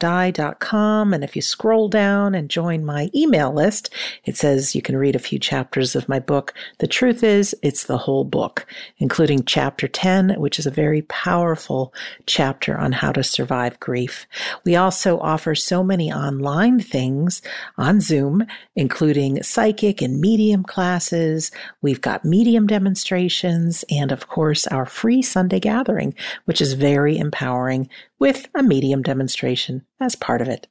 and 1.11 1.23
if 1.23 1.35
you 1.35 1.41
scroll 1.41 1.89
down 1.89 2.35
and 2.35 2.49
join 2.49 2.85
my 2.85 3.09
email 3.15 3.51
list, 3.51 3.91
it 4.25 4.37
says 4.37 4.75
you 4.75 4.81
can 4.83 4.95
read 4.95 5.15
a 5.15 5.19
few 5.19 5.39
chapters 5.39 5.95
of 5.95 6.07
my 6.07 6.19
book. 6.19 6.53
The 6.77 6.87
truth 6.87 7.23
is, 7.23 7.55
it's 7.63 7.85
the 7.85 7.97
whole 7.97 8.25
book, 8.25 8.67
including 8.99 9.45
chapter 9.45 9.87
10, 9.87 10.39
which 10.39 10.59
is 10.59 10.67
a 10.67 10.71
very 10.71 11.01
powerful 11.03 11.94
chapter 12.25 12.77
on 12.77 12.91
how 12.91 13.11
to 13.11 13.23
survive 13.23 13.79
grief. 13.79 14.27
We 14.63 14.75
also 14.75 15.19
offer 15.19 15.55
so 15.55 15.83
many 15.83 16.11
online 16.11 16.79
things 16.79 17.41
on 17.77 18.01
Zoom, 18.01 18.45
including 18.75 19.43
psychic 19.43 20.01
and 20.01 20.19
medium 20.19 20.63
classes. 20.63 21.51
We've 21.81 22.01
got 22.01 22.25
medium 22.25 22.67
demonstrations 22.67 23.83
and 23.89 24.11
of 24.11 24.27
course 24.27 24.67
our 24.67 24.85
free 24.85 25.21
Sunday 25.21 25.59
gathering, 25.59 26.15
which 26.45 26.61
is 26.61 26.73
very 26.73 27.17
empowering 27.17 27.89
with 28.19 28.47
a 28.55 28.63
medium 28.63 29.01
demonstration 29.01 29.85
as 29.99 30.15
part 30.15 30.41
of 30.41 30.47
it. 30.47 30.67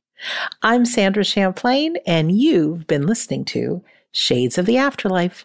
I'm 0.63 0.85
Sandra 0.85 1.25
Champlain 1.25 1.97
and 2.07 2.33
you've 2.33 2.87
been 2.87 3.07
listening 3.07 3.45
to 3.47 3.83
Shades 4.13 4.59
of 4.59 4.67
the 4.67 4.77
Afterlife 4.77 5.45